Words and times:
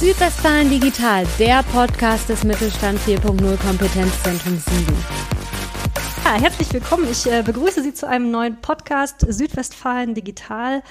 Südwestfalen 0.00 0.70
Digital, 0.70 1.26
der 1.40 1.64
Podcast 1.64 2.28
des 2.28 2.44
Mittelstand 2.44 3.00
4.0 3.00 3.56
Kompetenzzentrum 3.56 4.56
Siegen. 4.56 4.96
Ja, 6.24 6.34
herzlich 6.40 6.72
willkommen. 6.72 7.08
Ich 7.10 7.26
äh, 7.26 7.42
begrüße 7.42 7.82
Sie 7.82 7.92
zu 7.92 8.06
einem 8.06 8.30
neuen 8.30 8.60
Podcast 8.60 9.26
Südwestfalen 9.28 10.14
Digital. 10.14 10.84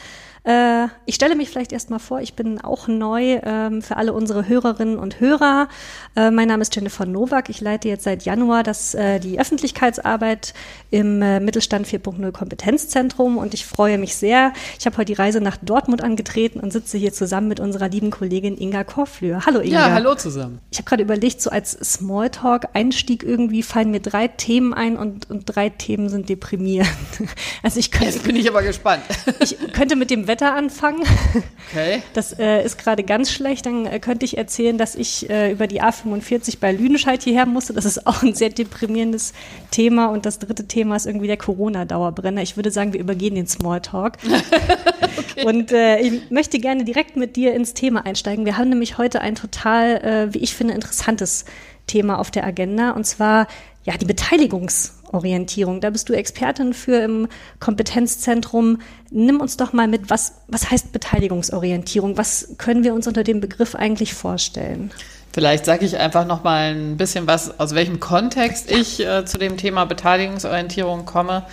Äh, 0.48 0.88
ich 1.06 1.16
stelle 1.16 1.36
mich 1.36 1.50
vielleicht 1.50 1.74
erstmal 1.74 2.00
vor, 2.00 2.22
ich 2.22 2.34
bin 2.34 2.62
auch 2.62 2.88
neu 2.88 3.42
ähm, 3.44 3.82
für 3.82 3.98
alle 3.98 4.14
unsere 4.14 4.48
Hörerinnen 4.48 4.98
und 4.98 5.20
Hörer. 5.20 5.68
Äh, 6.16 6.32
mein 6.32 6.48
Name 6.48 6.62
ist 6.62 6.74
Jennifer 6.74 7.06
Nowak. 7.06 7.50
Ich 7.50 7.60
leite 7.60 7.90
jetzt 7.90 8.06
seit 8.06 8.24
Januar 8.24 8.64
das, 8.64 8.96
äh, 8.96 9.20
die 9.20 9.42
Öffentlichkeitsarbeit 9.42 10.54
im 10.90 11.20
Mittelstand 11.20 11.86
4.0 11.86 12.32
Kompetenzzentrum 12.32 13.38
und 13.38 13.54
ich 13.54 13.66
freue 13.66 13.98
mich 13.98 14.16
sehr. 14.16 14.54
Ich 14.80 14.86
habe 14.86 14.96
heute 14.96 15.08
die 15.08 15.20
Reise 15.20 15.42
nach 15.42 15.58
Dortmund 15.58 16.02
angetreten 16.02 16.62
und 16.62 16.72
sitze 16.72 16.98
hier 16.98 17.12
zusammen 17.12 17.50
mit 17.50 17.60
unserer 17.60 17.90
lieben 17.90 18.10
Kollegin 18.10 18.58
Inga 18.58 18.86
Korflür. 18.86 19.46
Hallo 19.46 19.60
Inga. 19.60 19.90
Ja, 19.90 19.94
hallo 19.94 20.16
zusammen. 20.16 20.60
Ich 20.72 20.78
habe 20.78 20.88
gerade 20.88 21.04
überlegt, 21.04 21.42
so 21.42 21.50
als 21.50 21.72
Smalltalk-Einstieg 21.72 23.24
irgendwie 23.24 23.64
fallen 23.64 23.92
mir 23.92 24.00
drei 24.00 24.30
Themen 24.30 24.74
ein 24.74 24.96
und, 24.96 25.30
und 25.30 25.44
drei 25.44 25.68
Themen 25.68 26.08
sind 26.08 26.30
deprimierend. 26.30 26.88
Also 27.64 27.80
ich 27.80 27.92
könnte, 27.92 28.14
Jetzt 28.14 28.24
bin 28.24 28.36
ich 28.36 28.48
aber 28.48 28.62
gespannt. 28.62 29.02
Ich 29.40 29.58
könnte 29.74 29.96
mit 29.96 30.10
dem 30.10 30.28
Wetter 30.28 30.37
anfangen. 30.46 31.04
Okay. 31.70 32.02
Das 32.14 32.38
äh, 32.40 32.64
ist 32.64 32.78
gerade 32.78 33.04
ganz 33.04 33.32
schlecht. 33.32 33.66
Dann 33.66 33.86
äh, 33.86 34.00
könnte 34.00 34.26
ich 34.26 34.38
erzählen, 34.38 34.78
dass 34.78 34.96
ich 34.96 35.30
äh, 35.30 35.52
über 35.52 35.68
die 35.68 35.82
A45 35.82 36.58
bei 36.60 36.72
Lüdenscheid 36.72 37.22
hierher 37.22 37.46
musste. 37.46 37.74
Das 37.74 37.86
ist 37.86 38.08
auch 38.08 38.24
ein 38.24 38.34
sehr 38.34 38.50
deprimierendes 38.50 39.34
Thema. 39.70 40.08
Und 40.08 40.26
das 40.26 40.40
dritte 40.40 40.68
Thema 40.68 40.96
ist 40.96 41.06
irgendwie 41.06 41.28
der 41.28 41.38
Corona-Dauerbrenner. 41.38 42.42
Ich 42.42 42.56
würde 42.56 42.72
sagen, 42.72 42.94
wir 42.94 43.00
übergehen 43.00 43.36
den 43.36 43.48
Smalltalk. 43.48 44.18
okay. 45.18 45.46
Und 45.46 45.72
äh, 45.72 46.00
ich 46.00 46.32
möchte 46.32 46.60
gerne 46.60 46.84
direkt 46.86 47.16
mit 47.18 47.36
dir 47.36 47.54
ins 47.54 47.74
Thema 47.74 48.06
einsteigen. 48.06 48.46
Wir 48.46 48.58
haben 48.58 48.70
nämlich 48.70 48.98
heute 48.98 49.22
ein 49.22 49.36
total, 49.36 49.98
äh, 49.98 50.34
wie 50.34 50.40
ich 50.40 50.56
finde, 50.56 50.74
interessantes 50.74 51.46
Thema 51.86 52.20
auf 52.20 52.32
der 52.32 52.46
Agenda. 52.46 52.92
Und 52.92 53.06
zwar 53.06 53.48
ja 53.84 53.98
die 53.98 54.06
Beteiligungs- 54.06 54.92
Orientierung. 55.12 55.82
Da 55.82 55.90
bist 55.90 56.10
du 56.10 56.14
Expertin 56.14 56.74
für 56.74 57.00
im 57.00 57.28
Kompetenzzentrum. 57.60 58.80
Nimm 59.10 59.40
uns 59.40 59.58
doch 59.58 59.74
mal 59.74 59.88
mit, 59.88 60.10
was, 60.10 60.34
was 60.48 60.70
heißt 60.70 60.92
Beteiligungsorientierung? 60.92 62.18
Was 62.18 62.56
können 62.58 62.84
wir 62.84 62.94
uns 62.94 63.08
unter 63.08 63.24
dem 63.24 63.42
Begriff 63.42 63.76
eigentlich 63.76 64.14
vorstellen? 64.14 64.92
Vielleicht 65.34 65.66
sage 65.66 65.86
ich 65.86 65.98
einfach 65.98 66.26
noch 66.26 66.44
mal 66.44 66.74
ein 66.74 66.98
bisschen 66.98 67.28
was, 67.28 67.60
aus 67.60 67.76
welchem 67.76 68.00
Kontext 68.00 68.72
ich 68.72 69.00
äh, 69.06 69.24
zu 69.26 69.38
dem 69.38 69.58
Thema 69.58 69.86
Beteiligungsorientierung 69.86 71.06
komme. 71.06 71.44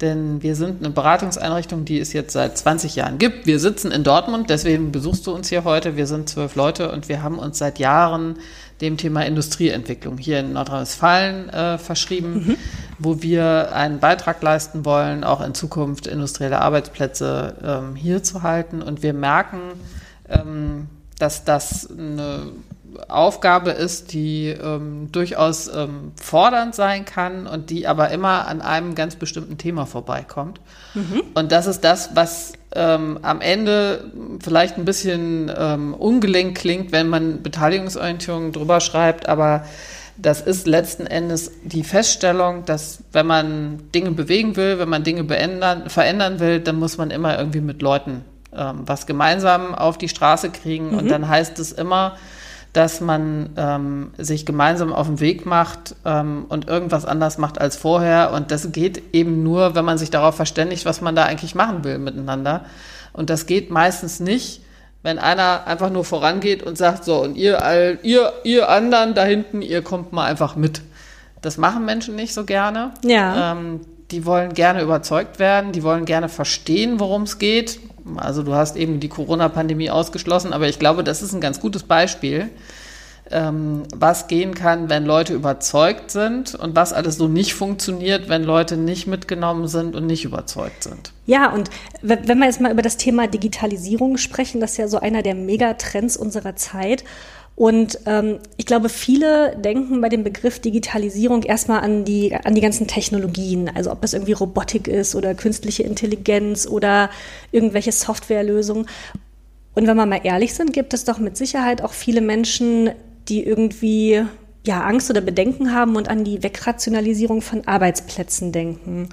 Denn 0.00 0.42
wir 0.42 0.54
sind 0.56 0.82
eine 0.82 0.90
Beratungseinrichtung, 0.90 1.84
die 1.84 1.98
es 1.98 2.12
jetzt 2.12 2.32
seit 2.32 2.56
20 2.56 2.96
Jahren 2.96 3.18
gibt. 3.18 3.46
Wir 3.46 3.58
sitzen 3.58 3.92
in 3.92 4.02
Dortmund, 4.02 4.48
deswegen 4.48 4.92
besuchst 4.92 5.26
du 5.26 5.34
uns 5.34 5.50
hier 5.50 5.64
heute. 5.64 5.96
Wir 5.96 6.06
sind 6.06 6.28
zwölf 6.28 6.54
Leute 6.54 6.90
und 6.90 7.08
wir 7.08 7.22
haben 7.22 7.38
uns 7.38 7.58
seit 7.58 7.78
Jahren 7.78 8.38
dem 8.80 8.96
Thema 8.96 9.26
Industrieentwicklung 9.26 10.18
hier 10.18 10.40
in 10.40 10.52
Nordrhein-Westfalen 10.54 11.48
äh, 11.50 11.78
verschrieben, 11.78 12.32
mhm. 12.32 12.56
wo 12.98 13.22
wir 13.22 13.72
einen 13.74 14.00
Beitrag 14.00 14.42
leisten 14.42 14.84
wollen, 14.84 15.24
auch 15.24 15.40
in 15.40 15.54
Zukunft 15.54 16.06
industrielle 16.06 16.60
Arbeitsplätze 16.60 17.56
ähm, 17.62 17.96
hier 17.96 18.22
zu 18.22 18.42
halten. 18.42 18.82
Und 18.82 19.02
wir 19.02 19.12
merken, 19.12 19.60
ähm, 20.28 20.88
dass 21.18 21.44
das 21.44 21.88
eine 21.90 22.52
Aufgabe 23.08 23.70
ist, 23.70 24.12
die 24.12 24.48
ähm, 24.48 25.10
durchaus 25.12 25.68
ähm, 25.74 26.12
fordernd 26.20 26.74
sein 26.74 27.04
kann 27.04 27.46
und 27.46 27.70
die 27.70 27.86
aber 27.86 28.10
immer 28.10 28.46
an 28.46 28.60
einem 28.60 28.94
ganz 28.94 29.16
bestimmten 29.16 29.58
Thema 29.58 29.86
vorbeikommt. 29.86 30.60
Mhm. 30.94 31.22
Und 31.34 31.52
das 31.52 31.66
ist 31.66 31.82
das, 31.82 32.10
was 32.14 32.52
ähm, 32.74 33.18
am 33.22 33.40
Ende 33.40 34.10
vielleicht 34.42 34.78
ein 34.78 34.84
bisschen 34.84 35.50
ähm, 35.56 35.94
ungelenk 35.94 36.56
klingt, 36.56 36.92
wenn 36.92 37.08
man 37.08 37.42
Beteiligungsorientierung 37.42 38.52
drüber 38.52 38.80
schreibt, 38.80 39.28
aber 39.28 39.64
das 40.16 40.42
ist 40.42 40.66
letzten 40.66 41.06
Endes 41.06 41.50
die 41.64 41.82
Feststellung, 41.82 42.66
dass 42.66 43.02
wenn 43.12 43.26
man 43.26 43.90
Dinge 43.94 44.10
bewegen 44.10 44.54
will, 44.56 44.78
wenn 44.78 44.88
man 44.88 45.02
Dinge 45.02 45.24
beändern, 45.24 45.88
verändern 45.88 46.40
will, 46.40 46.60
dann 46.60 46.76
muss 46.76 46.98
man 46.98 47.10
immer 47.10 47.38
irgendwie 47.38 47.62
mit 47.62 47.80
Leuten 47.80 48.24
ähm, 48.56 48.82
was 48.86 49.06
gemeinsam 49.06 49.74
auf 49.74 49.98
die 49.98 50.08
Straße 50.08 50.50
kriegen. 50.50 50.90
Mhm. 50.90 50.98
Und 50.98 51.10
dann 51.10 51.28
heißt 51.28 51.58
es 51.58 51.72
immer, 51.72 52.16
dass 52.72 53.00
man 53.00 53.50
ähm, 53.56 54.12
sich 54.16 54.46
gemeinsam 54.46 54.92
auf 54.92 55.06
den 55.06 55.20
Weg 55.20 55.44
macht 55.44 55.96
ähm, 56.04 56.46
und 56.48 56.68
irgendwas 56.68 57.04
anders 57.04 57.36
macht 57.38 57.60
als 57.60 57.76
vorher. 57.76 58.32
Und 58.32 58.50
das 58.50 58.70
geht 58.70 59.02
eben 59.12 59.42
nur, 59.42 59.74
wenn 59.74 59.84
man 59.84 59.98
sich 59.98 60.10
darauf 60.10 60.36
verständigt, 60.36 60.84
was 60.84 61.00
man 61.00 61.16
da 61.16 61.24
eigentlich 61.24 61.54
machen 61.54 61.82
will 61.82 61.98
miteinander. 61.98 62.64
Und 63.12 63.28
das 63.28 63.46
geht 63.46 63.70
meistens 63.70 64.20
nicht, 64.20 64.62
wenn 65.02 65.18
einer 65.18 65.66
einfach 65.66 65.90
nur 65.90 66.04
vorangeht 66.04 66.62
und 66.62 66.76
sagt, 66.78 67.04
so, 67.04 67.22
und 67.22 67.36
ihr, 67.36 67.64
all, 67.64 67.98
ihr, 68.02 68.32
ihr 68.44 68.68
anderen 68.68 69.14
da 69.14 69.24
hinten, 69.24 69.62
ihr 69.62 69.82
kommt 69.82 70.12
mal 70.12 70.26
einfach 70.26 70.54
mit. 70.56 70.82
Das 71.42 71.56
machen 71.56 71.84
Menschen 71.84 72.16
nicht 72.16 72.34
so 72.34 72.44
gerne. 72.44 72.92
Ja. 73.02 73.52
Ähm, 73.52 73.80
die 74.10 74.26
wollen 74.26 74.54
gerne 74.54 74.82
überzeugt 74.82 75.38
werden, 75.38 75.72
die 75.72 75.82
wollen 75.82 76.04
gerne 76.04 76.28
verstehen, 76.28 77.00
worum 77.00 77.22
es 77.22 77.38
geht. 77.38 77.80
Also 78.16 78.42
du 78.42 78.54
hast 78.54 78.76
eben 78.76 79.00
die 79.00 79.08
Corona-Pandemie 79.08 79.90
ausgeschlossen, 79.90 80.52
aber 80.52 80.68
ich 80.68 80.78
glaube, 80.78 81.04
das 81.04 81.22
ist 81.22 81.32
ein 81.32 81.40
ganz 81.40 81.60
gutes 81.60 81.82
Beispiel, 81.82 82.48
ähm, 83.30 83.84
was 83.94 84.26
gehen 84.26 84.54
kann, 84.54 84.88
wenn 84.88 85.04
Leute 85.04 85.34
überzeugt 85.34 86.10
sind 86.10 86.54
und 86.54 86.74
was 86.74 86.92
alles 86.92 87.16
so 87.16 87.28
nicht 87.28 87.54
funktioniert, 87.54 88.28
wenn 88.28 88.42
Leute 88.42 88.76
nicht 88.76 89.06
mitgenommen 89.06 89.68
sind 89.68 89.94
und 89.94 90.06
nicht 90.06 90.24
überzeugt 90.24 90.82
sind. 90.82 91.12
Ja, 91.26 91.52
und 91.52 91.70
wenn 92.02 92.38
wir 92.38 92.46
jetzt 92.46 92.60
mal 92.60 92.72
über 92.72 92.82
das 92.82 92.96
Thema 92.96 93.28
Digitalisierung 93.28 94.16
sprechen, 94.16 94.60
das 94.60 94.72
ist 94.72 94.76
ja 94.78 94.88
so 94.88 94.98
einer 94.98 95.22
der 95.22 95.34
Megatrends 95.36 96.16
unserer 96.16 96.56
Zeit. 96.56 97.04
Und 97.60 97.98
ähm, 98.06 98.38
ich 98.56 98.64
glaube, 98.64 98.88
viele 98.88 99.54
denken 99.54 100.00
bei 100.00 100.08
dem 100.08 100.24
Begriff 100.24 100.60
Digitalisierung 100.60 101.42
erstmal 101.42 101.80
an 101.80 102.06
die, 102.06 102.34
an 102.34 102.54
die 102.54 102.62
ganzen 102.62 102.86
Technologien, 102.86 103.68
also 103.68 103.92
ob 103.92 104.00
das 104.00 104.14
irgendwie 104.14 104.32
Robotik 104.32 104.88
ist 104.88 105.14
oder 105.14 105.34
künstliche 105.34 105.82
Intelligenz 105.82 106.66
oder 106.66 107.10
irgendwelche 107.52 107.92
Softwarelösungen. 107.92 108.86
Und 109.74 109.86
wenn 109.86 109.94
wir 109.94 110.06
mal 110.06 110.22
ehrlich 110.24 110.54
sind, 110.54 110.72
gibt 110.72 110.94
es 110.94 111.04
doch 111.04 111.18
mit 111.18 111.36
Sicherheit 111.36 111.82
auch 111.82 111.92
viele 111.92 112.22
Menschen, 112.22 112.92
die 113.28 113.44
irgendwie 113.44 114.24
ja, 114.62 114.82
Angst 114.82 115.08
oder 115.08 115.22
Bedenken 115.22 115.74
haben 115.74 115.96
und 115.96 116.08
an 116.08 116.22
die 116.22 116.42
Wegrationalisierung 116.42 117.40
von 117.40 117.66
Arbeitsplätzen 117.66 118.52
denken. 118.52 119.08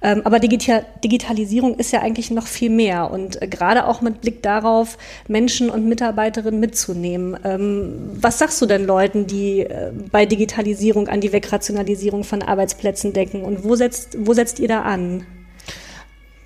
Ähm, 0.00 0.22
aber 0.24 0.38
Digital 0.38 0.86
Digitalisierung 1.02 1.76
ist 1.76 1.92
ja 1.92 2.02
eigentlich 2.02 2.30
noch 2.30 2.46
viel 2.46 2.70
mehr 2.70 3.10
und 3.10 3.42
äh, 3.42 3.48
gerade 3.48 3.88
auch 3.88 4.00
mit 4.00 4.20
Blick 4.20 4.42
darauf, 4.42 4.98
Menschen 5.26 5.70
und 5.70 5.88
Mitarbeiterinnen 5.88 6.60
mitzunehmen. 6.60 7.36
Ähm, 7.42 8.10
was 8.14 8.38
sagst 8.38 8.62
du 8.62 8.66
denn 8.66 8.86
Leuten, 8.86 9.26
die 9.26 9.60
äh, 9.60 9.90
bei 10.12 10.24
Digitalisierung 10.24 11.08
an 11.08 11.20
die 11.20 11.32
Wegrationalisierung 11.32 12.22
von 12.22 12.42
Arbeitsplätzen 12.42 13.12
denken 13.12 13.42
und 13.42 13.64
wo 13.64 13.74
setzt, 13.74 14.16
wo 14.20 14.34
setzt 14.34 14.60
ihr 14.60 14.68
da 14.68 14.82
an? 14.82 15.26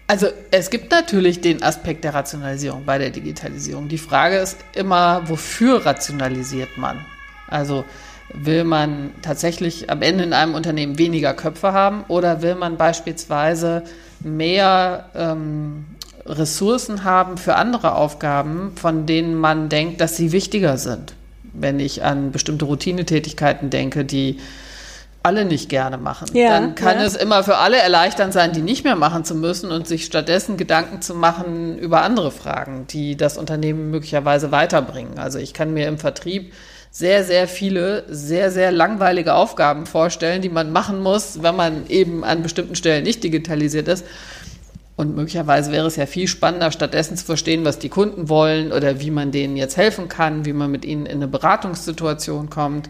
Also 0.07 0.29
es 0.51 0.71
gibt 0.71 0.93
natürlich 0.93 1.41
den 1.41 1.63
Aspekt 1.63 2.05
der 2.05 2.15
Rationalisierung 2.15 2.85
bei 2.87 2.97
der 2.97 3.11
Digitalisierung. 3.11 3.89
Die 3.89 3.99
Frage 3.99 4.37
ist 4.37 4.57
immer, 4.75 5.29
wofür 5.29 5.85
rationalisiert 5.85 6.79
man? 6.79 7.05
Also 7.49 7.85
Will 8.33 8.65
man 8.65 9.13
tatsächlich 9.23 9.89
am 9.91 10.03
Ende 10.03 10.25
in 10.25 10.33
einem 10.33 10.55
Unternehmen 10.55 10.99
weniger 10.99 11.33
Köpfe 11.33 11.73
haben 11.73 12.05
oder 12.09 12.43
will 12.43 12.57
man 12.57 12.77
beispielsweise 12.77 13.85
mehr 14.21 15.07
ähm, 15.15 15.85
Ressourcen 16.27 17.05
haben 17.05 17.39
für 17.39 17.55
andere 17.55 17.95
Aufgaben, 17.95 18.73
von 18.77 19.07
denen 19.07 19.37
man 19.37 19.69
denkt, 19.69 20.01
dass 20.01 20.17
sie 20.17 20.33
wichtiger 20.33 20.77
sind? 20.77 21.15
Wenn 21.53 21.81
ich 21.81 22.05
an 22.05 22.33
bestimmte 22.33 22.65
Routinetätigkeiten 22.67 23.71
denke, 23.71 24.05
die 24.05 24.39
alle 25.23 25.45
nicht 25.45 25.69
gerne 25.69 25.99
machen, 25.99 26.29
ja, 26.35 26.51
dann 26.51 26.77
kann 26.77 26.99
ja. 26.99 27.05
es 27.05 27.17
immer 27.17 27.43
für 27.43 27.57
alle 27.57 27.79
erleichternd 27.79 28.33
sein, 28.33 28.53
die 28.53 28.63
nicht 28.63 28.85
mehr 28.85 28.95
machen 28.95 29.25
zu 29.25 29.35
müssen 29.35 29.73
und 29.73 29.89
sich 29.89 30.05
stattdessen 30.05 30.57
Gedanken 30.57 31.03
zu 31.03 31.15
machen 31.15 31.79
über 31.79 32.03
andere 32.03 32.31
Fragen, 32.31 32.87
die 32.89 33.17
das 33.17 33.37
Unternehmen 33.37 33.91
möglicherweise 33.91 34.53
weiterbringen. 34.53 35.19
Also 35.19 35.39
ich 35.39 35.53
kann 35.53 35.75
mir 35.75 35.89
im 35.89 35.99
Vertrieb 35.99 36.53
sehr, 36.97 37.25
sehr 37.25 37.47
viele 37.47 38.05
sehr, 38.09 38.51
sehr 38.51 38.73
langweilige 38.73 39.35
Aufgaben 39.35 39.85
vorstellen, 39.85 40.41
die 40.41 40.49
man 40.49 40.73
machen 40.73 41.03
muss, 41.03 41.43
wenn 41.43 41.55
man 41.55 41.87
eben 41.91 42.25
an 42.25 42.43
bestimmten 42.43 42.75
Stellen 42.75 43.05
nicht 43.05 43.23
digitalisiert 43.23 43.87
ist. 43.87 44.07
Und 44.97 45.15
möglicherweise 45.15 45.73
wäre 45.73 45.87
es 45.87 45.97
ja 45.97 46.07
viel 46.07 46.27
spannender, 46.27 46.73
stattdessen 46.73 47.19
zu 47.19 47.27
verstehen, 47.27 47.67
was 47.67 47.79
die 47.79 47.91
Kunden 47.91 48.31
wollen 48.31 48.73
oder 48.73 48.99
wie 48.99 49.11
man 49.11 49.31
denen 49.31 49.59
jetzt 49.59 49.77
helfen 49.77 50.09
kann, 50.09 50.47
wie 50.47 50.55
man 50.55 50.71
mit 50.71 50.87
ihnen 50.87 51.05
in 51.05 51.17
eine 51.17 51.29
Beratungssituation 51.29 52.49
kommt. 52.49 52.89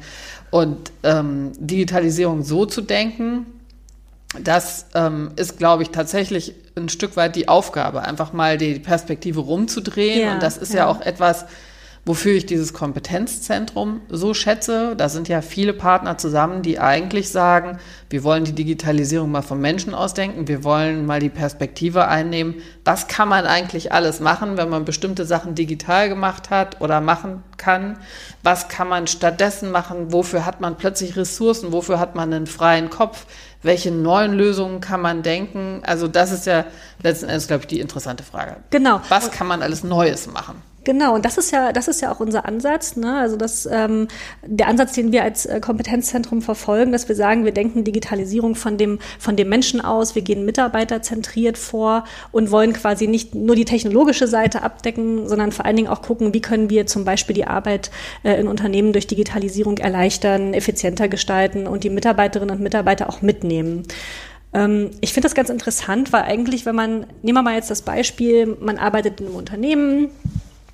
Und 0.53 0.93
ähm, 1.03 1.51
Digitalisierung 1.59 2.45
so 2.45 2.65
zu 2.65 2.83
denken, 2.83 3.47
das 4.41 4.87
ähm, 4.95 5.33
ist, 5.35 5.59
glaube 5.59 5.83
ich, 5.83 5.91
tatsächlich 5.91 6.55
ein 6.77 6.89
Stück 6.91 7.17
weit 7.17 7.35
die 7.35 7.49
Aufgabe, 7.49 8.03
einfach 8.03 8.33
mal 8.33 8.57
die 8.57 8.79
Perspektive 8.79 9.41
rumzudrehen. 9.41 10.21
Ja, 10.21 10.35
und 10.35 10.45
das 10.45 10.59
ist 10.59 10.75
ja. 10.75 10.85
ja 10.85 10.87
auch 10.87 11.01
etwas, 11.01 11.47
wofür 12.07 12.35
ich 12.35 12.47
dieses 12.47 12.73
Kompetenzzentrum 12.73 14.01
so 14.09 14.33
schätze. 14.33 14.95
Da 14.97 15.09
sind 15.09 15.29
ja 15.29 15.43
viele 15.43 15.73
Partner 15.73 16.17
zusammen, 16.17 16.63
die 16.63 16.79
eigentlich 16.79 17.31
sagen, 17.31 17.79
wir 18.09 18.23
wollen 18.23 18.45
die 18.45 18.53
Digitalisierung 18.53 19.33
mal 19.33 19.43
vom 19.43 19.61
Menschen 19.61 19.93
ausdenken, 19.93 20.47
wir 20.47 20.63
wollen 20.63 21.05
mal 21.05 21.19
die 21.19 21.29
Perspektive 21.29 22.07
einnehmen, 22.07 22.55
was 22.85 23.09
kann 23.09 23.29
man 23.29 23.45
eigentlich 23.45 23.93
alles 23.93 24.21
machen, 24.21 24.57
wenn 24.57 24.69
man 24.69 24.85
bestimmte 24.85 25.25
Sachen 25.25 25.57
digital 25.57 26.09
gemacht 26.09 26.51
hat 26.51 26.81
oder 26.81 27.01
machen 27.01 27.43
kann, 27.57 27.99
was 28.45 28.69
kann 28.69 28.89
man 28.89 29.09
stattdessen 29.09 29.73
machen, 29.73 30.13
wofür 30.13 30.47
hat 30.47 30.61
man 30.61 30.77
plötzlich 30.77 31.17
Ressourcen, 31.17 31.73
wofür 31.73 31.99
hat 31.99 32.15
man 32.15 32.33
einen 32.33 32.47
freien 32.47 32.89
Kopf, 32.89 33.27
welche 33.63 33.91
neuen 33.91 34.33
Lösungen 34.33 34.81
kann 34.81 35.01
man 35.01 35.25
denken. 35.25 35.83
Also 35.85 36.07
das 36.07 36.31
ist 36.31 36.47
ja 36.47 36.67
letzten 37.03 37.29
Endes, 37.29 37.49
glaube 37.49 37.63
ich, 37.63 37.67
die 37.67 37.81
interessante 37.81 38.23
Frage. 38.23 38.59
Genau. 38.71 39.01
Was 39.09 39.33
kann 39.33 39.49
man 39.49 39.61
alles 39.63 39.83
Neues 39.83 40.29
machen? 40.29 40.63
Genau, 40.87 41.17
und 41.17 41.25
das 41.25 41.37
ist 41.37 41.51
ja, 41.51 41.73
das 41.73 41.89
ist 41.89 42.01
ja 42.01 42.13
auch 42.13 42.21
unser 42.21 42.47
Ansatz. 42.47 42.95
Ne? 42.95 43.19
Also 43.19 43.37
das, 43.37 43.69
ähm, 43.69 44.07
der 44.47 44.69
Ansatz, 44.69 44.93
den 44.93 45.11
wir 45.11 45.25
als 45.25 45.45
äh, 45.45 45.59
Kompetenzzentrum 45.59 46.43
verfolgen, 46.43 46.93
dass 46.93 47.09
wir 47.09 47.17
sagen, 47.17 47.45
wir 47.45 47.51
denken 47.51 47.83
Digitalisierung 47.83 48.55
von 48.55 48.79
dem, 48.79 49.01
von 49.19 49.35
dem 49.35 49.49
Menschen 49.49 49.81
aus, 49.81 50.15
wir 50.15 50.23
gehen 50.23 50.45
mitarbeiterzentriert 50.45 51.59
vor 51.59 52.05
und 52.31 52.53
wollen 52.53 52.73
quasi 52.73 53.09
nicht 53.09 53.35
nur 53.35 53.57
die 53.57 53.65
technologische 53.65 54.29
Seite 54.29 54.63
abdecken, 54.63 55.27
sondern 55.27 55.51
vor 55.51 55.65
allen 55.65 55.75
Dingen 55.75 55.89
auch 55.89 56.03
gucken, 56.03 56.33
wie 56.35 56.41
können 56.41 56.71
wir 56.71 56.87
zum 56.87 57.05
Beispiel 57.05 57.35
die 57.35 57.49
Arbeit 57.49 57.91
äh, 58.23 58.39
in 58.39 58.47
Unternehmen 58.47 58.93
durch 58.93 59.09
Digitalisierung 59.09 59.79
erleichtern, 59.79 60.55
effizienter 60.55 61.09
gestalten 61.09 61.67
und 61.67 61.83
die 61.83 61.91
Mitarbeiterinnen 61.91 62.55
und 62.55 62.63
Mitarbeiter 62.63 63.09
auch 63.09 63.23
mitnehmen. 63.23 63.83
Ähm, 64.55 64.91
Ich 65.01 65.13
finde 65.13 65.27
das 65.27 65.35
ganz 65.35 65.51
interessant, 65.51 66.13
weil 66.13 66.23
eigentlich, 66.23 66.65
wenn 66.65 66.77
man, 66.77 67.07
nehmen 67.23 67.39
wir 67.39 67.43
mal 67.43 67.57
jetzt 67.57 67.73
das 67.73 67.83
Beispiel, 67.83 68.57
man 68.61 68.79
arbeitet 68.79 69.21
in 69.21 69.27
einem 69.27 69.35
Unternehmen, 69.35 70.11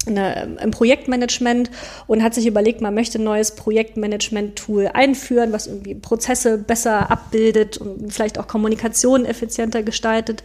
eine, 0.07 0.57
im 0.61 0.71
Projektmanagement 0.71 1.71
und 2.07 2.23
hat 2.23 2.35
sich 2.35 2.47
überlegt, 2.47 2.81
man 2.81 2.95
möchte 2.95 3.19
ein 3.19 3.25
neues 3.25 3.55
Projektmanagement-Tool 3.55 4.91
einführen, 4.93 5.53
was 5.53 5.67
irgendwie 5.67 5.95
Prozesse 5.95 6.59
besser 6.59 7.11
abbildet 7.11 7.79
und 7.79 8.13
vielleicht 8.13 8.39
auch 8.39 8.47
Kommunikation 8.47 9.25
effizienter 9.25 9.83
gestaltet. 9.83 10.43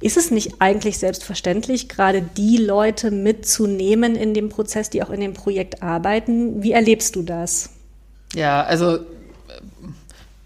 Ist 0.00 0.16
es 0.16 0.30
nicht 0.30 0.60
eigentlich 0.60 0.98
selbstverständlich, 0.98 1.88
gerade 1.88 2.20
die 2.20 2.58
Leute 2.58 3.10
mitzunehmen 3.10 4.14
in 4.14 4.34
dem 4.34 4.50
Prozess, 4.50 4.90
die 4.90 5.02
auch 5.02 5.10
in 5.10 5.20
dem 5.20 5.32
Projekt 5.32 5.82
arbeiten? 5.82 6.62
Wie 6.62 6.72
erlebst 6.72 7.16
du 7.16 7.22
das? 7.22 7.70
Ja, 8.34 8.62
also 8.62 8.96
äh, 8.96 9.00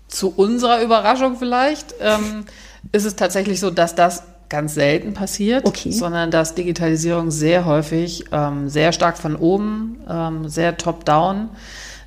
zu 0.07 0.33
unserer 0.37 0.83
Überraschung 0.83 1.37
vielleicht 1.37 1.95
ähm, 2.01 2.45
ist 2.93 3.05
es 3.05 3.17
tatsächlich 3.17 3.59
so, 3.59 3.71
dass 3.71 3.97
das 3.97 4.23
ganz 4.51 4.75
selten 4.75 5.15
passiert, 5.15 5.65
Okay. 5.65 5.93
sondern 5.93 6.31
dass 6.31 6.55
Digitalisierung 6.55 7.31
sehr 7.31 7.65
häufig 7.65 8.25
ähm, 8.33 8.69
sehr 8.69 8.93
stark 8.93 9.17
von 9.17 9.37
oben, 9.37 9.97
ähm, 10.09 10.49
sehr 10.49 10.77
top-down 10.77 11.49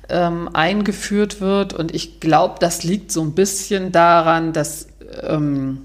ähm, 0.08 0.48
eingeführt 0.52 1.40
wird. 1.40 1.72
Und 1.72 1.94
ich 1.94 2.20
glaube, 2.20 2.56
das 2.60 2.84
liegt 2.84 3.10
so 3.10 3.22
ein 3.22 3.32
bisschen 3.32 3.90
daran, 3.90 4.52
dass 4.52 4.86
ähm, 5.22 5.83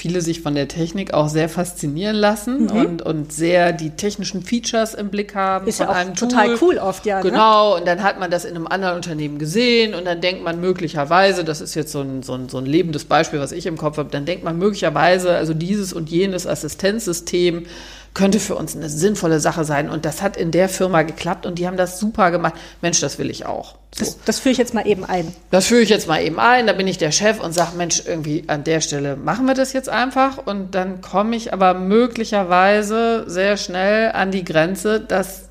viele 0.00 0.22
sich 0.22 0.40
von 0.40 0.54
der 0.54 0.66
Technik 0.66 1.12
auch 1.12 1.28
sehr 1.28 1.50
faszinieren 1.50 2.16
lassen 2.16 2.64
Mhm. 2.64 2.70
und, 2.70 3.02
und 3.02 3.32
sehr 3.34 3.72
die 3.74 3.90
technischen 3.90 4.42
Features 4.42 4.94
im 4.94 5.10
Blick 5.10 5.34
haben. 5.34 5.66
Ist 5.66 5.80
ja 5.80 5.90
auch 5.90 6.14
total 6.14 6.56
Tool. 6.56 6.58
cool 6.62 6.78
oft, 6.78 7.04
ja, 7.04 7.22
ne? 7.22 7.30
Genau, 7.30 7.76
und 7.76 7.86
dann 7.86 8.02
hat 8.02 8.18
man 8.18 8.30
das 8.30 8.46
in 8.46 8.56
einem 8.56 8.66
anderen 8.66 8.96
Unternehmen 8.96 9.38
gesehen 9.38 9.94
und 9.94 10.06
dann 10.06 10.22
denkt 10.22 10.42
man 10.42 10.58
möglicherweise, 10.58 11.44
das 11.44 11.60
ist 11.60 11.74
jetzt 11.74 11.92
so 11.92 12.00
ein, 12.00 12.22
so 12.22 12.32
ein, 12.32 12.48
so 12.48 12.56
ein 12.56 12.64
lebendes 12.66 13.04
Beispiel, 13.04 13.40
was 13.40 13.52
ich 13.52 13.66
im 13.66 13.76
Kopf 13.76 13.98
habe, 13.98 14.08
dann 14.10 14.24
denkt 14.24 14.42
man 14.42 14.58
möglicherweise, 14.58 15.34
also 15.36 15.52
dieses 15.52 15.92
und 15.92 16.08
jenes 16.08 16.46
Assistenzsystem 16.46 17.66
könnte 18.14 18.40
für 18.40 18.56
uns 18.56 18.74
eine 18.74 18.88
sinnvolle 18.88 19.40
Sache 19.40 19.64
sein 19.64 19.88
und 19.88 20.04
das 20.04 20.20
hat 20.20 20.36
in 20.36 20.50
der 20.50 20.68
Firma 20.68 21.02
geklappt 21.02 21.46
und 21.46 21.58
die 21.58 21.66
haben 21.66 21.76
das 21.76 22.00
super 22.00 22.30
gemacht. 22.30 22.54
Mensch, 22.82 23.00
das 23.00 23.18
will 23.18 23.30
ich 23.30 23.46
auch. 23.46 23.76
So. 23.94 24.04
Das, 24.04 24.18
das 24.24 24.38
führe 24.40 24.52
ich 24.52 24.58
jetzt 24.58 24.74
mal 24.74 24.86
eben 24.86 25.04
ein. 25.04 25.32
Das 25.50 25.66
führe 25.66 25.82
ich 25.82 25.88
jetzt 25.88 26.08
mal 26.08 26.22
eben 26.22 26.38
ein, 26.38 26.66
da 26.66 26.72
bin 26.72 26.88
ich 26.88 26.98
der 26.98 27.12
Chef 27.12 27.40
und 27.40 27.52
sage, 27.52 27.76
Mensch, 27.76 28.02
irgendwie 28.04 28.44
an 28.48 28.64
der 28.64 28.80
Stelle 28.80 29.16
machen 29.16 29.46
wir 29.46 29.54
das 29.54 29.72
jetzt 29.72 29.88
einfach. 29.88 30.38
Und 30.44 30.74
dann 30.74 31.00
komme 31.00 31.36
ich 31.36 31.52
aber 31.52 31.74
möglicherweise 31.74 33.24
sehr 33.28 33.56
schnell 33.56 34.12
an 34.12 34.30
die 34.30 34.44
Grenze, 34.44 35.00
dass 35.00 35.48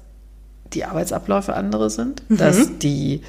die 0.73 0.85
Arbeitsabläufe 0.85 1.53
andere 1.53 1.89
sind, 1.89 2.21
dass 2.29 2.77
die 2.79 3.23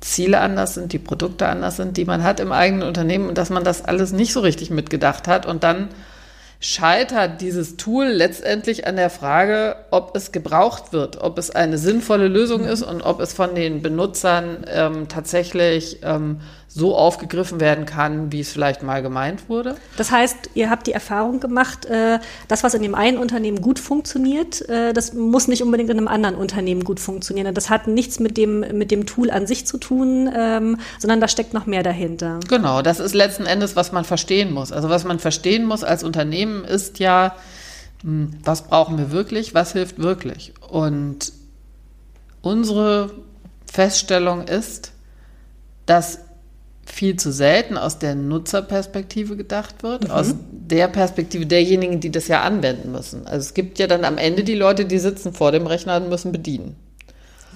Ziele 0.00 0.40
anders 0.40 0.74
sind, 0.74 0.92
die 0.92 0.98
Produkte 0.98 1.48
anders 1.48 1.76
sind, 1.76 1.96
die 1.96 2.04
man 2.04 2.22
hat 2.22 2.40
im 2.40 2.52
eigenen 2.52 2.86
Unternehmen 2.86 3.28
und 3.28 3.38
dass 3.38 3.50
man 3.50 3.64
das 3.64 3.84
alles 3.84 4.12
nicht 4.12 4.32
so 4.32 4.40
richtig 4.40 4.70
mitgedacht 4.70 5.26
hat. 5.28 5.46
Und 5.46 5.64
dann 5.64 5.88
scheitert 6.66 7.40
dieses 7.40 7.76
Tool 7.76 8.06
letztendlich 8.06 8.88
an 8.88 8.96
der 8.96 9.08
Frage, 9.08 9.76
ob 9.92 10.16
es 10.16 10.32
gebraucht 10.32 10.92
wird, 10.92 11.22
ob 11.22 11.38
es 11.38 11.50
eine 11.50 11.78
sinnvolle 11.78 12.26
Lösung 12.26 12.64
ist 12.64 12.82
und 12.82 13.02
ob 13.02 13.20
es 13.20 13.32
von 13.32 13.54
den 13.54 13.82
Benutzern 13.82 14.66
ähm, 14.68 15.06
tatsächlich 15.06 16.00
ähm, 16.02 16.40
so 16.76 16.94
aufgegriffen 16.94 17.58
werden 17.58 17.86
kann, 17.86 18.32
wie 18.32 18.40
es 18.40 18.52
vielleicht 18.52 18.82
mal 18.82 19.00
gemeint 19.00 19.48
wurde. 19.48 19.76
Das 19.96 20.10
heißt, 20.10 20.50
ihr 20.52 20.68
habt 20.68 20.86
die 20.86 20.92
Erfahrung 20.92 21.40
gemacht, 21.40 21.86
äh, 21.86 22.18
das, 22.48 22.64
was 22.64 22.74
in 22.74 22.82
dem 22.82 22.94
einen 22.94 23.16
Unternehmen 23.16 23.62
gut 23.62 23.78
funktioniert, 23.78 24.60
äh, 24.68 24.92
das 24.92 25.14
muss 25.14 25.48
nicht 25.48 25.62
unbedingt 25.62 25.88
in 25.88 25.96
einem 25.96 26.06
anderen 26.06 26.34
Unternehmen 26.34 26.84
gut 26.84 27.00
funktionieren. 27.00 27.54
Das 27.54 27.70
hat 27.70 27.86
nichts 27.86 28.20
mit 28.20 28.36
dem, 28.36 28.60
mit 28.76 28.90
dem 28.90 29.06
Tool 29.06 29.30
an 29.30 29.46
sich 29.46 29.66
zu 29.66 29.78
tun, 29.78 30.30
ähm, 30.36 30.76
sondern 30.98 31.18
da 31.18 31.28
steckt 31.28 31.54
noch 31.54 31.64
mehr 31.64 31.82
dahinter. 31.82 32.40
Genau, 32.46 32.82
das 32.82 33.00
ist 33.00 33.14
letzten 33.14 33.46
Endes, 33.46 33.74
was 33.74 33.92
man 33.92 34.04
verstehen 34.04 34.52
muss. 34.52 34.70
Also 34.70 34.90
was 34.90 35.04
man 35.04 35.18
verstehen 35.18 35.64
muss 35.64 35.82
als 35.82 36.04
Unternehmen 36.04 36.62
ist 36.62 36.98
ja, 36.98 37.36
hm, 38.02 38.32
was 38.44 38.68
brauchen 38.68 38.98
wir 38.98 39.12
wirklich, 39.12 39.54
was 39.54 39.72
hilft 39.72 39.98
wirklich. 39.98 40.52
Und 40.68 41.32
unsere 42.42 43.12
Feststellung 43.64 44.46
ist, 44.46 44.92
dass 45.86 46.25
viel 46.86 47.16
zu 47.16 47.32
selten 47.32 47.76
aus 47.76 47.98
der 47.98 48.14
Nutzerperspektive 48.14 49.36
gedacht 49.36 49.82
wird, 49.82 50.10
aus 50.10 50.34
der 50.50 50.88
Perspektive 50.88 51.44
derjenigen, 51.44 52.00
die 52.00 52.10
das 52.10 52.28
ja 52.28 52.42
anwenden 52.42 52.92
müssen. 52.92 53.26
Also 53.26 53.38
es 53.38 53.54
gibt 53.54 53.78
ja 53.78 53.86
dann 53.86 54.04
am 54.04 54.18
Ende 54.18 54.44
die 54.44 54.54
Leute, 54.54 54.84
die 54.86 54.98
sitzen 54.98 55.32
vor 55.32 55.52
dem 55.52 55.66
Rechner 55.66 55.96
und 55.96 56.08
müssen 56.08 56.32
bedienen. 56.32 56.76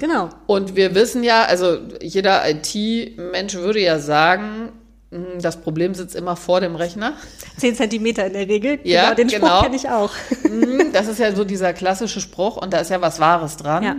Genau. 0.01 0.31
Und 0.47 0.77
wir 0.77 0.95
wissen 0.95 1.23
ja, 1.23 1.45
also 1.45 1.79
jeder 2.03 2.43
IT-Mensch 2.49 3.55
würde 3.55 3.81
ja 3.81 3.99
sagen, 3.99 4.73
mh, 5.11 5.41
das 5.41 5.59
Problem 5.61 5.95
sitzt 5.95 6.17
immer 6.17 6.37
vor 6.37 6.61
dem 6.61 6.75
Rechner. 6.75 7.13
Zehn 7.57 7.75
Zentimeter 7.77 8.27
in 8.27 8.33
der 8.33 8.49
Regel. 8.49 8.81
Ja, 8.83 9.13
genau, 9.13 9.15
den 9.17 9.31
Spruch 9.31 9.41
genau. 9.41 9.63
kenne 9.63 9.77
ich 9.77 9.89
auch. 9.89 10.13
Mhm, 10.49 10.93
Das 10.93 11.07
ist 11.07 11.21
ja 11.21 11.35
so 11.37 11.45
dieser 11.45 11.73
klassische 11.73 12.21
Spruch 12.21 12.57
und 12.57 12.73
da 12.73 12.79
ist 12.79 12.91
ja 12.91 13.01
was 13.01 13.21
Wahres 13.21 13.57
dran. 13.59 13.83
Ja. 13.85 13.97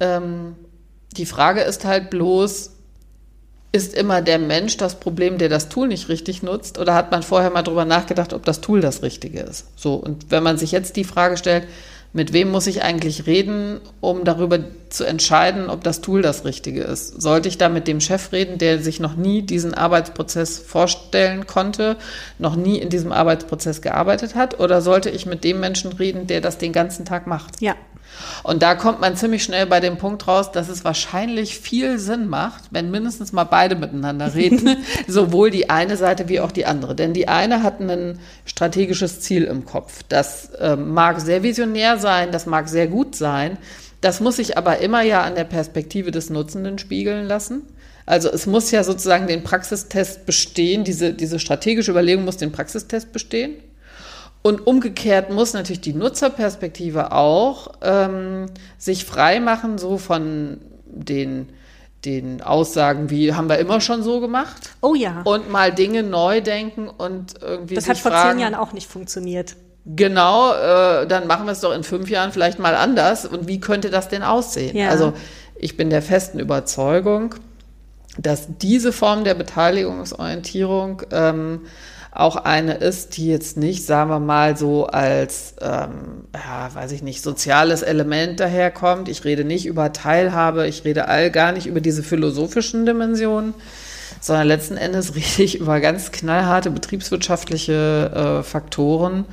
Ähm, 0.00 0.54
die 1.16 1.26
Frage 1.26 1.62
ist 1.62 1.84
halt 1.84 2.10
bloß, 2.10 2.73
ist 3.74 3.92
immer 3.92 4.22
der 4.22 4.38
Mensch 4.38 4.76
das 4.76 5.00
Problem, 5.00 5.36
der 5.36 5.48
das 5.48 5.68
Tool 5.68 5.88
nicht 5.88 6.08
richtig 6.08 6.44
nutzt? 6.44 6.78
Oder 6.78 6.94
hat 6.94 7.10
man 7.10 7.24
vorher 7.24 7.50
mal 7.50 7.62
drüber 7.62 7.84
nachgedacht, 7.84 8.32
ob 8.32 8.44
das 8.44 8.60
Tool 8.60 8.80
das 8.80 9.02
Richtige 9.02 9.40
ist? 9.40 9.66
So, 9.74 9.94
und 9.94 10.30
wenn 10.30 10.44
man 10.44 10.58
sich 10.58 10.70
jetzt 10.70 10.94
die 10.94 11.02
Frage 11.02 11.36
stellt, 11.36 11.66
mit 12.12 12.32
wem 12.32 12.52
muss 12.52 12.68
ich 12.68 12.84
eigentlich 12.84 13.26
reden, 13.26 13.80
um 14.00 14.22
darüber 14.22 14.60
zu 14.90 15.02
entscheiden, 15.02 15.68
ob 15.68 15.82
das 15.82 16.02
Tool 16.02 16.22
das 16.22 16.44
Richtige 16.44 16.84
ist? 16.84 17.20
Sollte 17.20 17.48
ich 17.48 17.58
da 17.58 17.68
mit 17.68 17.88
dem 17.88 18.00
Chef 18.00 18.30
reden, 18.30 18.58
der 18.58 18.80
sich 18.80 19.00
noch 19.00 19.16
nie 19.16 19.42
diesen 19.42 19.74
Arbeitsprozess 19.74 20.60
vorstellen 20.60 21.48
konnte, 21.48 21.96
noch 22.38 22.54
nie 22.54 22.78
in 22.78 22.90
diesem 22.90 23.10
Arbeitsprozess 23.10 23.82
gearbeitet 23.82 24.36
hat? 24.36 24.60
Oder 24.60 24.82
sollte 24.82 25.10
ich 25.10 25.26
mit 25.26 25.42
dem 25.42 25.58
Menschen 25.58 25.92
reden, 25.92 26.28
der 26.28 26.40
das 26.40 26.58
den 26.58 26.72
ganzen 26.72 27.04
Tag 27.04 27.26
macht? 27.26 27.60
Ja. 27.60 27.74
Und 28.42 28.62
da 28.62 28.74
kommt 28.74 29.00
man 29.00 29.16
ziemlich 29.16 29.42
schnell 29.42 29.66
bei 29.66 29.80
dem 29.80 29.98
Punkt 29.98 30.26
raus, 30.28 30.52
dass 30.52 30.68
es 30.68 30.84
wahrscheinlich 30.84 31.58
viel 31.58 31.98
Sinn 31.98 32.28
macht, 32.28 32.64
wenn 32.70 32.90
mindestens 32.90 33.32
mal 33.32 33.44
beide 33.44 33.74
miteinander 33.76 34.34
reden, 34.34 34.76
sowohl 35.06 35.50
die 35.50 35.70
eine 35.70 35.96
Seite 35.96 36.28
wie 36.28 36.40
auch 36.40 36.52
die 36.52 36.66
andere. 36.66 36.94
Denn 36.94 37.12
die 37.12 37.28
eine 37.28 37.62
hat 37.62 37.80
ein 37.80 38.18
strategisches 38.44 39.20
Ziel 39.20 39.44
im 39.44 39.64
Kopf. 39.64 40.02
Das 40.08 40.50
äh, 40.60 40.76
mag 40.76 41.20
sehr 41.20 41.42
visionär 41.42 41.98
sein, 41.98 42.32
das 42.32 42.46
mag 42.46 42.68
sehr 42.68 42.86
gut 42.86 43.16
sein. 43.16 43.58
Das 44.00 44.20
muss 44.20 44.36
sich 44.36 44.58
aber 44.58 44.78
immer 44.78 45.02
ja 45.02 45.22
an 45.22 45.34
der 45.34 45.44
Perspektive 45.44 46.10
des 46.10 46.28
Nutzenden 46.28 46.78
spiegeln 46.78 47.26
lassen. 47.26 47.62
Also 48.06 48.28
es 48.28 48.46
muss 48.46 48.70
ja 48.70 48.84
sozusagen 48.84 49.26
den 49.26 49.44
Praxistest 49.44 50.26
bestehen, 50.26 50.84
diese, 50.84 51.14
diese 51.14 51.38
strategische 51.38 51.90
Überlegung 51.90 52.24
muss 52.24 52.36
den 52.36 52.52
Praxistest 52.52 53.12
bestehen. 53.12 53.54
Und 54.46 54.66
umgekehrt 54.66 55.30
muss 55.30 55.54
natürlich 55.54 55.80
die 55.80 55.94
Nutzerperspektive 55.94 57.12
auch 57.12 57.68
ähm, 57.80 58.44
sich 58.76 59.06
frei 59.06 59.40
machen, 59.40 59.78
so 59.78 59.96
von 59.96 60.60
den 60.84 61.48
den 62.04 62.42
Aussagen 62.42 63.08
wie, 63.08 63.32
haben 63.32 63.48
wir 63.48 63.58
immer 63.58 63.80
schon 63.80 64.02
so 64.02 64.20
gemacht? 64.20 64.72
Oh 64.82 64.94
ja. 64.94 65.22
Und 65.24 65.50
mal 65.50 65.72
Dinge 65.72 66.02
neu 66.02 66.42
denken 66.42 66.88
und 66.88 67.40
irgendwie. 67.40 67.76
Das 67.76 67.88
hat 67.88 67.96
vor 67.96 68.10
fragen, 68.10 68.32
zehn 68.32 68.40
Jahren 68.40 68.54
auch 68.54 68.74
nicht 68.74 68.86
funktioniert. 68.86 69.56
Genau, 69.86 70.52
äh, 70.52 71.06
dann 71.06 71.26
machen 71.26 71.46
wir 71.46 71.52
es 71.52 71.60
doch 71.60 71.74
in 71.74 71.82
fünf 71.82 72.10
Jahren 72.10 72.30
vielleicht 72.30 72.58
mal 72.58 72.74
anders. 72.74 73.24
Und 73.24 73.48
wie 73.48 73.60
könnte 73.60 73.88
das 73.88 74.08
denn 74.08 74.22
aussehen? 74.22 74.76
Ja. 74.76 74.90
Also 74.90 75.14
ich 75.56 75.78
bin 75.78 75.88
der 75.88 76.02
festen 76.02 76.38
Überzeugung, 76.38 77.34
dass 78.18 78.48
diese 78.58 78.92
Form 78.92 79.24
der 79.24 79.34
Beteiligungsorientierung 79.34 81.02
ähm, 81.10 81.62
auch 82.14 82.36
eine 82.36 82.74
ist, 82.74 83.16
die 83.16 83.26
jetzt 83.26 83.56
nicht, 83.56 83.84
sagen 83.84 84.08
wir 84.08 84.20
mal, 84.20 84.56
so 84.56 84.86
als, 84.86 85.54
ähm, 85.60 86.28
ja, 86.32 86.72
weiß 86.72 86.92
ich 86.92 87.02
nicht, 87.02 87.22
soziales 87.22 87.82
Element 87.82 88.38
daherkommt. 88.38 89.08
Ich 89.08 89.24
rede 89.24 89.44
nicht 89.44 89.66
über 89.66 89.92
Teilhabe, 89.92 90.68
ich 90.68 90.84
rede 90.84 91.08
all 91.08 91.32
gar 91.32 91.50
nicht 91.50 91.66
über 91.66 91.80
diese 91.80 92.04
philosophischen 92.04 92.86
Dimensionen, 92.86 93.52
sondern 94.20 94.46
letzten 94.46 94.76
Endes 94.76 95.14
rede 95.16 95.42
ich 95.42 95.58
über 95.58 95.80
ganz 95.80 96.12
knallharte 96.12 96.70
betriebswirtschaftliche 96.70 98.38
äh, 98.40 98.42
Faktoren, 98.44 99.24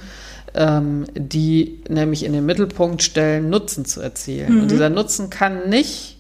ähm, 0.55 1.05
die 1.13 1.83
nämlich 1.87 2.25
in 2.25 2.33
den 2.33 2.47
Mittelpunkt 2.47 3.03
stellen, 3.03 3.51
Nutzen 3.51 3.85
zu 3.85 4.01
erzielen. 4.01 4.55
Mhm. 4.55 4.61
Und 4.63 4.71
dieser 4.71 4.89
Nutzen 4.89 5.29
kann 5.29 5.69
nicht 5.69 6.17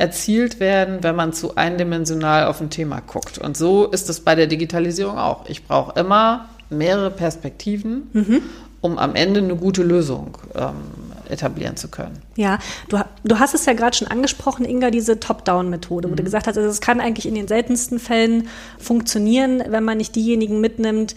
erzielt 0.00 0.60
werden, 0.60 1.02
wenn 1.02 1.14
man 1.14 1.32
zu 1.32 1.56
eindimensional 1.56 2.46
auf 2.46 2.60
ein 2.60 2.70
Thema 2.70 3.00
guckt. 3.00 3.38
Und 3.38 3.56
so 3.56 3.86
ist 3.86 4.08
es 4.08 4.20
bei 4.20 4.34
der 4.34 4.46
Digitalisierung 4.46 5.18
auch. 5.18 5.44
Ich 5.48 5.66
brauche 5.66 5.98
immer 6.00 6.48
mehrere 6.70 7.10
Perspektiven, 7.10 8.08
Mhm. 8.12 8.42
um 8.80 8.96
am 8.98 9.14
Ende 9.14 9.40
eine 9.40 9.56
gute 9.56 9.82
Lösung 9.82 10.38
ähm, 10.54 10.72
etablieren 11.28 11.76
zu 11.76 11.88
können. 11.88 12.22
Ja, 12.36 12.58
du, 12.88 12.98
du 13.24 13.38
hast 13.38 13.54
es 13.54 13.66
ja 13.66 13.74
gerade 13.74 13.94
schon 13.96 14.08
angesprochen, 14.08 14.64
Inga, 14.64 14.90
diese 14.90 15.20
Top-Down-Methode, 15.20 16.10
wo 16.10 16.14
du 16.14 16.24
gesagt 16.24 16.46
hast, 16.46 16.56
also 16.56 16.68
es 16.70 16.80
kann 16.80 17.00
eigentlich 17.00 17.26
in 17.26 17.34
den 17.34 17.46
seltensten 17.46 17.98
Fällen 17.98 18.48
funktionieren, 18.78 19.62
wenn 19.68 19.84
man 19.84 19.98
nicht 19.98 20.16
diejenigen 20.16 20.60
mitnimmt, 20.60 21.14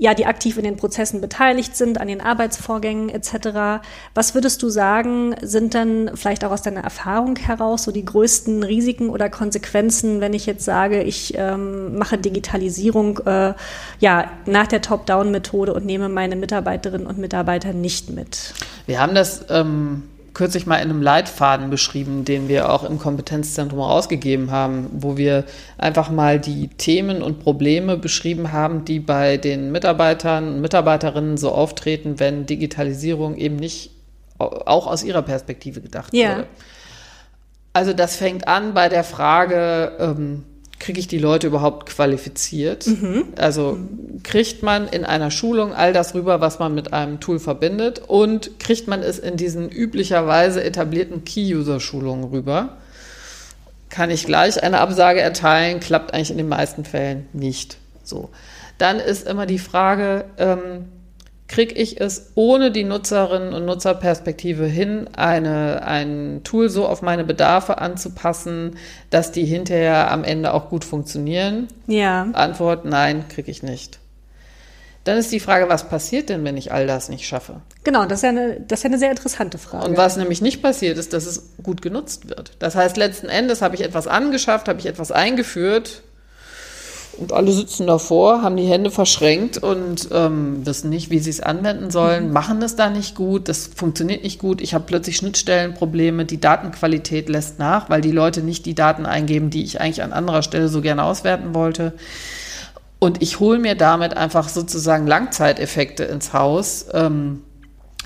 ja, 0.00 0.14
die 0.14 0.24
aktiv 0.24 0.56
in 0.56 0.64
den 0.64 0.76
Prozessen 0.76 1.20
beteiligt 1.20 1.76
sind, 1.76 2.00
an 2.00 2.08
den 2.08 2.22
Arbeitsvorgängen 2.22 3.10
etc. 3.10 3.84
Was 4.14 4.34
würdest 4.34 4.62
du 4.62 4.70
sagen, 4.70 5.34
sind 5.42 5.74
dann 5.74 6.12
vielleicht 6.14 6.42
auch 6.42 6.52
aus 6.52 6.62
deiner 6.62 6.80
Erfahrung 6.80 7.36
heraus 7.36 7.82
so 7.82 7.92
die 7.92 8.06
größten 8.06 8.62
Risiken 8.62 9.10
oder 9.10 9.28
Konsequenzen, 9.28 10.22
wenn 10.22 10.32
ich 10.32 10.46
jetzt 10.46 10.64
sage, 10.64 11.02
ich 11.02 11.34
ähm, 11.36 11.98
mache 11.98 12.16
Digitalisierung 12.16 13.18
äh, 13.26 13.52
ja, 13.98 14.30
nach 14.46 14.68
der 14.68 14.80
Top-Down-Methode 14.80 15.74
und 15.74 15.84
nehme 15.84 16.08
meine 16.08 16.34
Mitarbeiterinnen 16.34 17.06
und 17.06 17.18
Mitarbeiter 17.18 17.74
nicht 17.74 18.08
mit? 18.08 18.54
Wir 18.86 19.02
haben 19.02 19.14
das 19.14 19.44
ähm, 19.50 20.04
kürzlich 20.34 20.66
mal 20.66 20.76
in 20.76 20.90
einem 20.90 21.02
Leitfaden 21.02 21.70
beschrieben, 21.70 22.24
den 22.24 22.48
wir 22.48 22.70
auch 22.70 22.84
im 22.84 22.98
Kompetenzzentrum 22.98 23.80
rausgegeben 23.80 24.50
haben, 24.50 24.88
wo 24.92 25.16
wir 25.16 25.44
einfach 25.78 26.10
mal 26.10 26.38
die 26.38 26.68
Themen 26.68 27.22
und 27.22 27.40
Probleme 27.40 27.96
beschrieben 27.96 28.52
haben, 28.52 28.84
die 28.84 29.00
bei 29.00 29.36
den 29.36 29.72
Mitarbeitern 29.72 30.54
und 30.54 30.60
Mitarbeiterinnen 30.60 31.36
so 31.36 31.50
auftreten, 31.52 32.18
wenn 32.20 32.46
Digitalisierung 32.46 33.36
eben 33.36 33.56
nicht 33.56 33.90
au- 34.38 34.62
auch 34.66 34.86
aus 34.86 35.02
ihrer 35.04 35.22
Perspektive 35.22 35.80
gedacht 35.80 36.14
Ja. 36.14 36.30
wurde. 36.36 36.46
Also 37.72 37.92
das 37.92 38.16
fängt 38.16 38.48
an 38.48 38.74
bei 38.74 38.88
der 38.88 39.04
Frage, 39.04 39.92
ähm, 40.00 40.44
kriege 40.80 40.98
ich 40.98 41.06
die 41.06 41.18
Leute 41.18 41.46
überhaupt 41.46 41.86
qualifiziert? 41.86 42.88
Also 43.36 43.78
kriegt 44.24 44.64
man 44.64 44.88
in 44.88 45.04
einer 45.04 45.30
Schulung 45.30 45.72
all 45.72 45.92
das 45.92 46.14
rüber, 46.14 46.40
was 46.40 46.58
man 46.58 46.74
mit 46.74 46.92
einem 46.92 47.20
Tool 47.20 47.38
verbindet 47.38 48.02
und 48.08 48.58
kriegt 48.58 48.88
man 48.88 49.02
es 49.02 49.18
in 49.18 49.36
diesen 49.36 49.68
üblicherweise 49.68 50.64
etablierten 50.64 51.22
Key-User-Schulungen 51.24 52.24
rüber? 52.24 52.78
Kann 53.90 54.10
ich 54.10 54.24
gleich 54.24 54.62
eine 54.62 54.80
Absage 54.80 55.20
erteilen, 55.20 55.80
klappt 55.80 56.14
eigentlich 56.14 56.30
in 56.30 56.38
den 56.38 56.48
meisten 56.48 56.84
Fällen 56.84 57.26
nicht 57.32 57.76
so. 58.02 58.30
Dann 58.78 58.98
ist 58.98 59.28
immer 59.28 59.46
die 59.46 59.58
Frage, 59.58 60.24
ähm, 60.38 60.86
kriege 61.50 61.74
ich 61.74 62.00
es 62.00 62.30
ohne 62.36 62.70
die 62.70 62.84
Nutzerinnen 62.84 63.52
und 63.52 63.64
Nutzerperspektive 63.64 64.66
hin, 64.66 65.08
eine, 65.16 65.82
ein 65.84 66.42
Tool 66.44 66.70
so 66.70 66.86
auf 66.86 67.02
meine 67.02 67.24
Bedarfe 67.24 67.78
anzupassen, 67.78 68.76
dass 69.10 69.32
die 69.32 69.44
hinterher 69.44 70.12
am 70.12 70.22
Ende 70.22 70.54
auch 70.54 70.70
gut 70.70 70.84
funktionieren? 70.84 71.66
Ja. 71.88 72.28
Antwort, 72.34 72.84
nein, 72.84 73.24
kriege 73.28 73.50
ich 73.50 73.64
nicht. 73.64 73.98
Dann 75.02 75.18
ist 75.18 75.32
die 75.32 75.40
Frage, 75.40 75.68
was 75.68 75.88
passiert 75.88 76.28
denn, 76.28 76.44
wenn 76.44 76.56
ich 76.56 76.70
all 76.70 76.86
das 76.86 77.08
nicht 77.08 77.26
schaffe? 77.26 77.62
Genau, 77.82 78.04
das 78.04 78.20
ist 78.20 78.22
ja 78.22 78.28
eine, 78.28 78.60
das 78.60 78.78
ist 78.78 78.82
ja 78.84 78.90
eine 78.90 78.98
sehr 78.98 79.10
interessante 79.10 79.58
Frage. 79.58 79.88
Und 79.88 79.96
was 79.96 80.16
nämlich 80.16 80.40
nicht 80.40 80.62
passiert, 80.62 80.98
ist, 80.98 81.12
dass 81.12 81.26
es 81.26 81.54
gut 81.64 81.82
genutzt 81.82 82.28
wird. 82.28 82.52
Das 82.60 82.76
heißt, 82.76 82.96
letzten 82.96 83.28
Endes 83.28 83.60
habe 83.60 83.74
ich 83.74 83.80
etwas 83.80 84.06
angeschafft, 84.06 84.68
habe 84.68 84.78
ich 84.78 84.86
etwas 84.86 85.10
eingeführt 85.10 86.02
und 87.18 87.32
alle 87.32 87.52
sitzen 87.52 87.86
davor, 87.86 88.42
haben 88.42 88.56
die 88.56 88.66
Hände 88.66 88.90
verschränkt 88.90 89.58
und 89.58 90.08
ähm, 90.12 90.64
wissen 90.64 90.90
nicht, 90.90 91.10
wie 91.10 91.18
sie 91.18 91.30
es 91.30 91.40
anwenden 91.40 91.90
sollen, 91.90 92.32
machen 92.32 92.62
es 92.62 92.76
da 92.76 92.88
nicht 92.90 93.14
gut, 93.14 93.48
das 93.48 93.70
funktioniert 93.74 94.22
nicht 94.22 94.38
gut. 94.38 94.60
Ich 94.60 94.74
habe 94.74 94.84
plötzlich 94.86 95.16
Schnittstellenprobleme, 95.16 96.24
die 96.24 96.40
Datenqualität 96.40 97.28
lässt 97.28 97.58
nach, 97.58 97.90
weil 97.90 98.00
die 98.00 98.12
Leute 98.12 98.42
nicht 98.42 98.64
die 98.66 98.74
Daten 98.74 99.06
eingeben, 99.06 99.50
die 99.50 99.64
ich 99.64 99.80
eigentlich 99.80 100.02
an 100.02 100.12
anderer 100.12 100.42
Stelle 100.42 100.68
so 100.68 100.80
gerne 100.80 101.04
auswerten 101.04 101.54
wollte. 101.54 101.94
Und 102.98 103.22
ich 103.22 103.40
hole 103.40 103.58
mir 103.58 103.74
damit 103.74 104.16
einfach 104.16 104.48
sozusagen 104.48 105.06
Langzeiteffekte 105.06 106.04
ins 106.04 106.32
Haus, 106.32 106.86
ähm, 106.92 107.42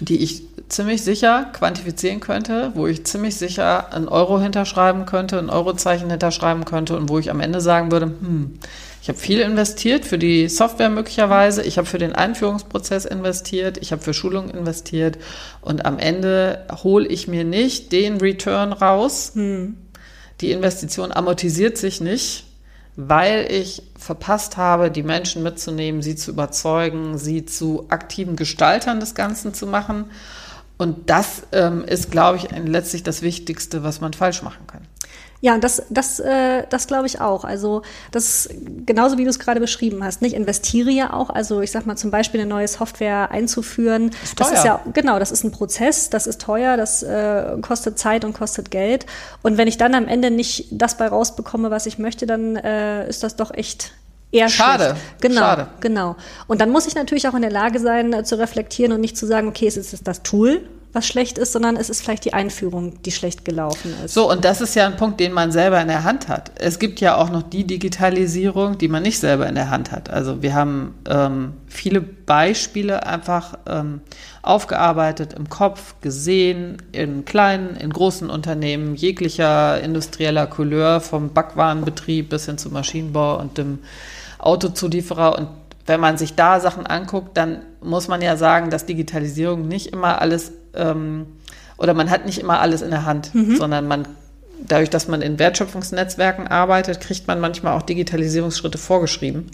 die 0.01 0.19
ich 0.19 0.43
ziemlich 0.69 1.03
sicher 1.03 1.47
quantifizieren 1.53 2.21
könnte, 2.21 2.73
wo 2.75 2.87
ich 2.87 3.05
ziemlich 3.05 3.37
sicher 3.37 3.93
ein 3.93 4.09
Euro 4.09 4.41
hinterschreiben 4.41 5.05
könnte, 5.05 5.39
ein 5.39 5.51
Eurozeichen 5.51 6.11
hinterschreiben 6.11 6.65
könnte 6.65 6.97
und 6.97 7.09
wo 7.09 7.19
ich 7.19 7.31
am 7.31 7.41
Ende 7.41 7.61
sagen 7.61 7.93
würde, 7.93 8.07
hm, 8.07 8.59
ich 9.05 9.09
habe 9.09 9.19
viel 9.19 9.41
investiert 9.41 10.07
für 10.07 10.17
die 10.17 10.49
Software 10.49 10.89
möglicherweise, 10.89 11.63
ich 11.63 11.77
habe 11.77 11.87
für 11.87 11.99
den 11.99 12.15
Einführungsprozess 12.15 13.05
investiert, 13.05 13.77
ich 13.77 13.93
habe 13.93 14.01
für 14.01 14.15
Schulung 14.15 14.49
investiert 14.49 15.19
und 15.61 15.85
am 15.85 15.99
Ende 15.99 16.65
hole 16.83 17.07
ich 17.07 17.29
mir 17.29 17.45
nicht 17.45 17.93
den 17.93 18.17
Return 18.17 18.73
raus. 18.73 19.33
Die 20.41 20.51
Investition 20.51 21.13
amortisiert 21.13 21.77
sich 21.77 22.01
nicht, 22.01 22.47
weil 22.97 23.47
ich 23.53 23.83
verpasst 23.99 24.57
habe, 24.57 24.91
die 24.91 25.03
Menschen 25.03 25.43
mitzunehmen, 25.43 26.01
sie 26.01 26.17
zu 26.17 26.31
überzeugen, 26.31 27.19
sie 27.19 27.45
zu 27.45 27.85
aktiven 27.91 28.37
Gestaltern 28.37 29.01
des 29.01 29.15
Ganzen 29.15 29.53
zu 29.53 29.67
machen. 29.67 30.07
Und 30.79 31.11
das 31.11 31.43
ähm, 31.53 31.85
ist, 31.85 32.11
glaube 32.11 32.39
ich, 32.39 32.49
letztlich 32.51 33.03
das 33.03 33.21
Wichtigste, 33.21 33.85
was 33.85 34.01
man 34.01 34.15
falsch 34.15 34.43
machen 34.43 34.67
kann. 34.67 34.89
Ja, 35.45 35.53
und 35.53 35.63
das, 35.63 35.83
das, 35.91 36.21
äh, 36.21 36.63
das 36.71 36.87
glaube 36.87 37.07
ich 37.07 37.21
auch. 37.21 37.45
Also 37.45 37.83
das 38.13 38.49
genauso 38.87 39.19
wie 39.19 39.25
du 39.25 39.29
es 39.29 39.39
gerade 39.39 39.61
beschrieben 39.61 40.03
hast. 40.03 40.23
Nicht 40.23 40.35
investiere 40.35 40.91
ja 40.91 41.13
auch. 41.13 41.29
Also 41.29 41.61
ich 41.61 41.71
sag 41.71 41.85
mal 41.85 41.97
zum 41.97 42.11
Beispiel 42.11 42.41
eine 42.41 42.49
neue 42.49 42.67
Software 42.67 43.31
einzuführen. 43.31 44.13
Ist 44.23 44.41
das 44.41 44.53
ist 44.53 44.65
ja 44.65 44.81
genau, 44.95 45.19
das 45.19 45.31
ist 45.31 45.45
ein 45.45 45.51
Prozess. 45.51 46.09
Das 46.09 46.27
ist 46.27 46.41
teuer. 46.41 46.79
Das 46.79 47.03
äh, 47.03 47.59
kostet 47.61 47.99
Zeit 47.99 48.25
und 48.25 48.33
kostet 48.33 48.71
Geld. 48.71 49.05
Und 49.43 49.59
wenn 49.59 49.69
ich 49.69 49.77
dann 49.77 49.95
am 49.95 50.09
Ende 50.09 50.31
nicht 50.31 50.69
das 50.71 50.97
bei 50.97 51.09
rausbekomme, 51.09 51.71
was 51.71 51.85
ich 51.85 51.99
möchte, 51.99 52.25
dann 52.25 52.57
äh, 52.57 53.07
ist 53.07 53.23
das 53.23 53.37
doch 53.37 53.53
echt 53.53 53.93
eher 54.33 54.49
Schade. 54.49 54.85
schlecht. 54.85 55.21
Genau, 55.21 55.41
Schade. 55.43 55.67
genau. 55.81 56.17
Und 56.47 56.63
dann 56.63 56.71
muss 56.71 56.87
ich 56.87 56.95
natürlich 56.95 57.29
auch 57.29 57.35
in 57.35 57.43
der 57.43 57.53
Lage 57.53 57.81
sein, 57.81 58.15
äh, 58.15 58.25
zu 58.25 58.39
reflektieren 58.39 58.93
und 58.93 59.03
nicht 59.03 59.19
zu 59.19 59.27
sagen, 59.27 59.47
okay, 59.47 59.67
es 59.67 59.77
ist 59.77 60.09
das 60.09 60.23
Tool, 60.23 60.67
was 60.95 61.07
schlecht 61.07 61.39
ist, 61.39 61.53
sondern 61.53 61.77
es 61.77 61.91
ist 61.91 62.03
vielleicht 62.03 62.25
die 62.25 62.33
Einführung, 62.33 63.03
die 63.03 63.11
schlecht 63.11 63.45
gelaufen 63.45 63.95
ist. 64.05 64.15
So, 64.15 64.31
und 64.31 64.45
das 64.45 64.61
ist 64.61 64.75
ja 64.77 64.87
ein 64.87 64.97
Punkt, 64.97 65.19
den 65.19 65.33
man 65.33 65.51
selber 65.51 65.81
in 65.81 65.89
der 65.89 66.05
Hand 66.05 66.29
hat. 66.29 66.53
Es 66.55 66.79
gibt 66.79 67.01
ja 67.01 67.17
auch 67.17 67.31
noch 67.31 67.43
die 67.43 67.65
Digitalisierung, 67.65 68.79
die 68.79 68.89
man 68.89 69.03
nicht 69.03 69.19
selber 69.19 69.49
in 69.49 69.57
der 69.57 69.71
Hand 69.71 69.91
hat. 69.91 70.09
Also 70.09 70.43
wir 70.43 70.55
haben 70.55 70.95
ähm, 71.09 71.55
viele 71.67 72.01
Beispiele 72.01 73.05
einfach 73.07 73.59
ähm, 73.69 74.01
aufgearbeitet 74.43 75.33
im 75.33 75.49
Kopf, 75.49 75.97
gesehen, 76.01 76.77
in 76.93 77.25
kleinen, 77.25 77.77
in 77.77 77.91
großen 77.91 78.31
Unternehmen 78.31 78.95
jeglicher 78.95 79.81
industrieller 79.81 80.47
Couleur, 80.47 81.01
vom 81.01 81.31
Backwarenbetrieb 81.33 82.29
bis 82.29 82.47
hin 82.47 82.57
zum 82.57 82.73
Maschinenbau 82.73 83.41
und 83.41 83.59
dem 83.59 83.81
Autozulieferer. 84.39 85.39
Und 85.39 85.49
wenn 85.87 86.01
man 86.01 86.19
sich 86.19 86.35
da 86.35 86.61
Sachen 86.61 86.87
anguckt, 86.87 87.37
dann 87.37 87.63
muss 87.85 88.09
man 88.09 88.23
ja 88.23 88.37
sagen, 88.37 88.71
dass 88.71 88.87
Digitalisierung 88.87 89.69
nicht 89.69 89.93
immer 89.93 90.21
alles 90.21 90.53
ähm, 90.75 91.27
oder 91.77 91.95
man 91.95 92.11
hat 92.11 92.27
nicht 92.27 92.39
immer 92.39 92.61
alles 92.61 92.83
in 92.83 92.91
der 92.91 93.05
Hand, 93.05 93.31
sondern 93.57 93.87
man 93.87 94.07
dadurch, 94.67 94.91
dass 94.91 95.09
man 95.09 95.23
in 95.23 95.39
Wertschöpfungsnetzwerken 95.39 96.47
arbeitet, 96.47 97.01
kriegt 97.01 97.27
man 97.27 97.41
manchmal 97.41 97.77
auch 97.77 97.83
Digitalisierungsschritte 97.83 98.79
vorgeschrieben. 98.79 99.51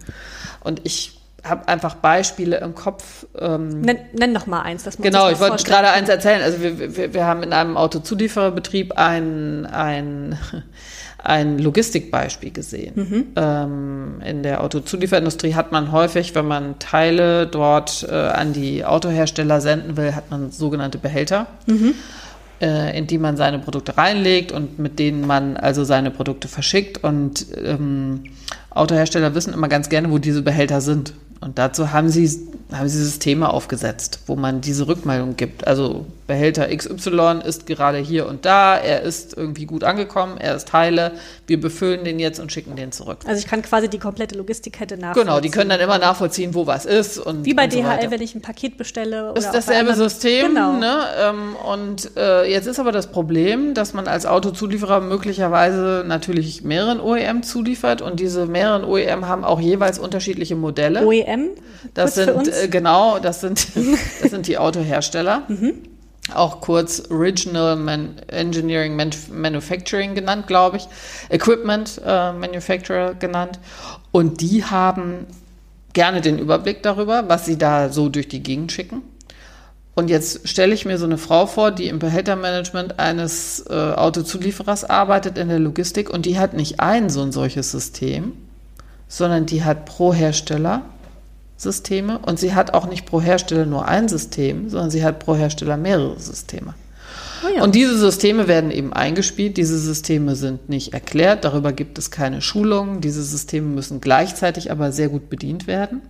Und 0.63 0.81
ich 0.85 1.20
habe 1.45 1.69
einfach 1.69 1.95
Beispiele 1.97 2.59
im 2.59 2.75
Kopf. 2.75 3.27
Ähm, 3.39 3.81
Nenn, 3.81 3.99
nenn 4.13 4.35
doch 4.35 4.47
mal 4.47 4.63
eins, 4.63 4.85
das 4.85 4.99
man 4.99 5.05
Genau, 5.05 5.31
ich 5.31 5.41
wollte 5.41 5.65
gerade 5.65 5.91
eins 5.91 6.09
erzählen. 6.09 6.43
Also 6.43 6.61
wir, 6.61 6.97
wir, 6.97 7.15
wir 7.15 7.27
haben 7.27 7.43
in 7.43 7.53
einem 7.53 7.77
Autozuliefererbetrieb 7.77 8.93
ein, 8.97 9.67
ein, 9.67 10.39
ein 11.19 11.59
Logistikbeispiel 11.59 12.53
gesehen. 12.53 13.33
Ähm, 13.37 14.23
in 14.25 14.43
der 14.43 14.63
Autozulieferindustrie 14.63 15.55
hat 15.55 15.73
man 15.73 15.93
häufig, 15.93 16.35
wenn 16.35 16.47
man 16.47 16.79
Teile 16.79 17.47
dort 17.47 18.07
äh, 18.09 18.15
an 18.15 18.53
die 18.53 18.85
Autohersteller 18.85 19.61
senden 19.61 19.97
will, 19.97 20.15
hat 20.15 20.31
man 20.31 20.51
sogenannte 20.51 20.99
Behälter. 20.99 21.47
äh, 22.61 22.97
in 22.97 23.07
die 23.07 23.19
man 23.19 23.37
seine 23.37 23.59
Produkte 23.59 23.97
reinlegt 23.97 24.53
und 24.53 24.79
mit 24.79 24.99
denen 24.99 25.27
man 25.27 25.57
also 25.57 25.85
seine 25.85 26.11
Produkte 26.11 26.49
verschickt. 26.49 27.03
Und 27.03 27.47
ähm, 27.57 28.25
Autohersteller 28.71 29.35
wissen 29.35 29.55
immer 29.55 29.69
ganz 29.69 29.89
gerne, 29.89 30.11
wo 30.11 30.19
diese 30.19 30.43
Behälter 30.43 30.81
sind. 30.81 31.15
Und 31.41 31.59
dazu 31.59 31.91
haben 31.93 32.11
sie, 32.11 32.49
haben 32.73 32.89
sie 32.89 33.03
Systeme 33.03 33.49
aufgesetzt, 33.49 34.21
wo 34.27 34.37
man 34.37 34.61
diese 34.61 34.87
Rückmeldung 34.87 35.37
gibt. 35.37 35.67
Also 35.67 36.07
Behälter 36.31 36.69
XY 36.69 37.41
ist 37.45 37.67
gerade 37.67 37.99
hier 37.99 38.29
und 38.29 38.45
da, 38.45 38.77
er 38.77 39.03
ist 39.03 39.37
irgendwie 39.37 39.67
gut 39.67 39.83
angekommen, 39.83 40.39
er 40.39 40.55
ist 40.55 40.73
heile, 40.73 41.11
wir 41.49 41.61
befüllen 41.61 42.05
den 42.05 42.21
jetzt 42.21 42.39
und 42.39 42.53
schicken 42.53 42.77
den 42.77 42.93
zurück. 42.93 43.19
Also 43.27 43.41
ich 43.41 43.49
kann 43.49 43.63
quasi 43.63 43.89
die 43.89 43.99
komplette 43.99 44.37
Logistikkette 44.37 44.97
nachvollziehen. 44.97 45.27
Genau, 45.27 45.41
die 45.41 45.51
können 45.51 45.71
dann 45.71 45.81
immer 45.81 45.99
nachvollziehen, 45.99 46.55
wo 46.55 46.69
was 46.69 46.87
ist. 46.87 47.19
Und, 47.19 47.45
Wie 47.45 47.53
bei 47.53 47.65
und 47.65 47.73
DHL, 47.73 48.05
so 48.05 48.11
wenn 48.13 48.23
ich 48.23 48.37
ein 48.37 48.43
Paket 48.43 48.77
bestelle. 48.77 49.35
ist 49.35 49.51
dasselbe 49.51 49.97
System. 49.97 50.55
Genau. 50.55 50.75
Ne? 50.75 50.99
Ähm, 51.19 51.57
und 51.57 52.17
äh, 52.17 52.49
jetzt 52.49 52.69
ist 52.69 52.79
aber 52.79 52.93
das 52.93 53.09
Problem, 53.09 53.75
dass 53.75 53.93
man 53.93 54.07
als 54.07 54.25
Autozulieferer 54.25 55.01
möglicherweise 55.01 56.05
natürlich 56.07 56.63
mehreren 56.63 57.01
OEM 57.01 57.43
zuliefert 57.43 58.03
und 58.03 58.21
diese 58.21 58.47
mehreren 58.47 58.85
OEM 58.85 59.27
haben 59.27 59.43
auch 59.43 59.59
jeweils 59.59 59.99
unterschiedliche 59.99 60.55
Modelle. 60.55 61.05
OEM? 61.05 61.49
Das 61.95 62.15
sind 62.15 62.47
äh, 62.47 62.69
genau, 62.69 63.19
das 63.19 63.41
sind 63.41 63.67
das 64.23 64.31
sind 64.31 64.47
die 64.47 64.59
Autohersteller. 64.59 65.43
Auch 66.35 66.61
kurz 66.61 67.03
Original 67.11 67.77
Man 67.77 68.17
Engineering 68.29 68.97
Man 68.97 69.11
Manufacturing 69.33 70.15
genannt, 70.15 70.47
glaube 70.47 70.79
ich. 70.79 70.89
Equipment 71.29 72.01
äh, 72.05 72.33
Manufacturer 72.33 73.15
genannt. 73.15 73.59
Und 74.13 74.41
die 74.41 74.65
haben 74.65 75.27
gerne 75.93 76.21
den 76.21 76.39
Überblick 76.39 76.83
darüber, 76.83 77.29
was 77.29 77.47
sie 77.47 77.59
da 77.59 77.91
so 77.91 78.09
durch 78.09 78.29
die 78.29 78.43
Gegend 78.43 78.73
schicken. 78.73 79.03
Und 79.95 80.09
jetzt 80.09 80.49
stelle 80.49 80.73
ich 80.73 80.87
mir 80.87 80.99
so 80.99 81.05
eine 81.05 81.19
Frau 81.19 81.47
vor, 81.47 81.73
die 81.73 81.89
im 81.89 81.99
Behältermanagement 81.99 82.99
eines 82.99 83.65
äh, 83.69 83.75
Autozulieferers 83.75 84.85
arbeitet 84.85 85.37
in 85.37 85.49
der 85.49 85.59
Logistik 85.59 86.09
und 86.09 86.27
die 86.27 86.39
hat 86.39 86.55
nicht 86.55 86.81
ein 86.81 87.11
so 87.11 87.23
ein 87.23 87.33
solches 87.33 87.71
System, 87.71 88.33
sondern 89.09 89.47
die 89.47 89.65
hat 89.65 89.85
pro 89.85 90.15
Hersteller 90.15 90.83
Systeme 91.61 92.19
und 92.19 92.39
sie 92.39 92.55
hat 92.55 92.73
auch 92.73 92.89
nicht 92.89 93.05
pro 93.05 93.21
Hersteller 93.21 93.67
nur 93.67 93.87
ein 93.87 94.09
System, 94.09 94.71
sondern 94.71 94.91
sie 94.91 95.05
hat 95.05 95.19
pro 95.19 95.37
Hersteller 95.37 95.77
mehrere 95.77 96.19
Systeme. 96.19 96.75
Oh 97.45 97.55
ja. 97.55 97.63
Und 97.63 97.75
diese 97.75 97.99
Systeme 97.99 98.49
werden 98.49 98.71
eben 98.71 98.93
eingespielt. 98.93 99.57
Diese 99.59 99.79
Systeme 99.79 100.37
sind 100.37 100.69
nicht 100.71 100.95
erklärt. 100.95 101.45
Darüber 101.45 101.73
gibt 101.73 101.99
es 101.99 102.11
keine 102.11 102.41
Schulungen. 102.41 103.01
Diese 103.01 103.23
Systeme 103.23 103.67
müssen 103.67 104.01
gleichzeitig 104.01 104.71
aber 104.71 104.91
sehr 104.93 105.09
gut 105.09 105.29
bedient 105.29 105.67
werden. 105.67 106.01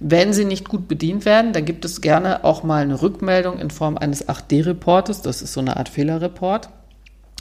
Wenn 0.00 0.32
sie 0.32 0.44
nicht 0.44 0.68
gut 0.68 0.88
bedient 0.88 1.24
werden, 1.24 1.52
dann 1.52 1.64
gibt 1.64 1.84
es 1.84 2.00
gerne 2.00 2.42
auch 2.42 2.64
mal 2.64 2.82
eine 2.82 3.00
Rückmeldung 3.00 3.58
in 3.58 3.70
Form 3.70 3.96
eines 3.96 4.28
8D-Reportes. 4.28 5.22
Das 5.22 5.40
ist 5.40 5.52
so 5.52 5.60
eine 5.60 5.76
Art 5.76 5.88
Fehlerreport. 5.88 6.68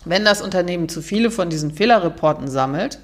Wenn 0.06 0.24
das 0.24 0.42
Unternehmen 0.42 0.88
zu 0.88 1.02
viele 1.02 1.32
von 1.32 1.50
diesen 1.50 1.72
Fehlerreporten 1.72 2.48
sammelt, 2.48 3.00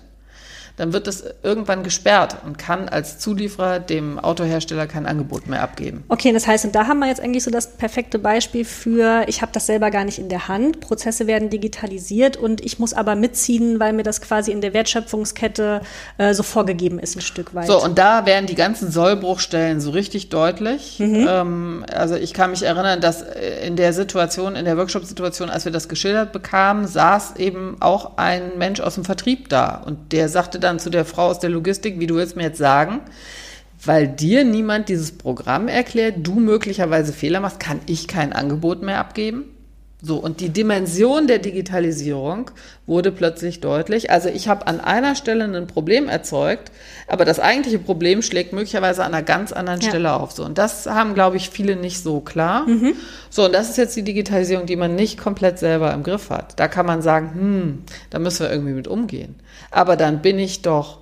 dann 0.79 0.93
wird 0.93 1.07
es 1.07 1.25
irgendwann 1.43 1.83
gesperrt 1.83 2.37
und 2.45 2.57
kann 2.57 2.87
als 2.87 3.19
Zulieferer 3.19 3.79
dem 3.79 4.17
Autohersteller 4.17 4.87
kein 4.87 5.05
Angebot 5.05 5.47
mehr 5.47 5.61
abgeben. 5.61 6.05
Okay, 6.07 6.31
das 6.31 6.47
heißt, 6.47 6.63
und 6.63 6.73
da 6.73 6.87
haben 6.87 6.99
wir 6.99 7.07
jetzt 7.07 7.19
eigentlich 7.19 7.43
so 7.43 7.51
das 7.51 7.75
perfekte 7.75 8.17
Beispiel 8.17 8.63
für, 8.63 9.25
ich 9.27 9.41
habe 9.41 9.51
das 9.51 9.65
selber 9.65 9.91
gar 9.91 10.05
nicht 10.05 10.19
in 10.19 10.29
der 10.29 10.47
Hand, 10.47 10.79
Prozesse 10.79 11.27
werden 11.27 11.49
digitalisiert 11.49 12.37
und 12.37 12.63
ich 12.63 12.79
muss 12.79 12.93
aber 12.93 13.15
mitziehen, 13.15 13.81
weil 13.81 13.91
mir 13.91 14.03
das 14.03 14.21
quasi 14.21 14.51
in 14.51 14.61
der 14.61 14.73
Wertschöpfungskette 14.73 15.81
äh, 16.17 16.33
so 16.33 16.43
vorgegeben 16.43 16.97
ist, 16.97 17.17
ein 17.17 17.21
Stück 17.21 17.53
weit. 17.53 17.67
So, 17.67 17.83
und 17.83 17.97
da 17.97 18.25
werden 18.25 18.45
die 18.45 18.55
ganzen 18.55 18.89
Sollbruchstellen 18.89 19.81
so 19.81 19.89
richtig 19.89 20.29
deutlich. 20.29 20.97
Ähm, 20.99 21.85
also 21.91 22.15
ich 22.15 22.33
kann 22.33 22.51
mich 22.51 22.63
erinnern, 22.63 23.01
dass 23.01 23.21
äh, 23.21 23.67
in 23.67 23.75
der 23.75 23.91
Situation, 23.91 24.55
in 24.55 24.63
der 24.63 24.77
Workshop-Situation, 24.77 25.49
als 25.49 25.65
wir 25.65 25.73
das 25.73 25.89
geschildert 25.89 26.31
bekamen, 26.31 26.87
saß 26.87 27.35
eben 27.35 27.75
auch 27.81 28.17
ein 28.17 28.57
Mensch 28.57 28.79
aus 28.79 28.95
dem 28.95 29.03
Vertrieb 29.03 29.49
da. 29.49 29.83
Und 29.85 30.13
der 30.13 30.29
sagte 30.29 30.59
dann 30.59 30.68
zu 30.77 30.91
der 30.91 31.05
Frau 31.05 31.27
aus 31.27 31.39
der 31.39 31.49
Logistik, 31.49 31.99
wie 31.99 32.05
du 32.05 32.15
willst 32.15 32.35
mir 32.35 32.43
jetzt 32.43 32.59
sagen, 32.59 33.01
weil 33.83 34.07
dir 34.07 34.43
niemand 34.43 34.89
dieses 34.89 35.13
Programm 35.13 35.67
erklärt, 35.67 36.15
du 36.19 36.39
möglicherweise 36.39 37.13
Fehler 37.13 37.39
machst, 37.39 37.59
kann 37.59 37.79
ich 37.87 38.07
kein 38.07 38.33
Angebot 38.33 38.83
mehr 38.83 38.99
abgeben. 38.99 39.45
So, 40.01 40.15
und 40.15 40.39
die 40.39 40.47
Dimension 40.47 41.27
der 41.27 41.39
Digitalisierung 41.39 42.51
wurde 42.87 43.11
plötzlich 43.11 43.59
deutlich. 43.59 44.09
Also 44.09 44.29
ich 44.29 44.47
habe 44.47 44.65
an 44.65 44.79
einer 44.79 45.13
Stelle 45.13 45.43
ein 45.43 45.67
Problem 45.67 46.07
erzeugt, 46.07 46.71
aber 47.07 47.25
das 47.25 47.41
eigentliche 47.41 47.79
Problem 47.79 48.21
schlägt 48.21 48.53
möglicherweise 48.53 49.03
an 49.03 49.13
einer 49.13 49.23
ganz 49.23 49.51
anderen 49.51 49.81
Ja. 49.81 49.89
Stelle 49.89 50.13
auf. 50.13 50.31
So, 50.31 50.45
und 50.45 50.57
das 50.57 50.85
haben, 50.85 51.15
glaube 51.15 51.35
ich, 51.35 51.49
viele 51.49 51.75
nicht 51.75 52.01
so 52.01 52.21
klar. 52.21 52.65
So, 53.29 53.45
und 53.45 53.53
das 53.53 53.69
ist 53.69 53.77
jetzt 53.77 53.97
die 53.97 54.03
Digitalisierung, 54.03 54.65
die 54.67 54.77
man 54.77 54.95
nicht 54.95 55.17
komplett 55.17 55.59
selber 55.59 55.93
im 55.93 56.03
Griff 56.03 56.29
hat. 56.29 56.57
Da 56.57 56.69
kann 56.69 56.85
man 56.85 57.01
sagen, 57.01 57.33
hm, 57.33 57.83
da 58.09 58.19
müssen 58.19 58.43
wir 58.45 58.51
irgendwie 58.51 58.73
mit 58.73 58.87
umgehen. 58.87 59.35
Aber 59.69 59.97
dann 59.97 60.21
bin 60.21 60.39
ich 60.39 60.61
doch 60.61 60.99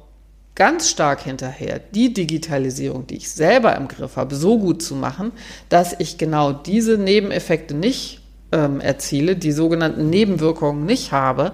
ganz 0.56 0.90
stark 0.90 1.22
hinterher, 1.22 1.80
die 1.94 2.14
Digitalisierung, 2.16 3.06
die 3.06 3.18
ich 3.18 3.30
selber 3.30 3.76
im 3.76 3.88
Griff 3.88 4.16
habe, 4.16 4.34
so 4.34 4.58
gut 4.58 4.82
zu 4.82 4.96
machen, 4.96 5.32
dass 5.70 5.96
ich 6.00 6.18
genau 6.18 6.52
diese 6.52 6.98
Nebeneffekte 6.98 7.76
nicht 7.76 8.17
ähm, 8.52 8.80
erziele, 8.80 9.36
die 9.36 9.52
sogenannten 9.52 10.10
Nebenwirkungen 10.10 10.86
nicht 10.86 11.12
habe. 11.12 11.54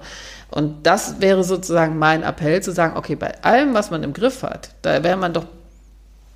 Und 0.51 0.85
das 0.85 1.19
wäre 1.19 1.43
sozusagen 1.43 1.97
mein 1.97 2.21
Appell 2.21 2.61
zu 2.61 2.71
sagen, 2.71 2.95
okay, 2.95 3.15
bei 3.15 3.41
allem, 3.43 3.73
was 3.73 3.89
man 3.89 4.03
im 4.03 4.13
Griff 4.13 4.43
hat, 4.43 4.69
da 4.83 5.03
wäre 5.03 5.17
man 5.17 5.33
doch 5.33 5.45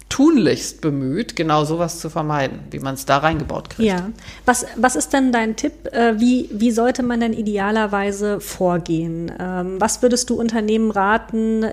tunlichst 0.09 0.79
bemüht, 0.81 1.35
genau 1.35 1.65
sowas 1.65 1.99
zu 1.99 2.09
vermeiden, 2.09 2.59
wie 2.71 2.79
man 2.79 2.95
es 2.95 3.05
da 3.05 3.17
reingebaut 3.17 3.69
kriegt. 3.69 3.89
Ja. 3.89 4.09
Was, 4.45 4.65
was 4.77 4.95
ist 4.95 5.11
denn 5.11 5.31
dein 5.31 5.55
Tipp? 5.57 5.73
Äh, 5.91 6.19
Wie, 6.19 6.49
wie 6.51 6.71
sollte 6.71 7.03
man 7.03 7.19
denn 7.19 7.33
idealerweise 7.33 8.39
vorgehen? 8.39 9.31
Ähm, 9.37 9.75
Was 9.79 10.01
würdest 10.01 10.29
du 10.29 10.39
Unternehmen 10.39 10.91
raten, 10.91 11.65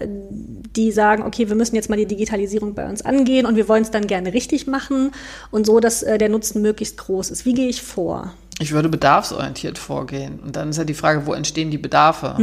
die 0.76 0.90
sagen, 0.90 1.22
okay, 1.22 1.48
wir 1.48 1.54
müssen 1.54 1.76
jetzt 1.76 1.88
mal 1.88 1.96
die 1.96 2.06
Digitalisierung 2.06 2.74
bei 2.74 2.88
uns 2.88 3.02
angehen 3.02 3.46
und 3.46 3.54
wir 3.56 3.68
wollen 3.68 3.82
es 3.82 3.92
dann 3.92 4.08
gerne 4.08 4.34
richtig 4.34 4.66
machen 4.66 5.12
und 5.52 5.64
so, 5.64 5.78
dass 5.78 6.02
äh, 6.02 6.18
der 6.18 6.28
Nutzen 6.28 6.60
möglichst 6.60 6.98
groß 6.98 7.30
ist? 7.30 7.46
Wie 7.46 7.54
gehe 7.54 7.68
ich 7.68 7.82
vor? 7.82 8.34
Ich 8.60 8.72
würde 8.72 8.88
bedarfsorientiert 8.88 9.78
vorgehen. 9.78 10.40
Und 10.40 10.56
dann 10.56 10.70
ist 10.70 10.78
ja 10.78 10.84
die 10.84 10.94
Frage, 10.94 11.26
wo 11.26 11.32
entstehen 11.32 11.70
die 11.70 11.78
Bedarfe? 11.78 12.36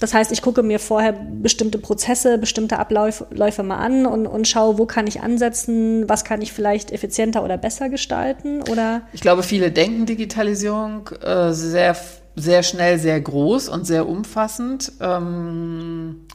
Das 0.00 0.14
heißt, 0.14 0.30
ich 0.30 0.42
gucke 0.42 0.62
mir 0.62 0.78
vorher 0.78 1.12
bestimmte 1.12 1.78
Prozesse, 1.78 2.38
bestimmte 2.38 2.78
Abläufe 2.78 3.26
Läufe 3.30 3.62
mal 3.62 3.78
an 3.78 4.06
und, 4.06 4.26
und 4.26 4.46
schaue, 4.46 4.78
wo 4.78 4.86
kann 4.86 5.06
ich 5.06 5.20
ansetzen, 5.22 6.08
was 6.08 6.24
kann 6.24 6.40
ich 6.40 6.52
vielleicht 6.52 6.92
effizienter 6.92 7.42
oder 7.42 7.58
besser 7.58 7.88
gestalten 7.88 8.62
oder 8.70 9.02
Ich 9.12 9.20
glaube, 9.20 9.42
viele 9.42 9.72
denken 9.72 10.06
Digitalisierung 10.06 11.08
äh, 11.20 11.52
sehr, 11.52 11.96
sehr 12.36 12.62
schnell, 12.62 12.98
sehr 12.98 13.20
groß 13.20 13.68
und 13.68 13.86
sehr 13.86 14.08
umfassend. 14.08 14.92
Ähm, 15.00 16.26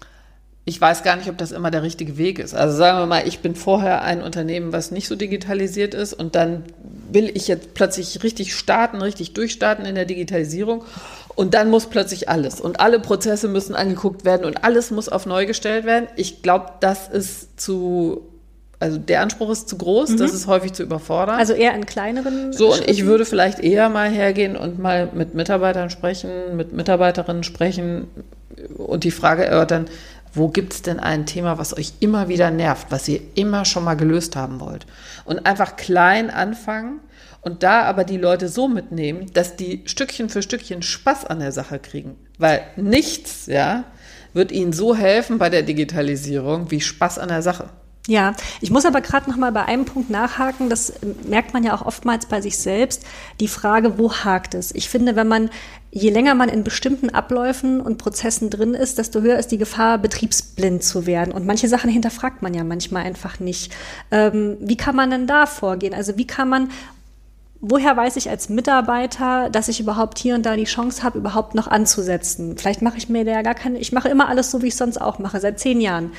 ich 0.66 0.80
weiß 0.80 1.04
gar 1.04 1.18
nicht, 1.18 1.30
ob 1.30 1.38
das 1.38 1.52
immer 1.52 1.72
der 1.72 1.84
richtige 1.84 2.18
Weg 2.18 2.40
ist. 2.40 2.56
Also 2.56 2.78
sagen 2.78 2.98
wir 3.00 3.06
mal, 3.06 3.28
ich 3.28 3.40
bin 3.40 3.54
vorher 3.54 4.02
ein 4.02 4.22
Unternehmen, 4.22 4.72
was 4.72 4.92
nicht 4.92 5.10
so 5.10 5.16
digitalisiert 5.16 5.94
ist 5.94 6.14
und 6.14 6.36
dann 6.36 6.64
will 7.12 7.30
ich 7.34 7.50
jetzt 7.50 7.74
plötzlich 7.74 8.24
richtig 8.24 8.56
starten, 8.56 9.02
richtig 9.02 9.34
durchstarten 9.34 9.86
in 9.86 9.96
der 9.96 10.06
Digitalisierung 10.06 10.86
und 11.36 11.54
dann 11.54 11.70
muss 11.70 11.88
plötzlich 11.88 12.30
alles 12.30 12.62
und 12.62 12.80
alle 12.80 13.00
Prozesse 13.00 13.50
müssen 13.50 13.76
angeguckt 13.76 14.24
werden 14.24 14.46
und 14.46 14.64
alles 14.64 14.90
muss 14.90 15.10
auf 15.10 15.26
neu 15.26 15.46
gestellt 15.46 15.86
werden. 15.86 16.08
Ich 16.16 16.42
glaube, 16.42 16.68
das 16.80 17.10
ist 17.10 17.60
zu, 17.60 18.22
also 18.80 18.98
der 18.98 19.20
Anspruch 19.20 19.50
ist 19.50 19.68
zu 19.68 19.78
groß, 19.78 20.16
das 20.16 20.34
ist 20.34 20.48
häufig 20.48 20.72
zu 20.72 20.84
überfordern. 20.84 21.36
also 21.36 21.52
eher 21.52 21.76
in 21.76 21.86
kleineren 21.86 22.54
So, 22.54 22.72
und 22.72 22.90
ich 22.90 23.06
würde 23.06 23.26
vielleicht 23.26 23.60
eher 23.60 23.90
mal 23.90 24.10
hergehen 24.10 24.56
und 24.56 24.80
mal 24.80 25.10
mit 25.14 25.34
Mitarbeitern 25.34 25.90
sprechen, 25.90 26.56
mit 26.56 26.72
Mitarbeiterinnen 26.72 27.44
sprechen 27.44 28.08
und 28.78 29.04
die 29.04 29.12
Frage 29.12 29.46
erörtern, 29.46 29.88
wo 30.34 30.50
gibt 30.50 30.74
es 30.74 30.82
denn 30.82 31.00
ein 31.00 31.26
Thema, 31.26 31.58
was 31.58 31.78
euch 31.78 31.94
immer 32.00 32.28
wieder 32.28 32.52
nervt, 32.52 32.88
was 32.90 33.08
ihr 33.08 33.22
immer 33.36 33.66
schon 33.66 33.84
mal 33.84 33.96
gelöst 33.96 34.36
haben 34.36 34.60
wollt? 34.60 34.86
Und 35.26 35.46
einfach 35.46 35.76
klein 35.76 36.30
anfangen 36.30 37.00
und 37.42 37.62
da 37.64 37.84
aber 37.84 38.04
die 38.04 38.18
Leute 38.18 38.48
so 38.48 38.68
mitnehmen, 38.68 39.32
dass 39.34 39.56
die 39.56 39.84
Stückchen 39.86 40.30
für 40.30 40.42
Stückchen 40.42 40.82
Spaß 40.82 41.26
an 41.26 41.40
der 41.40 41.52
Sache 41.52 41.78
kriegen. 41.78 42.16
Weil 42.38 42.62
nichts, 42.76 43.46
ja, 43.46 43.84
wird 44.34 44.52
ihnen 44.52 44.74
so 44.74 44.96
helfen 44.96 45.38
bei 45.38 45.50
der 45.50 45.62
Digitalisierung 45.62 46.72
wie 46.72 46.82
Spaß 46.82 47.20
an 47.20 47.30
der 47.30 47.42
Sache. 47.42 47.70
Ja, 48.08 48.34
ich 48.60 48.70
muss 48.70 48.86
aber 48.86 49.00
gerade 49.00 49.30
noch 49.30 49.38
mal 49.38 49.54
bei 49.54 49.64
einem 49.64 49.86
Punkt 49.86 50.10
nachhaken. 50.10 50.70
Das 50.70 50.94
merkt 51.26 51.54
man 51.54 51.64
ja 51.64 51.74
auch 51.74 51.86
oftmals 51.86 52.26
bei 52.26 52.42
sich 52.42 52.58
selbst. 52.58 53.04
Die 53.40 53.48
Frage, 53.48 53.98
wo 53.98 54.12
hakt 54.12 54.56
es? 54.56 54.76
Ich 54.76 54.90
finde, 54.90 55.16
wenn 55.16 55.28
man 55.28 55.50
je 55.96 56.10
länger 56.10 56.34
man 56.34 56.50
in 56.50 56.64
bestimmten 56.64 57.12
Abläufen 57.12 57.80
und 57.80 58.00
Prozessen 58.00 58.50
drin 58.50 58.74
ist, 58.74 58.98
desto 58.98 59.22
höher 59.22 59.38
ist 59.38 59.52
die 59.52 59.60
Gefahr, 59.60 60.00
betriebsblind 60.00 60.84
zu 60.84 61.06
werden. 61.06 61.32
Und 61.32 61.46
manche 61.46 61.68
Sachen 61.68 61.90
hinterfragt 61.90 62.42
man 62.42 62.56
ja 62.56 62.64
manchmal 62.64 63.04
einfach 63.04 63.40
nicht. 63.40 63.72
Ähm, 64.10 64.58
wie 64.60 64.76
kann 64.76 64.96
man 64.96 65.12
denn 65.12 65.28
da 65.28 65.46
vorgehen? 65.46 65.94
Also 65.94 66.18
wie 66.18 66.26
kann 66.26 66.50
man 66.50 66.72
woher 67.66 67.96
weiß 67.96 68.18
ich 68.18 68.30
als 68.30 68.50
Mitarbeiter, 68.50 69.50
dass 69.50 69.70
ich 69.70 69.80
überhaupt 69.80 70.20
hier 70.20 70.36
und 70.36 70.46
da 70.46 70.58
die 70.58 70.66
Chance 70.66 71.02
habe, 71.02 71.18
überhaupt 71.18 71.56
noch 71.56 71.68
anzusetzen? 71.68 72.58
Vielleicht 72.58 72.82
mache 72.82 72.98
ich 72.98 73.08
mir 73.08 73.24
da 73.24 73.32
ja 73.32 73.42
gar 73.42 73.56
keine, 73.56 73.80
ich 73.80 73.94
mache 73.94 74.10
immer 74.10 74.28
alles 74.28 74.52
so, 74.52 74.62
wie 74.62 74.68
ich 74.68 74.76
sonst 74.76 75.00
auch 75.00 75.18
mache, 75.18 75.40
seit 75.40 75.60
zehn 75.60 75.80
Jahren. 75.80 76.12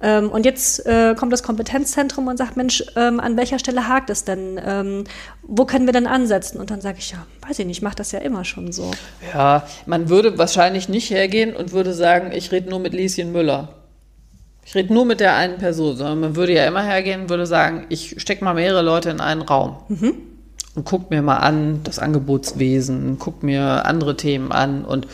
Ähm, 0.00 0.30
und 0.30 0.46
jetzt 0.46 0.86
äh, 0.86 1.16
kommt 1.18 1.32
das 1.32 1.42
Kompetenzzentrum 1.42 2.28
und 2.28 2.36
sagt, 2.36 2.56
Mensch, 2.56 2.84
ähm, 2.94 3.18
an 3.18 3.36
welcher 3.36 3.58
Stelle 3.58 3.88
hakt 3.88 4.10
es 4.10 4.24
denn? 4.24 4.60
Ähm, 4.64 5.04
wo 5.42 5.64
können 5.64 5.86
wir 5.86 5.92
denn 5.92 6.06
ansetzen? 6.06 6.60
Und 6.60 6.70
dann 6.70 6.80
sage 6.80 6.98
ich, 7.00 7.10
ja, 7.10 7.26
weiß 7.48 7.58
ich 7.58 7.66
nicht, 7.66 7.78
ich 7.78 7.82
mache 7.82 7.96
das 7.96 8.12
ja 8.12 8.20
immer 8.20 8.44
schon 8.44 8.70
so. 8.70 8.92
Ja, 9.34 9.66
man 9.86 10.08
würde 10.08 10.38
wahrscheinlich 10.38 10.88
nicht 10.88 11.10
hergehen 11.10 11.56
und 11.56 11.72
würde 11.72 11.94
sagen, 11.94 12.30
ich 12.32 12.52
rede 12.52 12.70
nur 12.70 12.78
mit 12.78 12.94
Lieschen 12.94 13.32
Müller. 13.32 13.70
Ich 14.64 14.76
rede 14.76 14.94
nur 14.94 15.04
mit 15.04 15.18
der 15.18 15.34
einen 15.34 15.58
Person, 15.58 15.96
sondern 15.96 16.20
man 16.20 16.36
würde 16.36 16.52
ja 16.52 16.64
immer 16.64 16.84
hergehen 16.84 17.22
und 17.22 17.28
würde 17.28 17.46
sagen, 17.46 17.86
ich 17.88 18.14
stecke 18.18 18.44
mal 18.44 18.54
mehrere 18.54 18.82
Leute 18.82 19.10
in 19.10 19.20
einen 19.20 19.42
Raum. 19.42 19.78
Mhm 19.88 20.31
und 20.74 20.84
guck 20.84 21.10
mir 21.10 21.22
mal 21.22 21.38
an 21.38 21.80
das 21.84 21.98
Angebotswesen, 21.98 23.18
guck 23.18 23.42
mir 23.42 23.84
andere 23.86 24.16
Themen 24.16 24.52
an 24.52 24.84
und 24.84 25.06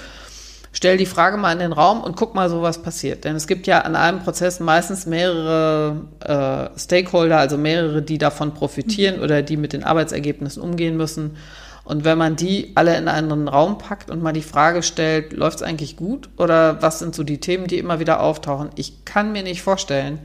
stell 0.72 0.96
die 0.96 1.06
Frage 1.06 1.36
mal 1.36 1.52
in 1.52 1.58
den 1.58 1.72
Raum 1.72 2.02
und 2.02 2.16
guck 2.16 2.34
mal 2.34 2.48
so, 2.48 2.62
was 2.62 2.82
passiert. 2.82 3.24
Denn 3.24 3.34
es 3.34 3.46
gibt 3.46 3.66
ja 3.66 3.80
an 3.80 3.96
einem 3.96 4.20
Prozess 4.20 4.60
meistens 4.60 5.06
mehrere 5.06 6.02
äh, 6.20 6.78
Stakeholder, 6.78 7.38
also 7.38 7.58
mehrere, 7.58 8.02
die 8.02 8.18
davon 8.18 8.54
profitieren 8.54 9.16
mhm. 9.16 9.22
oder 9.22 9.42
die 9.42 9.56
mit 9.56 9.72
den 9.72 9.82
Arbeitsergebnissen 9.82 10.62
umgehen 10.62 10.96
müssen. 10.96 11.36
Und 11.84 12.04
wenn 12.04 12.18
man 12.18 12.36
die 12.36 12.72
alle 12.74 12.96
in 12.98 13.08
einen 13.08 13.48
Raum 13.48 13.78
packt 13.78 14.10
und 14.10 14.22
mal 14.22 14.34
die 14.34 14.42
Frage 14.42 14.82
stellt, 14.82 15.32
läuft 15.32 15.56
es 15.56 15.62
eigentlich 15.62 15.96
gut 15.96 16.28
oder 16.36 16.82
was 16.82 16.98
sind 16.98 17.14
so 17.14 17.24
die 17.24 17.40
Themen, 17.40 17.66
die 17.66 17.78
immer 17.78 17.98
wieder 17.98 18.20
auftauchen? 18.20 18.68
Ich 18.76 19.06
kann 19.06 19.32
mir 19.32 19.42
nicht 19.42 19.62
vorstellen, 19.62 20.18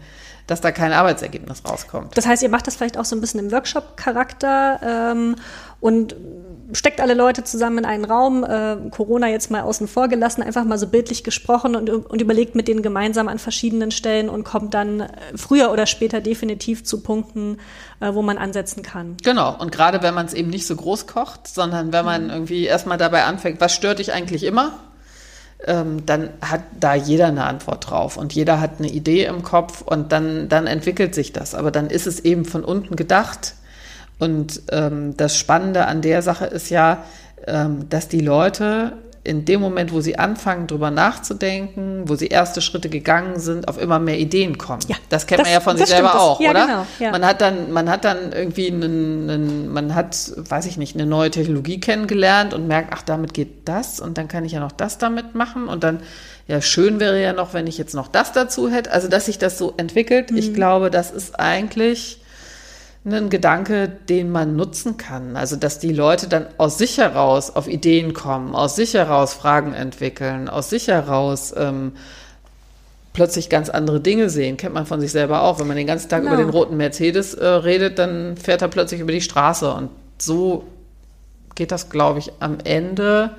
dass 0.47 0.61
da 0.61 0.71
kein 0.71 0.91
Arbeitsergebnis 0.91 1.63
rauskommt. 1.67 2.17
Das 2.17 2.25
heißt, 2.25 2.43
ihr 2.43 2.49
macht 2.49 2.67
das 2.67 2.75
vielleicht 2.75 2.97
auch 2.97 3.05
so 3.05 3.15
ein 3.15 3.21
bisschen 3.21 3.39
im 3.39 3.51
Workshop-Charakter 3.51 5.11
ähm, 5.11 5.35
und 5.79 6.15
steckt 6.73 7.01
alle 7.01 7.13
Leute 7.13 7.43
zusammen 7.43 7.79
in 7.79 7.85
einen 7.85 8.05
Raum, 8.05 8.43
äh, 8.43 8.77
Corona 8.89 9.27
jetzt 9.29 9.51
mal 9.51 9.61
außen 9.61 9.87
vor 9.87 10.07
gelassen, 10.07 10.41
einfach 10.41 10.65
mal 10.65 10.77
so 10.77 10.87
bildlich 10.87 11.23
gesprochen 11.23 11.75
und, 11.75 11.89
und 11.89 12.21
überlegt 12.21 12.55
mit 12.55 12.67
denen 12.67 12.81
gemeinsam 12.81 13.27
an 13.27 13.39
verschiedenen 13.39 13.91
Stellen 13.91 14.29
und 14.29 14.43
kommt 14.43 14.73
dann 14.73 15.01
äh, 15.01 15.09
früher 15.35 15.71
oder 15.71 15.85
später 15.85 16.19
definitiv 16.21 16.83
zu 16.83 17.01
Punkten, 17.01 17.57
äh, 17.99 18.13
wo 18.13 18.21
man 18.21 18.37
ansetzen 18.37 18.83
kann. 18.83 19.17
Genau, 19.23 19.55
und 19.57 19.71
gerade 19.71 20.01
wenn 20.01 20.13
man 20.13 20.25
es 20.25 20.33
eben 20.33 20.49
nicht 20.49 20.65
so 20.65 20.75
groß 20.75 21.07
kocht, 21.07 21.47
sondern 21.47 21.93
wenn 21.93 22.05
man 22.05 22.29
irgendwie 22.29 22.65
erstmal 22.65 22.97
dabei 22.97 23.23
anfängt, 23.25 23.61
was 23.61 23.73
stört 23.73 23.99
dich 23.99 24.13
eigentlich 24.13 24.43
immer? 24.43 24.73
Ähm, 25.65 26.05
dann 26.05 26.29
hat 26.41 26.61
da 26.79 26.95
jeder 26.95 27.27
eine 27.27 27.45
Antwort 27.45 27.89
drauf 27.89 28.17
und 28.17 28.33
jeder 28.33 28.59
hat 28.59 28.79
eine 28.79 28.89
Idee 28.89 29.25
im 29.25 29.43
Kopf 29.43 29.81
und 29.81 30.11
dann, 30.11 30.49
dann 30.49 30.67
entwickelt 30.67 31.15
sich 31.15 31.33
das. 31.33 31.55
Aber 31.55 31.71
dann 31.71 31.87
ist 31.87 32.07
es 32.07 32.19
eben 32.19 32.45
von 32.45 32.63
unten 32.63 32.95
gedacht. 32.95 33.55
Und 34.19 34.61
ähm, 34.71 35.17
das 35.17 35.37
Spannende 35.37 35.85
an 35.87 36.01
der 36.01 36.21
Sache 36.21 36.45
ist 36.45 36.69
ja, 36.69 37.03
ähm, 37.47 37.89
dass 37.89 38.07
die 38.07 38.21
Leute 38.21 38.93
in 39.25 39.45
dem 39.45 39.61
Moment, 39.61 39.93
wo 39.93 40.01
sie 40.01 40.19
anfangen, 40.19 40.67
drüber 40.67 40.91
nachzudenken, 40.91 42.03
wo 42.09 42.15
sie 42.15 42.27
erste 42.27 42.61
Schritte 42.61 42.89
gegangen 42.89 43.39
sind, 43.39 43.69
auf 43.69 43.79
immer 43.79 43.97
mehr 43.97 44.19
Ideen 44.19 44.57
kommen. 44.57 44.81
Ja, 44.87 44.97
das 45.09 45.27
kennt 45.27 45.39
das, 45.39 45.47
man 45.47 45.53
ja 45.53 45.59
von 45.61 45.77
sich 45.77 45.87
selber 45.87 46.09
das, 46.09 46.21
auch, 46.21 46.41
ja, 46.41 46.49
oder? 46.49 46.65
Genau, 46.65 46.85
ja. 46.99 47.11
Man 47.11 47.25
hat 47.25 47.39
dann, 47.39 47.71
man 47.71 47.89
hat 47.89 48.03
dann 48.03 48.33
irgendwie 48.33 48.67
einen, 48.67 49.29
einen, 49.29 49.67
man 49.71 49.95
hat, 49.95 50.33
weiß 50.35 50.65
ich 50.65 50.77
nicht, 50.77 50.95
eine 50.95 51.05
neue 51.05 51.31
Technologie 51.31 51.79
kennengelernt 51.79 52.53
und 52.53 52.67
merkt, 52.67 52.89
ach, 52.91 53.01
damit 53.01 53.33
geht 53.33 53.67
das 53.67 54.01
und 54.01 54.17
dann 54.17 54.27
kann 54.27 54.43
ich 54.43 54.51
ja 54.51 54.59
noch 54.59 54.73
das 54.73 54.97
damit 54.97 55.35
machen 55.35 55.69
und 55.69 55.85
dann, 55.85 56.01
ja, 56.47 56.59
schön 56.59 56.99
wäre 56.99 57.21
ja 57.21 57.31
noch, 57.31 57.53
wenn 57.53 57.67
ich 57.67 57.77
jetzt 57.77 57.95
noch 57.95 58.09
das 58.09 58.33
dazu 58.33 58.69
hätte. 58.69 58.91
Also, 58.91 59.07
dass 59.07 59.27
sich 59.27 59.37
das 59.37 59.57
so 59.57 59.73
entwickelt, 59.77 60.31
mhm. 60.31 60.37
ich 60.37 60.53
glaube, 60.53 60.91
das 60.91 61.11
ist 61.11 61.39
eigentlich 61.39 62.19
ein 63.05 63.29
Gedanke, 63.29 63.89
den 63.89 64.31
man 64.31 64.55
nutzen 64.55 64.97
kann. 64.97 65.35
Also, 65.35 65.55
dass 65.55 65.79
die 65.79 65.91
Leute 65.91 66.27
dann 66.27 66.47
aus 66.57 66.77
sich 66.77 66.97
heraus 66.97 67.53
auf 67.53 67.67
Ideen 67.67 68.13
kommen, 68.13 68.55
aus 68.55 68.75
sich 68.75 68.93
heraus 68.93 69.33
Fragen 69.33 69.73
entwickeln, 69.73 70.47
aus 70.47 70.69
sich 70.69 70.87
heraus 70.87 71.53
ähm, 71.57 71.93
plötzlich 73.11 73.49
ganz 73.49 73.69
andere 73.69 73.99
Dinge 73.99 74.29
sehen. 74.29 74.57
Kennt 74.57 74.73
man 74.73 74.85
von 74.85 75.01
sich 75.01 75.11
selber 75.11 75.43
auch. 75.43 75.59
Wenn 75.59 75.67
man 75.67 75.77
den 75.77 75.87
ganzen 75.87 76.09
Tag 76.09 76.21
genau. 76.21 76.33
über 76.33 76.43
den 76.43 76.49
roten 76.49 76.77
Mercedes 76.77 77.33
äh, 77.33 77.45
redet, 77.45 77.99
dann 77.99 78.37
fährt 78.37 78.61
er 78.61 78.69
plötzlich 78.69 79.01
über 79.01 79.11
die 79.11 79.21
Straße. 79.21 79.71
Und 79.73 79.89
so 80.17 80.63
geht 81.55 81.71
das, 81.71 81.89
glaube 81.89 82.19
ich, 82.19 82.31
am 82.39 82.57
Ende 82.63 83.31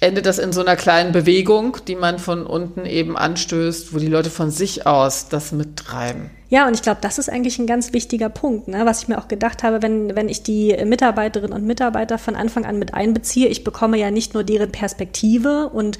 endet 0.00 0.26
das 0.26 0.38
in 0.38 0.52
so 0.52 0.60
einer 0.60 0.76
kleinen 0.76 1.12
Bewegung, 1.12 1.78
die 1.88 1.96
man 1.96 2.18
von 2.18 2.46
unten 2.46 2.86
eben 2.86 3.16
anstößt, 3.16 3.92
wo 3.92 3.98
die 3.98 4.06
Leute 4.06 4.30
von 4.30 4.50
sich 4.50 4.86
aus 4.86 5.28
das 5.28 5.52
mittreiben. 5.52 6.30
Ja, 6.50 6.66
und 6.66 6.72
ich 6.72 6.82
glaube, 6.82 7.00
das 7.02 7.18
ist 7.18 7.28
eigentlich 7.28 7.58
ein 7.58 7.66
ganz 7.66 7.92
wichtiger 7.92 8.30
Punkt, 8.30 8.68
ne? 8.68 8.86
was 8.86 9.02
ich 9.02 9.08
mir 9.08 9.18
auch 9.18 9.28
gedacht 9.28 9.62
habe, 9.62 9.82
wenn, 9.82 10.16
wenn 10.16 10.30
ich 10.30 10.42
die 10.42 10.74
Mitarbeiterinnen 10.82 11.52
und 11.52 11.66
Mitarbeiter 11.66 12.16
von 12.16 12.36
Anfang 12.36 12.64
an 12.64 12.78
mit 12.78 12.94
einbeziehe. 12.94 13.48
Ich 13.48 13.64
bekomme 13.64 13.98
ja 13.98 14.10
nicht 14.10 14.32
nur 14.32 14.44
deren 14.44 14.72
Perspektive 14.72 15.68
und 15.68 15.98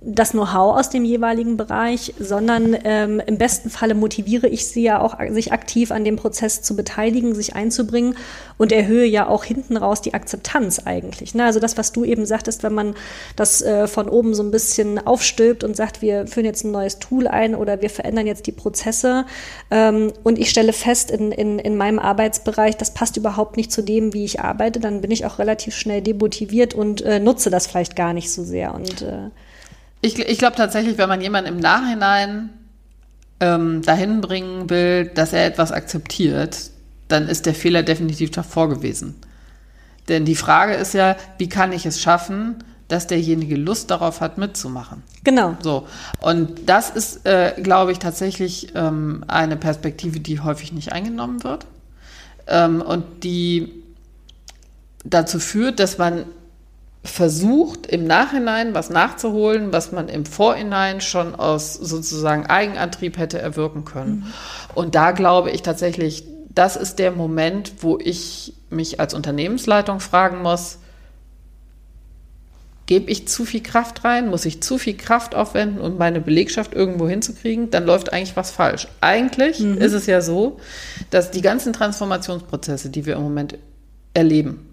das 0.00 0.30
Know-how 0.30 0.78
aus 0.78 0.90
dem 0.90 1.04
jeweiligen 1.04 1.56
Bereich, 1.56 2.14
sondern 2.20 2.76
ähm, 2.84 3.20
im 3.26 3.36
besten 3.36 3.68
Falle 3.68 3.96
motiviere 3.96 4.46
ich 4.46 4.68
sie 4.68 4.82
ja 4.82 5.00
auch, 5.00 5.16
sich 5.30 5.52
aktiv 5.52 5.90
an 5.90 6.04
dem 6.04 6.14
Prozess 6.14 6.62
zu 6.62 6.76
beteiligen, 6.76 7.34
sich 7.34 7.56
einzubringen 7.56 8.16
und 8.58 8.70
erhöhe 8.70 9.06
ja 9.06 9.26
auch 9.26 9.42
hinten 9.42 9.76
raus 9.76 10.00
die 10.00 10.14
Akzeptanz 10.14 10.80
eigentlich. 10.84 11.34
Ne? 11.34 11.44
Also 11.44 11.58
das, 11.58 11.76
was 11.76 11.90
du 11.90 12.04
eben 12.04 12.26
sagtest, 12.26 12.62
wenn 12.62 12.74
man 12.74 12.94
das 13.34 13.60
äh, 13.60 13.88
von 13.88 14.08
oben 14.08 14.34
so 14.34 14.44
ein 14.44 14.52
bisschen 14.52 15.04
aufstülpt 15.04 15.64
und 15.64 15.74
sagt, 15.74 16.00
wir 16.00 16.28
führen 16.28 16.46
jetzt 16.46 16.64
ein 16.64 16.70
neues 16.70 17.00
Tool 17.00 17.26
ein 17.26 17.56
oder 17.56 17.82
wir 17.82 17.90
verändern 17.90 18.28
jetzt 18.28 18.46
die 18.46 18.52
Prozesse 18.52 19.26
ähm, 19.72 20.12
und 20.22 20.38
ich 20.38 20.50
stelle 20.50 20.72
fest 20.72 21.10
in, 21.10 21.32
in, 21.32 21.58
in 21.58 21.76
meinem 21.76 21.98
Arbeitsbereich, 21.98 22.76
das 22.76 22.94
passt 22.94 23.16
überhaupt 23.16 23.56
nicht 23.56 23.72
zu 23.72 23.82
dem, 23.82 24.14
wie 24.14 24.24
ich 24.24 24.38
arbeite, 24.38 24.78
dann 24.78 25.00
bin 25.00 25.10
ich 25.10 25.26
auch 25.26 25.40
relativ 25.40 25.74
schnell 25.74 26.02
demotiviert 26.02 26.72
und 26.72 27.02
äh, 27.02 27.18
nutze 27.18 27.50
das 27.50 27.66
vielleicht 27.66 27.96
gar 27.96 28.12
nicht 28.12 28.30
so 28.30 28.44
sehr. 28.44 28.74
Und 28.74 29.02
äh, 29.02 29.30
ich, 30.00 30.18
ich 30.18 30.38
glaube 30.38 30.56
tatsächlich, 30.56 30.98
wenn 30.98 31.08
man 31.08 31.20
jemanden 31.20 31.54
im 31.54 31.60
Nachhinein 31.60 32.50
ähm, 33.40 33.82
dahin 33.82 34.20
bringen 34.20 34.70
will, 34.70 35.06
dass 35.06 35.32
er 35.32 35.46
etwas 35.46 35.72
akzeptiert, 35.72 36.70
dann 37.08 37.28
ist 37.28 37.46
der 37.46 37.54
Fehler 37.54 37.82
definitiv 37.82 38.30
davor 38.30 38.68
gewesen. 38.68 39.14
Denn 40.08 40.24
die 40.24 40.36
Frage 40.36 40.74
ist 40.74 40.94
ja, 40.94 41.16
wie 41.38 41.48
kann 41.48 41.72
ich 41.72 41.86
es 41.86 42.00
schaffen, 42.00 42.64
dass 42.88 43.06
derjenige 43.06 43.56
Lust 43.56 43.90
darauf 43.90 44.22
hat, 44.22 44.38
mitzumachen. 44.38 45.02
Genau. 45.22 45.56
So. 45.60 45.86
Und 46.20 46.68
das 46.68 46.88
ist, 46.88 47.26
äh, 47.26 47.52
glaube 47.62 47.92
ich, 47.92 47.98
tatsächlich 47.98 48.74
ähm, 48.74 49.24
eine 49.28 49.56
Perspektive, 49.56 50.20
die 50.20 50.40
häufig 50.40 50.72
nicht 50.72 50.92
eingenommen 50.92 51.44
wird. 51.44 51.66
Ähm, 52.46 52.80
und 52.80 53.24
die 53.24 53.84
dazu 55.04 55.38
führt, 55.38 55.80
dass 55.80 55.98
man 55.98 56.24
versucht, 57.04 57.86
im 57.86 58.06
Nachhinein 58.06 58.74
was 58.74 58.90
nachzuholen, 58.90 59.72
was 59.72 59.92
man 59.92 60.08
im 60.08 60.26
Vorhinein 60.26 61.00
schon 61.00 61.34
aus 61.34 61.74
sozusagen 61.74 62.46
Eigenantrieb 62.46 63.18
hätte 63.18 63.38
erwirken 63.38 63.84
können. 63.84 64.10
Mhm. 64.10 64.24
Und 64.74 64.94
da 64.94 65.12
glaube 65.12 65.50
ich 65.50 65.62
tatsächlich, 65.62 66.24
das 66.50 66.76
ist 66.76 66.98
der 66.98 67.12
Moment, 67.12 67.74
wo 67.80 67.98
ich 67.98 68.54
mich 68.70 69.00
als 69.00 69.14
Unternehmensleitung 69.14 70.00
fragen 70.00 70.42
muss, 70.42 70.78
gebe 72.86 73.10
ich 73.10 73.28
zu 73.28 73.44
viel 73.44 73.62
Kraft 73.62 74.02
rein, 74.04 74.28
muss 74.28 74.46
ich 74.46 74.62
zu 74.62 74.78
viel 74.78 74.96
Kraft 74.96 75.34
aufwenden, 75.34 75.80
um 75.80 75.98
meine 75.98 76.22
Belegschaft 76.22 76.72
irgendwo 76.72 77.06
hinzukriegen, 77.06 77.70
dann 77.70 77.84
läuft 77.84 78.12
eigentlich 78.12 78.34
was 78.34 78.50
falsch. 78.50 78.88
Eigentlich 79.02 79.60
mhm. 79.60 79.76
ist 79.76 79.92
es 79.92 80.06
ja 80.06 80.22
so, 80.22 80.58
dass 81.10 81.30
die 81.30 81.42
ganzen 81.42 81.74
Transformationsprozesse, 81.74 82.88
die 82.88 83.04
wir 83.04 83.16
im 83.16 83.22
Moment 83.22 83.58
erleben, 84.14 84.67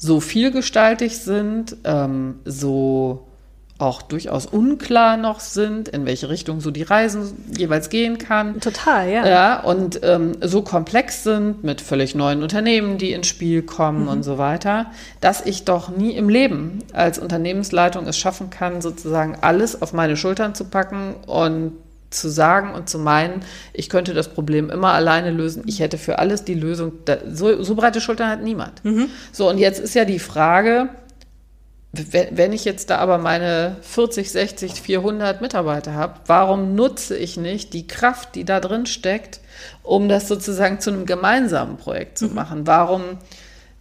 so 0.00 0.18
vielgestaltig 0.18 1.18
sind, 1.18 1.76
ähm, 1.84 2.36
so 2.46 3.26
auch 3.76 4.02
durchaus 4.02 4.46
unklar 4.46 5.16
noch 5.16 5.40
sind, 5.40 5.88
in 5.88 6.06
welche 6.06 6.28
Richtung 6.28 6.60
so 6.60 6.70
die 6.70 6.82
Reisen 6.82 7.52
jeweils 7.56 7.88
gehen 7.90 8.18
kann. 8.18 8.60
Total, 8.60 9.08
ja. 9.08 9.26
Ja, 9.26 9.60
und 9.60 10.00
ähm, 10.02 10.32
so 10.40 10.62
komplex 10.62 11.22
sind 11.24 11.64
mit 11.64 11.80
völlig 11.80 12.14
neuen 12.14 12.42
Unternehmen, 12.42 12.98
die 12.98 13.12
ins 13.12 13.26
Spiel 13.26 13.62
kommen 13.62 14.02
mhm. 14.02 14.08
und 14.08 14.22
so 14.22 14.38
weiter, 14.38 14.86
dass 15.20 15.44
ich 15.44 15.64
doch 15.64 15.88
nie 15.90 16.12
im 16.12 16.28
Leben 16.28 16.80
als 16.92 17.18
Unternehmensleitung 17.18 18.06
es 18.06 18.18
schaffen 18.18 18.50
kann, 18.50 18.80
sozusagen 18.80 19.36
alles 19.40 19.80
auf 19.80 19.92
meine 19.92 20.16
Schultern 20.16 20.54
zu 20.54 20.64
packen 20.64 21.14
und 21.26 21.72
zu 22.10 22.28
sagen 22.28 22.74
und 22.74 22.88
zu 22.88 22.98
meinen, 22.98 23.42
ich 23.72 23.88
könnte 23.88 24.14
das 24.14 24.28
Problem 24.28 24.68
immer 24.70 24.92
alleine 24.92 25.30
lösen, 25.30 25.62
ich 25.66 25.80
hätte 25.80 25.98
für 25.98 26.18
alles 26.18 26.44
die 26.44 26.54
Lösung, 26.54 26.92
so, 27.28 27.62
so 27.62 27.74
breite 27.74 28.00
Schultern 28.00 28.28
hat 28.28 28.42
niemand. 28.42 28.84
Mhm. 28.84 29.08
So, 29.32 29.48
und 29.48 29.58
jetzt 29.58 29.80
ist 29.80 29.94
ja 29.94 30.04
die 30.04 30.18
Frage, 30.18 30.88
wenn 31.92 32.52
ich 32.52 32.64
jetzt 32.64 32.90
da 32.90 32.98
aber 32.98 33.18
meine 33.18 33.76
40, 33.82 34.30
60, 34.30 34.80
400 34.80 35.40
Mitarbeiter 35.40 35.94
habe, 35.94 36.20
warum 36.26 36.76
nutze 36.76 37.16
ich 37.16 37.36
nicht 37.36 37.72
die 37.72 37.88
Kraft, 37.88 38.36
die 38.36 38.44
da 38.44 38.60
drin 38.60 38.86
steckt, 38.86 39.40
um 39.82 40.08
das 40.08 40.28
sozusagen 40.28 40.78
zu 40.78 40.90
einem 40.90 41.04
gemeinsamen 41.04 41.78
Projekt 41.78 42.18
zu 42.18 42.28
mhm. 42.28 42.34
machen? 42.34 42.66
Warum 42.66 43.02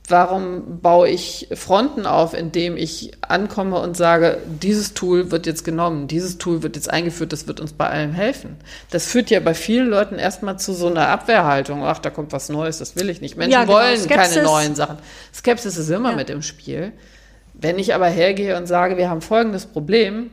warum 0.09 0.81
baue 0.81 1.07
ich 1.07 1.47
Fronten 1.53 2.05
auf, 2.05 2.33
indem 2.33 2.75
ich 2.75 3.11
ankomme 3.21 3.79
und 3.79 3.95
sage, 3.95 4.37
dieses 4.45 4.93
Tool 4.93 5.31
wird 5.31 5.45
jetzt 5.45 5.63
genommen, 5.63 6.07
dieses 6.07 6.37
Tool 6.37 6.63
wird 6.63 6.75
jetzt 6.75 6.89
eingeführt, 6.89 7.31
das 7.31 7.47
wird 7.47 7.59
uns 7.59 7.73
bei 7.73 7.87
allem 7.87 8.13
helfen. 8.13 8.57
Das 8.89 9.05
führt 9.05 9.29
ja 9.29 9.39
bei 9.39 9.53
vielen 9.53 9.87
Leuten 9.87 10.15
erstmal 10.15 10.59
zu 10.59 10.73
so 10.73 10.87
einer 10.87 11.07
Abwehrhaltung. 11.07 11.83
Ach, 11.83 11.99
da 11.99 12.09
kommt 12.09 12.33
was 12.33 12.49
Neues, 12.49 12.79
das 12.79 12.95
will 12.95 13.09
ich 13.09 13.21
nicht. 13.21 13.37
Menschen 13.37 13.53
ja, 13.53 13.61
genau. 13.63 13.73
wollen 13.73 13.97
Skepsis. 13.97 14.33
keine 14.33 14.43
neuen 14.43 14.75
Sachen. 14.75 14.97
Skepsis 15.33 15.77
ist 15.77 15.89
immer 15.89 16.11
ja. 16.11 16.15
mit 16.15 16.29
im 16.29 16.41
Spiel. 16.41 16.91
Wenn 17.53 17.77
ich 17.77 17.93
aber 17.93 18.07
hergehe 18.07 18.57
und 18.57 18.67
sage, 18.67 18.97
wir 18.97 19.09
haben 19.09 19.21
folgendes 19.21 19.65
Problem, 19.65 20.31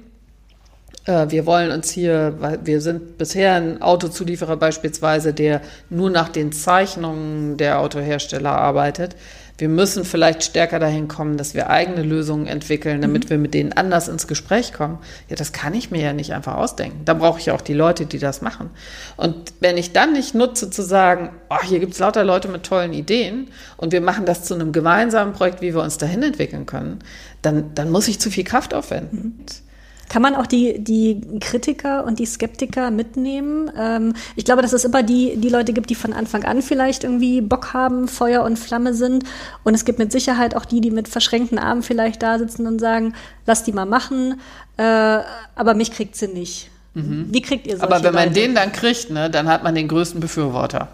äh, 1.06 1.26
wir 1.30 1.46
wollen 1.46 1.70
uns 1.70 1.90
hier, 1.90 2.58
wir 2.62 2.80
sind 2.80 3.18
bisher 3.18 3.54
ein 3.54 3.82
Autozulieferer 3.82 4.56
beispielsweise, 4.56 5.32
der 5.32 5.60
nur 5.88 6.10
nach 6.10 6.28
den 6.28 6.52
Zeichnungen 6.52 7.56
der 7.56 7.80
Autohersteller 7.80 8.52
arbeitet. 8.52 9.16
Wir 9.58 9.68
müssen 9.68 10.04
vielleicht 10.04 10.44
stärker 10.44 10.78
dahin 10.78 11.08
kommen, 11.08 11.38
dass 11.38 11.54
wir 11.54 11.70
eigene 11.70 12.02
Lösungen 12.02 12.46
entwickeln, 12.46 13.00
damit 13.00 13.24
mhm. 13.24 13.30
wir 13.30 13.38
mit 13.38 13.54
denen 13.54 13.72
anders 13.72 14.08
ins 14.08 14.26
Gespräch 14.26 14.72
kommen. 14.72 14.98
Ja, 15.28 15.36
das 15.36 15.52
kann 15.52 15.72
ich 15.72 15.90
mir 15.90 16.02
ja 16.02 16.12
nicht 16.12 16.34
einfach 16.34 16.56
ausdenken. 16.56 17.00
Da 17.04 17.14
brauche 17.14 17.40
ich 17.40 17.46
ja 17.46 17.54
auch 17.54 17.62
die 17.62 17.74
Leute, 17.74 18.04
die 18.04 18.18
das 18.18 18.42
machen. 18.42 18.70
Und 19.16 19.54
wenn 19.60 19.78
ich 19.78 19.92
dann 19.92 20.12
nicht 20.12 20.34
nutze 20.34 20.68
zu 20.68 20.82
sagen, 20.82 21.30
oh, 21.48 21.62
hier 21.64 21.80
gibt 21.80 21.94
es 21.94 21.98
lauter 21.98 22.24
Leute 22.24 22.48
mit 22.48 22.64
tollen 22.64 22.92
Ideen 22.92 23.48
und 23.78 23.92
wir 23.92 24.02
machen 24.02 24.26
das 24.26 24.44
zu 24.44 24.54
einem 24.54 24.72
gemeinsamen 24.72 25.32
Projekt, 25.32 25.62
wie 25.62 25.74
wir 25.74 25.82
uns 25.82 25.96
dahin 25.96 26.22
entwickeln 26.22 26.66
können, 26.66 26.98
dann, 27.40 27.74
dann 27.74 27.90
muss 27.90 28.08
ich 28.08 28.20
zu 28.20 28.30
viel 28.30 28.44
Kraft 28.44 28.74
aufwenden. 28.74 29.36
Mhm. 29.38 29.65
Kann 30.08 30.22
man 30.22 30.34
auch 30.34 30.46
die, 30.46 30.78
die 30.78 31.20
Kritiker 31.40 32.04
und 32.04 32.18
die 32.18 32.26
Skeptiker 32.26 32.90
mitnehmen? 32.90 33.70
Ähm, 33.76 34.14
ich 34.36 34.44
glaube, 34.44 34.62
dass 34.62 34.72
es 34.72 34.84
immer 34.84 35.02
die, 35.02 35.36
die 35.36 35.48
Leute 35.48 35.72
gibt, 35.72 35.90
die 35.90 35.94
von 35.94 36.12
Anfang 36.12 36.44
an 36.44 36.62
vielleicht 36.62 37.04
irgendwie 37.04 37.40
Bock 37.40 37.72
haben, 37.72 38.08
Feuer 38.08 38.44
und 38.44 38.58
Flamme 38.58 38.94
sind. 38.94 39.24
Und 39.64 39.74
es 39.74 39.84
gibt 39.84 39.98
mit 39.98 40.12
Sicherheit 40.12 40.54
auch 40.54 40.64
die, 40.64 40.80
die 40.80 40.90
mit 40.90 41.08
verschränkten 41.08 41.58
Armen 41.58 41.82
vielleicht 41.82 42.22
da 42.22 42.38
sitzen 42.38 42.66
und 42.66 42.80
sagen, 42.80 43.14
lass 43.46 43.64
die 43.64 43.72
mal 43.72 43.86
machen, 43.86 44.40
äh, 44.76 44.82
aber 44.82 45.74
mich 45.74 45.90
kriegt 45.90 46.16
sie 46.16 46.28
nicht. 46.28 46.70
Mhm. 46.94 47.26
Wie 47.30 47.42
kriegt 47.42 47.66
ihr 47.66 47.76
solche 47.76 47.94
Aber 47.94 48.04
wenn 48.04 48.14
man 48.14 48.28
Leute? 48.28 48.40
den 48.40 48.54
dann 48.54 48.72
kriegt, 48.72 49.10
ne, 49.10 49.28
dann 49.28 49.48
hat 49.48 49.62
man 49.62 49.74
den 49.74 49.88
größten 49.88 50.20
Befürworter. 50.20 50.88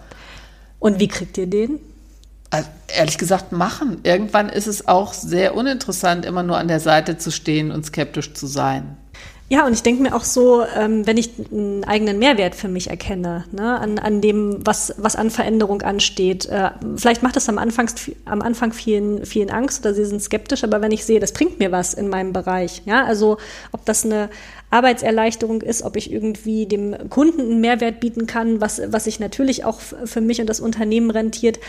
Und 0.79 0.99
wie 0.99 1.09
kriegt 1.09 1.39
ihr 1.39 1.47
den? 1.47 1.79
Also, 2.51 2.69
ehrlich 2.89 3.17
gesagt, 3.17 3.53
machen. 3.53 3.99
Irgendwann 4.03 4.49
ist 4.49 4.67
es 4.67 4.87
auch 4.87 5.15
sehr 5.15 5.55
uninteressant, 5.55 6.27
immer 6.27 6.43
nur 6.43 6.59
an 6.59 6.69
der 6.69 6.81
Seite 6.81 7.17
zu 7.17 7.31
stehen 7.31 7.71
und 7.71 7.87
skeptisch 7.87 8.35
zu 8.35 8.47
sein. 8.47 8.97
Ja, 9.53 9.67
und 9.67 9.75
ich 9.75 9.83
denke 9.83 10.03
mir 10.03 10.15
auch 10.15 10.25
so, 10.25 10.65
ähm, 10.65 11.07
wenn 11.07 11.19
ich 11.19 11.29
einen 11.51 11.85
eigenen 11.85 12.19
Mehrwert 12.19 12.55
für 12.55 12.69
mich 12.69 12.89
erkenne, 12.89 13.45
ne, 13.53 13.79
an, 13.79 13.99
an 13.99 14.23
dem, 14.23 14.67
was, 14.67 14.95
was 14.97 15.15
an 15.15 15.29
Veränderung 15.29 15.83
ansteht. 15.83 16.47
Äh, 16.47 16.71
vielleicht 16.97 17.23
macht 17.23 17.37
das 17.37 17.51
am 17.51 17.59
Anfang, 17.59 17.91
am 18.25 18.41
Anfang 18.41 18.73
vielen, 18.73 19.27
vielen 19.27 19.51
Angst 19.51 19.85
oder 19.85 19.93
sie 19.93 20.07
sind 20.07 20.23
skeptisch, 20.23 20.65
aber 20.65 20.81
wenn 20.81 20.91
ich 20.91 21.05
sehe, 21.05 21.21
das 21.21 21.33
bringt 21.33 21.59
mir 21.59 21.71
was 21.71 21.93
in 21.93 22.09
meinem 22.09 22.33
Bereich, 22.33 22.81
ja, 22.87 23.05
also 23.05 23.37
ob 23.73 23.85
das 23.85 24.07
eine 24.07 24.31
Arbeitserleichterung 24.71 25.61
ist, 25.61 25.83
ob 25.83 25.97
ich 25.97 26.11
irgendwie 26.11 26.65
dem 26.65 27.11
Kunden 27.11 27.43
einen 27.43 27.61
Mehrwert 27.61 28.01
bieten 28.01 28.27
kann, 28.27 28.63
was, 28.63 28.81
was 28.87 29.05
sich 29.05 29.21
natürlich 29.21 29.67
auch 29.67 29.81
für 29.81 30.23
mich 30.23 30.41
und 30.41 30.47
das 30.47 30.61
Unternehmen 30.61 31.11
rentiert, 31.11 31.61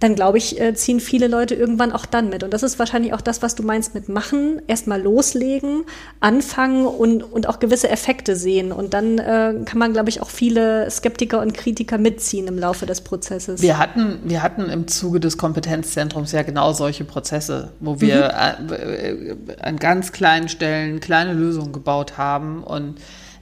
dann 0.00 0.14
glaube 0.14 0.38
ich, 0.38 0.58
äh, 0.58 0.74
ziehen 0.74 0.98
viele 0.98 1.28
Leute 1.28 1.54
irgendwann 1.54 1.92
auch 1.92 2.06
dann 2.06 2.30
mit. 2.30 2.42
Und 2.42 2.52
das 2.52 2.62
ist 2.62 2.78
wahrscheinlich 2.78 3.12
auch 3.12 3.20
das, 3.20 3.42
was 3.42 3.54
du 3.54 3.62
meinst 3.62 3.94
mit 3.94 4.08
machen, 4.08 4.62
erstmal 4.66 5.00
loslegen, 5.00 5.84
anfangen 6.20 6.86
und, 6.86 7.22
und 7.22 7.48
auch 7.48 7.58
gewisse 7.58 7.90
Effekte 7.90 8.34
sehen. 8.34 8.72
Und 8.72 8.94
dann 8.94 9.18
äh, 9.18 9.54
kann 9.66 9.78
man, 9.78 9.92
glaube 9.92 10.08
ich, 10.08 10.22
auch 10.22 10.30
viele 10.30 10.90
Skeptiker 10.90 11.40
und 11.40 11.52
Kritiker 11.52 11.98
mitziehen 11.98 12.46
im 12.46 12.58
Laufe 12.58 12.86
des 12.86 13.02
Prozesses. 13.02 13.60
Wir 13.60 13.78
hatten, 13.78 14.20
wir 14.24 14.42
hatten 14.42 14.70
im 14.70 14.88
Zuge 14.88 15.20
des 15.20 15.36
Kompetenzzentrums 15.36 16.32
ja 16.32 16.42
genau 16.42 16.72
solche 16.72 17.04
Prozesse, 17.04 17.72
wo 17.80 18.00
wir 18.00 18.56
mhm. 18.58 18.70
Äh, 18.70 19.36
an 19.60 19.76
ganz 19.76 20.12
kleinen 20.12 20.48
Stellen 20.48 21.00
kleine 21.00 21.34
Lösungen 21.34 21.72
gebaut 21.72 22.16
haben 22.16 22.64
und 22.64 22.96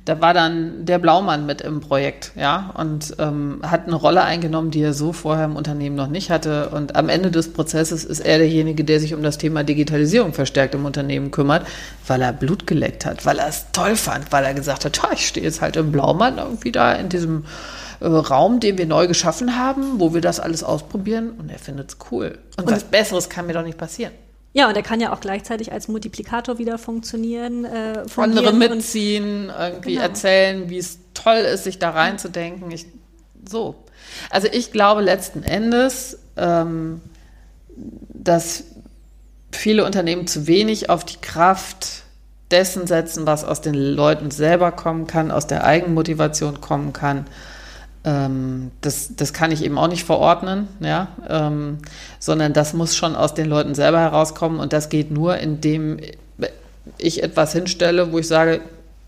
da 0.09 0.23
war 0.23 0.33
dann 0.33 0.87
der 0.87 0.99
Blaumann 0.99 1.45
mit 1.45 1.61
im 1.61 1.81
Projekt, 1.81 2.33
ja, 2.35 2.73
und 2.79 3.15
ähm, 3.19 3.61
hat 3.63 3.87
eine 3.87 3.95
Rolle 3.95 4.23
eingenommen, 4.23 4.71
die 4.71 4.81
er 4.81 4.95
so 4.95 5.13
vorher 5.13 5.45
im 5.45 5.55
Unternehmen 5.55 5.97
noch 5.97 6.07
nicht 6.09 6.31
hatte. 6.31 6.71
Und 6.71 6.97
am 6.97 7.11
Ende 7.11 7.31
des 7.31 7.53
Prozesses 7.53 8.07
ist 8.07 8.21
er 8.21 8.39
derjenige, 8.39 8.85
der 8.85 9.01
sich 9.01 9.13
um 9.13 9.23
das 9.23 9.37
Thema 9.37 9.65
Digitalisierung 9.65 10.33
verstärkt 10.33 10.75
im 10.75 10.87
Unternehmen 10.87 11.31
kümmert, 11.31 11.67
weil 12.07 12.23
er 12.23 12.33
Blut 12.33 12.67
geleckt 12.67 13.05
hat, 13.05 13.27
weil 13.27 13.39
er 13.39 13.49
es 13.49 13.67
toll 13.73 13.97
fand, 13.97 14.33
weil 14.33 14.45
er 14.45 14.55
gesagt 14.55 14.87
hat, 14.87 14.99
ich 15.13 15.29
stehe 15.29 15.45
jetzt 15.45 15.61
halt 15.61 15.77
im 15.77 15.93
Blaumann 15.93 16.39
irgendwie 16.39 16.73
da 16.73 16.95
in 16.95 17.11
diesem 17.11 17.45
äh, 18.01 18.07
Raum, 18.07 18.61
den 18.61 18.79
wir 18.79 18.87
neu 18.87 19.09
geschaffen 19.09 19.59
haben, 19.59 20.01
wo 20.01 20.15
wir 20.15 20.23
das 20.23 20.41
alles 20.41 20.65
ausprobieren 20.65 21.33
und 21.39 21.51
er 21.51 21.59
findet 21.59 21.91
es 21.91 21.97
cool. 22.11 22.39
Und, 22.57 22.65
und 22.65 22.73
was 22.73 22.85
Besseres 22.85 23.29
kann 23.29 23.47
mir 23.47 23.53
doch 23.53 23.63
nicht 23.63 23.77
passieren. 23.77 24.13
Ja, 24.59 24.69
und 24.69 24.77
er 24.77 24.83
kann 24.83 25.01
ja 25.01 25.13
auch 25.13 25.21
gleichzeitig 25.21 25.71
als 25.71 25.87
Multiplikator 25.87 26.59
wieder 26.59 26.79
funktionieren. 26.79 27.65
Äh, 27.65 28.03
Andere 28.17 28.53
mitziehen, 28.53 29.53
irgendwie 29.57 29.93
genau. 29.93 30.03
erzählen, 30.03 30.69
wie 30.69 30.79
es 30.79 30.99
toll 31.15 31.37
ist, 31.37 31.63
sich 31.63 31.79
da 31.79 31.91
reinzudenken. 31.91 32.69
Ich, 32.73 32.87
so. 33.49 33.77
Also 34.31 34.49
ich 34.51 34.73
glaube 34.73 35.03
letzten 35.03 35.45
Endes, 35.45 36.19
ähm, 36.37 37.01
dass 37.77 38.65
viele 39.53 39.85
Unternehmen 39.85 40.27
zu 40.27 40.49
wenig 40.49 40.91
auf 40.91 41.05
die 41.05 41.19
Kraft 41.19 42.03
dessen 42.51 42.89
setzen, 42.89 43.29
was 43.29 43.45
aus 43.45 43.61
den 43.61 43.75
Leuten 43.75 44.33
selber 44.33 44.73
kommen 44.73 45.07
kann, 45.07 45.31
aus 45.31 45.47
der 45.47 45.63
Eigenmotivation 45.63 46.61
kommen 46.61 46.93
kann 46.93 47.27
ähm, 48.05 48.71
das, 48.81 49.17
das 49.17 49.33
kann 49.33 49.51
ich 49.51 49.65
eben 49.65 49.79
auch 49.79 49.89
nicht 49.89 50.05
verordnen, 50.05 50.69
ja, 50.81 51.09
ähm, 51.29 51.79
sondern 52.19 52.53
das 52.53 52.75
muss 52.75 52.97
schon 52.97 53.17
aus 53.17 53.35
den 53.35 53.47
Leuten 53.47 53.75
selber 53.75 54.01
herauskommen 54.01 54.61
und 54.61 54.73
das 54.73 54.89
geht 54.89 55.11
nur, 55.11 55.39
indem 55.39 55.99
ich 56.97 57.23
etwas 57.23 57.53
hinstelle, 57.53 58.13
wo 58.13 58.19
ich 58.19 58.29
sage, 58.29 58.61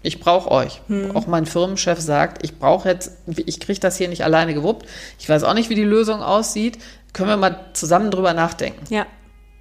ich 0.03 0.21
brauche 0.21 0.51
euch. 0.51 0.81
Hm. 0.89 1.15
Auch 1.15 1.27
mein 1.27 1.47
Firmenchef 1.47 2.01
sagt, 2.01 2.45
ich 2.45 2.59
brauche 2.59 2.89
jetzt, 2.89 3.13
ich 3.27 3.61
kriege 3.61 3.81
das 3.81 3.97
hier 3.97 4.09
nicht 4.09 4.25
alleine 4.25 4.55
gewuppt. 4.55 4.87
Ich 5.19 5.29
weiß 5.29 5.45
auch 5.45 5.55
nicht, 5.55 5.69
wie 5.69 5.75
die 5.75 5.85
Lösung 5.85 6.23
aussieht. 6.23 6.79
Können 7.13 7.29
wir 7.29 7.37
mal 7.37 7.61
zusammen 7.75 8.11
drüber 8.11 8.33
nachdenken. 8.33 8.83
Ja. 8.93 9.07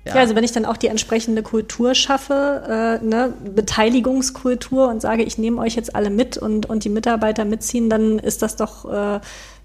Ja. 0.10 0.16
ja. 0.16 0.22
also 0.22 0.36
wenn 0.36 0.44
ich 0.44 0.52
dann 0.52 0.66
auch 0.66 0.78
die 0.78 0.88
entsprechende 0.88 1.44
Kultur 1.44 1.96
schaffe, 1.96 3.00
äh, 3.02 3.06
ne, 3.06 3.34
Beteiligungskultur 3.56 4.88
und 4.88 5.02
sage, 5.02 5.24
ich 5.24 5.38
nehme 5.38 5.62
euch 5.62 5.76
jetzt 5.76 5.96
alle 5.96 6.10
mit 6.10 6.38
und, 6.38 6.68
und 6.68 6.84
die 6.84 6.90
Mitarbeiter 6.90 7.46
mitziehen, 7.46 7.90
dann 7.90 8.20
ist 8.20 8.42
das 8.42 8.56
doch 8.56 8.92
äh, 8.92 9.20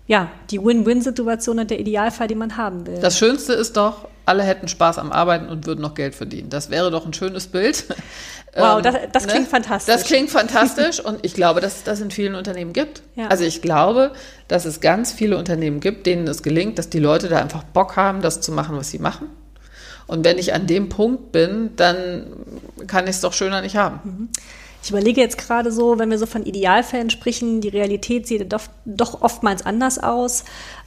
ja 0.07 0.28
die 0.50 0.62
Win-Win-Situation 0.62 1.59
und 1.59 1.70
der 1.70 1.80
Idealfall, 1.80 2.28
den 2.28 2.38
man 2.38 2.57
haben 2.57 2.87
will. 2.87 2.98
Das 3.00 3.18
Schönste 3.18 3.54
ist 3.54 3.76
doch, 3.76 4.09
alle 4.26 4.42
hätten 4.42 4.68
Spaß 4.68 4.98
am 4.98 5.12
Arbeiten 5.12 5.48
und 5.48 5.66
würden 5.66 5.80
noch 5.80 5.94
Geld 5.94 6.14
verdienen. 6.14 6.50
Das 6.50 6.70
wäre 6.70 6.90
doch 6.90 7.07
ein 7.07 7.12
schönes 7.12 7.46
Bild. 7.46 7.85
Wow, 8.57 8.76
ähm, 8.76 8.83
das, 8.85 8.94
das 9.11 9.26
klingt 9.26 9.46
ne? 9.46 9.50
fantastisch. 9.50 9.92
Das 9.92 10.04
klingt 10.04 10.30
fantastisch 10.30 11.00
und 11.04 11.26
ich 11.26 11.35
glaube, 11.35 11.61
dass 11.61 11.78
es 11.78 11.83
das 11.83 12.00
in 12.00 12.12
vielen 12.12 12.37
Unternehmen 12.37 12.72
gibt. 12.72 13.02
Ja. 13.16 13.26
Also 13.26 13.42
ich 13.42 13.62
glaube, 13.62 14.12
dass 14.46 14.64
es 14.64 14.80
ganz 14.80 15.11
viele 15.11 15.37
Unternehmen 15.37 15.80
gibt, 15.80 16.07
denen 16.07 16.28
es 16.28 16.44
gelingt, 16.44 16.78
dass 16.78 16.88
die 16.88 17.00
Leute 17.00 17.28
da 17.28 17.38
einfach 17.38 17.64
Bock 17.64 17.96
haben, 17.96 18.22
das 18.22 18.40
zu 18.40 18.52
machen, 18.52 18.76
was 18.76 18.92
sie 18.92 19.00
machen 19.00 19.26
und 20.07 20.25
wenn 20.25 20.38
ich 20.38 20.55
an 20.55 20.67
dem 20.67 20.88
Punkt 20.88 21.33
bin, 21.33 21.71
dann 21.77 22.27
kann 22.87 23.05
ich 23.05 23.11
es 23.11 23.21
doch 23.21 23.33
schöner 23.33 23.62
nicht 23.62 23.77
haben. 23.77 24.01
Mhm. 24.05 24.29
Ich 24.83 24.90
überlege 24.90 25.21
jetzt 25.21 25.38
gerade 25.38 25.73
so, 25.73 25.99
wenn 25.99 26.11
wir 26.11 26.19
so 26.19 26.27
von 26.27 26.45
Idealfällen 26.45 27.09
sprechen, 27.09 27.62
die 27.62 27.71
Realität 27.71 28.27
sieht 28.27 28.53
doch, 28.53 28.64
doch 28.85 29.23
oftmals 29.23 29.64
anders 29.64 29.99
aus. 29.99 30.45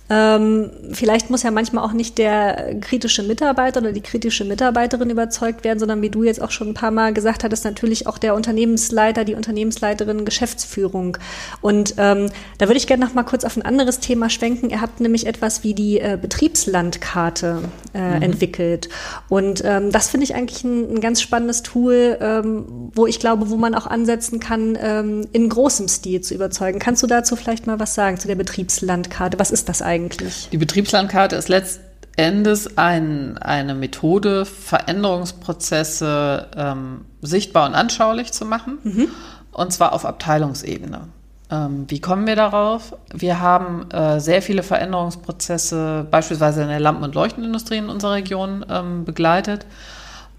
Ähm, 0.09 0.69
vielleicht 0.93 1.29
muss 1.29 1.43
ja 1.43 1.51
manchmal 1.51 1.83
auch 1.83 1.91
nicht 1.91 2.17
der 2.17 2.75
kritische 2.79 3.23
Mitarbeiter 3.23 3.81
oder 3.81 3.91
die 3.91 4.01
kritische 4.01 4.45
Mitarbeiterin 4.45 5.09
überzeugt 5.09 5.63
werden, 5.63 5.79
sondern 5.79 6.01
wie 6.01 6.09
du 6.09 6.23
jetzt 6.23 6.41
auch 6.41 6.51
schon 6.51 6.69
ein 6.69 6.73
paar 6.73 6.91
Mal 6.91 7.13
gesagt 7.13 7.43
hattest, 7.43 7.65
natürlich 7.65 8.07
auch 8.07 8.17
der 8.17 8.33
Unternehmensleiter, 8.33 9.25
die 9.25 9.35
Unternehmensleiterin, 9.35 10.23
Geschäftsführung. 10.23 11.17
Und 11.61 11.95
ähm, 11.97 12.29
da 12.57 12.67
würde 12.67 12.77
ich 12.77 12.87
gerne 12.87 13.05
noch 13.05 13.13
mal 13.13 13.23
kurz 13.23 13.43
auf 13.43 13.57
ein 13.57 13.63
anderes 13.63 13.99
Thema 13.99 14.29
schwenken. 14.29 14.69
Ihr 14.69 14.81
habt 14.81 15.01
nämlich 15.01 15.27
etwas 15.27 15.63
wie 15.63 15.73
die 15.73 15.99
äh, 15.99 16.17
Betriebslandkarte 16.21 17.63
äh, 17.93 18.15
mhm. 18.15 18.21
entwickelt. 18.21 18.87
Und 19.27 19.61
ähm, 19.65 19.91
das 19.91 20.09
finde 20.09 20.23
ich 20.23 20.35
eigentlich 20.35 20.63
ein, 20.63 20.95
ein, 20.95 21.01
ganz 21.01 21.21
spannendes 21.21 21.63
Tool, 21.63 22.17
ähm, 22.21 22.91
wo 22.95 23.07
ich 23.07 23.19
glaube, 23.19 23.49
wo 23.49 23.57
man 23.57 23.75
auch 23.75 23.87
ansetzen 23.87 24.39
kann, 24.39 24.77
ähm, 24.81 25.27
in 25.33 25.49
großem 25.49 25.89
Stil 25.89 26.21
zu 26.21 26.33
überzeugen. 26.33 26.79
Kannst 26.79 27.03
du 27.03 27.07
dazu 27.07 27.35
vielleicht 27.35 27.67
mal 27.67 27.79
was 27.79 27.93
sagen 27.93 28.17
zu 28.17 28.27
der 28.27 28.35
Betriebslandkarte? 28.35 29.37
Was 29.37 29.51
ist 29.51 29.67
das 29.67 29.81
eigentlich? 29.81 29.96
Eigentlich? 29.97 30.49
Die 30.51 30.57
Betriebslandkarte 30.57 31.35
ist 31.35 31.49
letztendlich 31.49 32.77
ein, 32.77 33.37
eine 33.37 33.75
Methode, 33.75 34.45
Veränderungsprozesse 34.45 36.47
ähm, 36.55 37.05
sichtbar 37.21 37.67
und 37.67 37.75
anschaulich 37.75 38.31
zu 38.31 38.45
machen. 38.45 38.77
Mhm. 38.83 39.07
Und 39.51 39.73
zwar 39.73 39.93
auf 39.93 40.05
Abteilungsebene. 40.05 41.01
Ähm, 41.49 41.85
wie 41.87 42.01
kommen 42.01 42.27
wir 42.27 42.35
darauf? 42.35 42.95
Wir 43.13 43.39
haben 43.39 43.89
äh, 43.91 44.19
sehr 44.19 44.41
viele 44.41 44.63
Veränderungsprozesse, 44.63 46.05
beispielsweise 46.09 46.63
in 46.63 46.67
der 46.67 46.79
Lampen- 46.79 47.03
und 47.03 47.15
Leuchtenindustrie 47.15 47.77
in 47.77 47.89
unserer 47.89 48.13
Region 48.13 48.65
ähm, 48.69 49.05
begleitet 49.05 49.65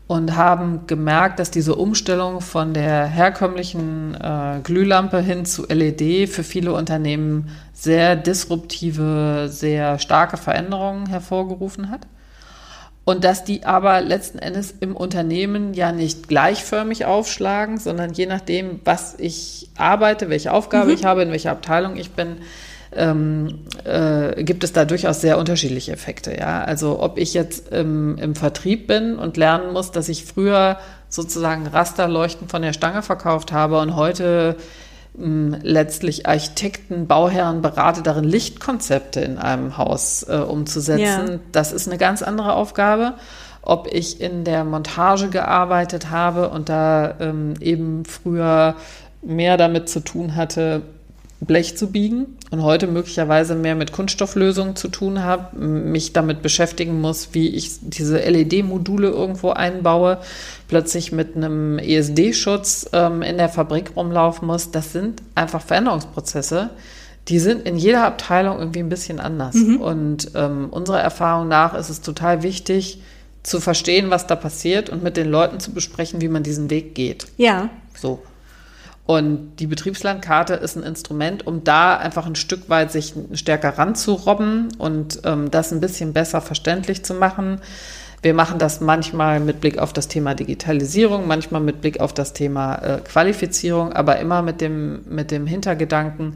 und 0.08 0.36
haben 0.36 0.86
gemerkt, 0.86 1.38
dass 1.38 1.50
diese 1.50 1.74
Umstellung 1.74 2.40
von 2.40 2.72
der 2.72 3.04
herkömmlichen 3.04 4.14
äh, 4.14 4.60
Glühlampe 4.64 5.20
hin 5.20 5.44
zu 5.44 5.66
LED 5.66 6.30
für 6.30 6.42
viele 6.42 6.72
Unternehmen 6.72 7.50
sehr 7.74 8.16
disruptive, 8.16 9.48
sehr 9.50 9.98
starke 9.98 10.38
Veränderungen 10.38 11.06
hervorgerufen 11.08 11.90
hat. 11.90 12.06
und 13.04 13.24
dass 13.24 13.44
die 13.44 13.64
aber 13.64 14.00
letzten 14.00 14.38
Endes 14.38 14.74
im 14.80 14.96
Unternehmen 14.96 15.72
ja 15.72 15.92
nicht 15.92 16.28
gleichförmig 16.28 17.04
aufschlagen, 17.04 17.78
sondern 17.78 18.12
je 18.12 18.26
nachdem, 18.26 18.80
was 18.84 19.14
ich 19.18 19.70
arbeite, 19.76 20.28
welche 20.28 20.52
Aufgabe 20.52 20.88
mhm. 20.88 20.94
ich 20.94 21.04
habe, 21.04 21.22
in 21.22 21.30
welcher 21.30 21.52
Abteilung 21.52 21.96
ich 21.96 22.10
bin, 22.10 22.38
ähm, 22.94 23.60
äh, 23.84 24.42
gibt 24.42 24.64
es 24.64 24.72
da 24.72 24.84
durchaus 24.84 25.20
sehr 25.20 25.38
unterschiedliche 25.38 25.92
Effekte. 25.92 26.36
Ja? 26.38 26.64
Also 26.64 27.00
ob 27.00 27.18
ich 27.18 27.34
jetzt 27.34 27.68
im, 27.72 28.18
im 28.18 28.34
Vertrieb 28.34 28.86
bin 28.86 29.16
und 29.16 29.36
lernen 29.36 29.72
muss, 29.72 29.90
dass 29.90 30.08
ich 30.08 30.24
früher 30.24 30.78
sozusagen 31.08 31.66
Rasterleuchten 31.66 32.48
von 32.48 32.62
der 32.62 32.72
Stange 32.72 33.02
verkauft 33.02 33.52
habe 33.52 33.80
und 33.80 33.96
heute 33.96 34.56
letztlich 35.20 36.26
Architekten, 36.26 37.08
Bauherren 37.08 37.60
berate 37.60 38.02
darin, 38.02 38.24
Lichtkonzepte 38.24 39.20
in 39.20 39.38
einem 39.38 39.76
Haus 39.76 40.22
äh, 40.22 40.36
umzusetzen. 40.36 41.28
Ja. 41.28 41.38
Das 41.50 41.72
ist 41.72 41.88
eine 41.88 41.98
ganz 41.98 42.22
andere 42.22 42.54
Aufgabe. 42.54 43.14
Ob 43.62 43.88
ich 43.90 44.20
in 44.20 44.44
der 44.44 44.64
Montage 44.64 45.28
gearbeitet 45.28 46.10
habe 46.10 46.50
und 46.50 46.68
da 46.68 47.16
ähm, 47.18 47.54
eben 47.60 48.04
früher 48.04 48.76
mehr 49.20 49.56
damit 49.56 49.88
zu 49.88 50.00
tun 50.00 50.36
hatte, 50.36 50.82
Blech 51.40 51.76
zu 51.76 51.92
biegen 51.92 52.36
und 52.50 52.62
heute 52.62 52.88
möglicherweise 52.88 53.54
mehr 53.54 53.76
mit 53.76 53.92
Kunststofflösungen 53.92 54.74
zu 54.74 54.88
tun 54.88 55.22
habe, 55.22 55.56
mich 55.56 56.12
damit 56.12 56.42
beschäftigen 56.42 57.00
muss, 57.00 57.28
wie 57.32 57.48
ich 57.48 57.78
diese 57.80 58.18
LED-Module 58.18 59.08
irgendwo 59.08 59.50
einbaue, 59.50 60.18
plötzlich 60.66 61.12
mit 61.12 61.36
einem 61.36 61.78
ESD-Schutz 61.78 62.90
ähm, 62.92 63.22
in 63.22 63.36
der 63.36 63.48
Fabrik 63.48 63.92
rumlaufen 63.94 64.48
muss, 64.48 64.72
das 64.72 64.92
sind 64.92 65.22
einfach 65.36 65.62
Veränderungsprozesse, 65.62 66.70
die 67.28 67.38
sind 67.38 67.66
in 67.66 67.76
jeder 67.76 68.04
Abteilung 68.04 68.58
irgendwie 68.58 68.80
ein 68.80 68.88
bisschen 68.88 69.20
anders. 69.20 69.54
Mhm. 69.54 69.80
Und 69.80 70.30
ähm, 70.34 70.68
unserer 70.70 71.00
Erfahrung 71.00 71.46
nach 71.46 71.74
ist 71.74 71.88
es 71.88 72.00
total 72.00 72.42
wichtig, 72.42 73.00
zu 73.44 73.60
verstehen, 73.60 74.10
was 74.10 74.26
da 74.26 74.34
passiert 74.34 74.90
und 74.90 75.02
mit 75.02 75.16
den 75.16 75.28
Leuten 75.28 75.60
zu 75.60 75.72
besprechen, 75.72 76.20
wie 76.20 76.28
man 76.28 76.42
diesen 76.42 76.70
Weg 76.70 76.94
geht. 76.94 77.26
Ja. 77.36 77.70
So. 77.94 78.20
Und 79.08 79.56
die 79.56 79.66
Betriebslandkarte 79.66 80.52
ist 80.52 80.76
ein 80.76 80.82
Instrument, 80.82 81.46
um 81.46 81.64
da 81.64 81.96
einfach 81.96 82.26
ein 82.26 82.34
Stück 82.34 82.68
weit 82.68 82.92
sich 82.92 83.14
stärker 83.32 83.78
ranzurobben 83.78 84.68
und 84.76 85.22
ähm, 85.24 85.50
das 85.50 85.72
ein 85.72 85.80
bisschen 85.80 86.12
besser 86.12 86.42
verständlich 86.42 87.06
zu 87.06 87.14
machen. 87.14 87.62
Wir 88.20 88.34
machen 88.34 88.58
das 88.58 88.82
manchmal 88.82 89.40
mit 89.40 89.62
Blick 89.62 89.78
auf 89.78 89.94
das 89.94 90.08
Thema 90.08 90.34
Digitalisierung, 90.34 91.26
manchmal 91.26 91.62
mit 91.62 91.80
Blick 91.80 92.00
auf 92.00 92.12
das 92.12 92.34
Thema 92.34 92.74
äh, 92.74 92.98
Qualifizierung, 92.98 93.94
aber 93.94 94.18
immer 94.18 94.42
mit 94.42 94.60
dem, 94.60 95.00
mit 95.08 95.30
dem 95.30 95.46
Hintergedanken, 95.46 96.34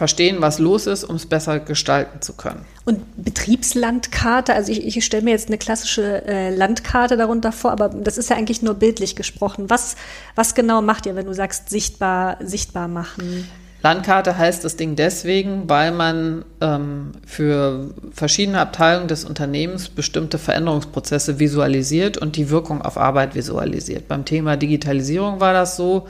verstehen, 0.00 0.40
was 0.40 0.58
los 0.58 0.86
ist, 0.86 1.04
um 1.04 1.16
es 1.16 1.26
besser 1.26 1.60
gestalten 1.60 2.22
zu 2.22 2.32
können. 2.32 2.64
Und 2.86 3.02
Betriebslandkarte, 3.22 4.54
also 4.54 4.72
ich, 4.72 4.96
ich 4.96 5.04
stelle 5.04 5.22
mir 5.22 5.32
jetzt 5.32 5.48
eine 5.48 5.58
klassische 5.58 6.26
äh, 6.26 6.56
Landkarte 6.56 7.18
darunter 7.18 7.52
vor, 7.52 7.70
aber 7.70 7.90
das 7.90 8.16
ist 8.16 8.30
ja 8.30 8.36
eigentlich 8.36 8.62
nur 8.62 8.72
bildlich 8.72 9.14
gesprochen. 9.14 9.68
Was, 9.68 9.96
was 10.36 10.54
genau 10.54 10.80
macht 10.80 11.04
ihr, 11.04 11.16
wenn 11.16 11.26
du 11.26 11.34
sagst, 11.34 11.68
sichtbar, 11.68 12.38
sichtbar 12.40 12.88
machen? 12.88 13.46
Landkarte 13.82 14.38
heißt 14.38 14.64
das 14.64 14.76
Ding 14.76 14.96
deswegen, 14.96 15.68
weil 15.68 15.92
man 15.92 16.46
ähm, 16.62 17.12
für 17.26 17.90
verschiedene 18.10 18.58
Abteilungen 18.58 19.08
des 19.08 19.26
Unternehmens 19.26 19.90
bestimmte 19.90 20.38
Veränderungsprozesse 20.38 21.38
visualisiert 21.38 22.16
und 22.16 22.36
die 22.36 22.48
Wirkung 22.48 22.80
auf 22.80 22.96
Arbeit 22.96 23.34
visualisiert. 23.34 24.08
Beim 24.08 24.24
Thema 24.24 24.56
Digitalisierung 24.56 25.40
war 25.40 25.52
das 25.52 25.76
so, 25.76 26.06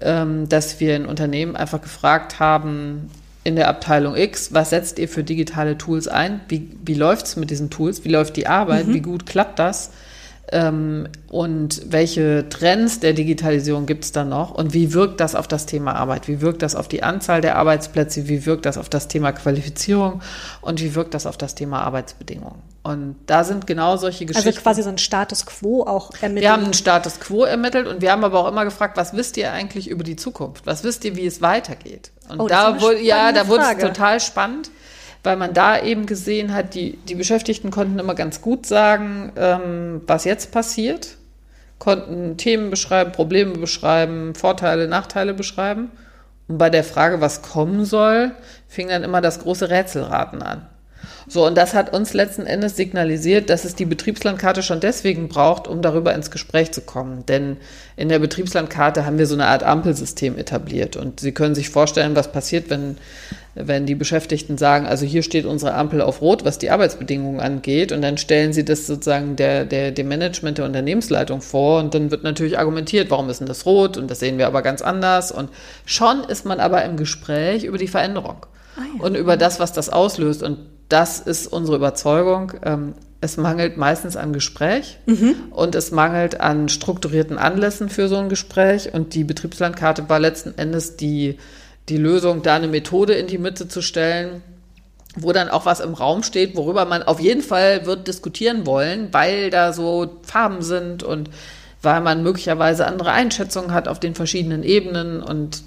dass 0.00 0.80
wir 0.80 0.96
in 0.96 1.04
Unternehmen 1.04 1.56
einfach 1.56 1.82
gefragt 1.82 2.40
haben, 2.40 3.10
in 3.44 3.56
der 3.56 3.68
Abteilung 3.68 4.16
X, 4.16 4.52
was 4.52 4.70
setzt 4.70 4.98
ihr 4.98 5.08
für 5.08 5.24
digitale 5.24 5.78
Tools 5.78 6.08
ein? 6.08 6.40
Wie, 6.48 6.70
wie 6.84 6.94
läuft 6.94 7.26
es 7.26 7.36
mit 7.36 7.50
diesen 7.50 7.70
Tools? 7.70 8.04
Wie 8.04 8.10
läuft 8.10 8.36
die 8.36 8.46
Arbeit? 8.46 8.86
Mhm. 8.86 8.94
Wie 8.94 9.00
gut 9.00 9.26
klappt 9.26 9.58
das? 9.58 9.90
Ähm, 10.52 11.08
und 11.28 11.82
welche 11.90 12.48
Trends 12.48 13.00
der 13.00 13.12
Digitalisierung 13.12 13.86
gibt 13.86 14.04
es 14.04 14.12
da 14.12 14.24
noch 14.24 14.50
und 14.50 14.74
wie 14.74 14.92
wirkt 14.92 15.20
das 15.20 15.34
auf 15.34 15.46
das 15.46 15.66
Thema 15.66 15.94
Arbeit? 15.94 16.28
Wie 16.28 16.40
wirkt 16.40 16.62
das 16.62 16.74
auf 16.74 16.88
die 16.88 17.02
Anzahl 17.02 17.40
der 17.40 17.56
Arbeitsplätze? 17.56 18.28
Wie 18.28 18.46
wirkt 18.46 18.66
das 18.66 18.76
auf 18.76 18.88
das 18.88 19.06
Thema 19.06 19.32
Qualifizierung 19.32 20.22
und 20.60 20.82
wie 20.82 20.94
wirkt 20.94 21.14
das 21.14 21.26
auf 21.26 21.36
das 21.36 21.54
Thema 21.54 21.82
Arbeitsbedingungen? 21.82 22.60
Und 22.82 23.16
da 23.26 23.44
sind 23.44 23.66
genau 23.66 23.96
solche 23.98 24.24
also 24.24 24.32
Geschichten. 24.32 24.48
Also 24.48 24.60
quasi 24.62 24.82
so 24.82 24.88
ein 24.88 24.98
Status 24.98 25.44
quo 25.44 25.82
auch 25.82 26.10
ermittelt. 26.20 26.42
Wir 26.42 26.52
haben 26.52 26.64
einen 26.64 26.72
Status 26.72 27.20
quo 27.20 27.44
ermittelt 27.44 27.86
und 27.86 28.00
wir 28.00 28.10
haben 28.10 28.24
aber 28.24 28.40
auch 28.40 28.48
immer 28.48 28.64
gefragt, 28.64 28.96
was 28.96 29.14
wisst 29.14 29.36
ihr 29.36 29.52
eigentlich 29.52 29.88
über 29.88 30.02
die 30.02 30.16
Zukunft? 30.16 30.66
Was 30.66 30.82
wisst 30.82 31.04
ihr, 31.04 31.14
wie 31.14 31.26
es 31.26 31.42
weitergeht? 31.42 32.10
Und 32.28 32.40
oh, 32.40 32.48
da 32.48 32.80
wurde, 32.80 33.00
ja, 33.00 33.32
da 33.32 33.48
wurde 33.48 33.64
es 33.64 33.78
total 33.78 34.20
spannend 34.20 34.70
weil 35.22 35.36
man 35.36 35.52
da 35.52 35.80
eben 35.80 36.06
gesehen 36.06 36.54
hat, 36.54 36.74
die, 36.74 36.96
die 36.96 37.14
Beschäftigten 37.14 37.70
konnten 37.70 37.98
immer 37.98 38.14
ganz 38.14 38.40
gut 38.40 38.66
sagen, 38.66 39.32
ähm, 39.36 40.02
was 40.06 40.24
jetzt 40.24 40.50
passiert, 40.50 41.16
konnten 41.78 42.36
Themen 42.36 42.70
beschreiben, 42.70 43.12
Probleme 43.12 43.52
beschreiben, 43.52 44.34
Vorteile, 44.34 44.88
Nachteile 44.88 45.34
beschreiben. 45.34 45.90
Und 46.48 46.58
bei 46.58 46.70
der 46.70 46.84
Frage, 46.84 47.20
was 47.20 47.42
kommen 47.42 47.84
soll, 47.84 48.32
fing 48.66 48.88
dann 48.88 49.04
immer 49.04 49.20
das 49.20 49.40
große 49.40 49.70
Rätselraten 49.70 50.42
an. 50.42 50.66
So, 51.30 51.46
und 51.46 51.56
das 51.56 51.74
hat 51.74 51.92
uns 51.92 52.12
letzten 52.12 52.44
Endes 52.44 52.74
signalisiert, 52.74 53.50
dass 53.50 53.64
es 53.64 53.76
die 53.76 53.84
Betriebslandkarte 53.84 54.64
schon 54.64 54.80
deswegen 54.80 55.28
braucht, 55.28 55.68
um 55.68 55.80
darüber 55.80 56.12
ins 56.12 56.32
Gespräch 56.32 56.72
zu 56.72 56.80
kommen. 56.80 57.24
Denn 57.24 57.58
in 57.96 58.08
der 58.08 58.18
Betriebslandkarte 58.18 59.06
haben 59.06 59.16
wir 59.16 59.28
so 59.28 59.34
eine 59.34 59.46
Art 59.46 59.62
Ampelsystem 59.62 60.36
etabliert. 60.36 60.96
Und 60.96 61.20
Sie 61.20 61.30
können 61.30 61.54
sich 61.54 61.70
vorstellen, 61.70 62.16
was 62.16 62.32
passiert, 62.32 62.68
wenn, 62.68 62.96
wenn 63.54 63.86
die 63.86 63.94
Beschäftigten 63.94 64.58
sagen, 64.58 64.86
also 64.86 65.06
hier 65.06 65.22
steht 65.22 65.46
unsere 65.46 65.74
Ampel 65.74 66.00
auf 66.00 66.20
Rot, 66.20 66.44
was 66.44 66.58
die 66.58 66.72
Arbeitsbedingungen 66.72 67.38
angeht. 67.38 67.92
Und 67.92 68.02
dann 68.02 68.18
stellen 68.18 68.52
Sie 68.52 68.64
das 68.64 68.88
sozusagen 68.88 69.36
der, 69.36 69.64
der, 69.64 69.92
dem 69.92 70.08
Management 70.08 70.58
der 70.58 70.64
Unternehmensleitung 70.64 71.42
vor. 71.42 71.78
Und 71.78 71.94
dann 71.94 72.10
wird 72.10 72.24
natürlich 72.24 72.58
argumentiert, 72.58 73.08
warum 73.08 73.30
ist 73.30 73.38
denn 73.38 73.46
das 73.46 73.66
rot? 73.66 73.96
Und 73.98 74.10
das 74.10 74.18
sehen 74.18 74.38
wir 74.38 74.48
aber 74.48 74.62
ganz 74.62 74.82
anders. 74.82 75.30
Und 75.30 75.50
schon 75.86 76.24
ist 76.24 76.44
man 76.44 76.58
aber 76.58 76.84
im 76.84 76.96
Gespräch 76.96 77.62
über 77.62 77.78
die 77.78 77.86
Veränderung. 77.86 78.46
Ah 78.76 78.80
ja. 78.80 79.04
Und 79.04 79.14
über 79.14 79.36
das, 79.36 79.60
was 79.60 79.72
das 79.72 79.90
auslöst. 79.90 80.42
Und 80.42 80.58
das 80.90 81.20
ist 81.20 81.46
unsere 81.46 81.76
Überzeugung. 81.76 82.52
Ähm, 82.62 82.94
es 83.22 83.36
mangelt 83.36 83.76
meistens 83.76 84.16
an 84.16 84.32
Gespräch 84.32 84.98
mhm. 85.06 85.34
und 85.50 85.74
es 85.74 85.90
mangelt 85.90 86.40
an 86.40 86.68
strukturierten 86.68 87.38
Anlässen 87.38 87.88
für 87.88 88.08
so 88.08 88.16
ein 88.16 88.28
Gespräch. 88.28 88.94
Und 88.94 89.14
die 89.14 89.24
Betriebslandkarte 89.24 90.08
war 90.08 90.18
letzten 90.18 90.56
Endes 90.58 90.96
die, 90.96 91.38
die 91.88 91.98
Lösung, 91.98 92.42
da 92.42 92.56
eine 92.56 92.68
Methode 92.68 93.14
in 93.14 93.26
die 93.26 93.38
Mitte 93.38 93.68
zu 93.68 93.82
stellen, 93.82 94.42
wo 95.16 95.32
dann 95.32 95.48
auch 95.48 95.66
was 95.66 95.80
im 95.80 95.94
Raum 95.94 96.22
steht, 96.22 96.56
worüber 96.56 96.84
man 96.84 97.02
auf 97.02 97.20
jeden 97.20 97.42
Fall 97.42 97.84
wird 97.84 98.08
diskutieren 98.08 98.64
wollen, 98.64 99.08
weil 99.12 99.50
da 99.50 99.72
so 99.72 100.18
Farben 100.22 100.62
sind 100.62 101.02
und 101.02 101.30
weil 101.82 102.00
man 102.00 102.22
möglicherweise 102.22 102.86
andere 102.86 103.12
Einschätzungen 103.12 103.72
hat 103.72 103.88
auf 103.88 104.00
den 104.00 104.14
verschiedenen 104.14 104.62
Ebenen 104.62 105.22
und 105.22 105.62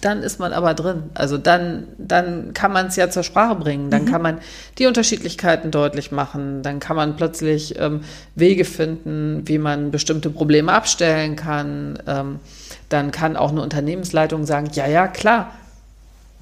dann 0.00 0.22
ist 0.22 0.38
man 0.38 0.52
aber 0.52 0.74
drin. 0.74 1.04
Also 1.14 1.38
dann, 1.38 1.88
dann 1.98 2.52
kann 2.54 2.72
man 2.72 2.86
es 2.86 2.96
ja 2.96 3.10
zur 3.10 3.22
Sprache 3.22 3.54
bringen. 3.54 3.90
Dann 3.90 4.02
mhm. 4.02 4.10
kann 4.10 4.22
man 4.22 4.38
die 4.78 4.86
Unterschiedlichkeiten 4.86 5.70
deutlich 5.70 6.12
machen. 6.12 6.62
Dann 6.62 6.80
kann 6.80 6.96
man 6.96 7.16
plötzlich 7.16 7.78
ähm, 7.78 8.00
Wege 8.34 8.64
finden, 8.64 9.42
wie 9.46 9.58
man 9.58 9.90
bestimmte 9.90 10.30
Probleme 10.30 10.72
abstellen 10.72 11.36
kann. 11.36 11.98
Ähm, 12.06 12.40
dann 12.88 13.10
kann 13.10 13.36
auch 13.36 13.50
eine 13.50 13.62
Unternehmensleitung 13.62 14.44
sagen, 14.44 14.70
ja, 14.72 14.86
ja, 14.86 15.08
klar, 15.08 15.52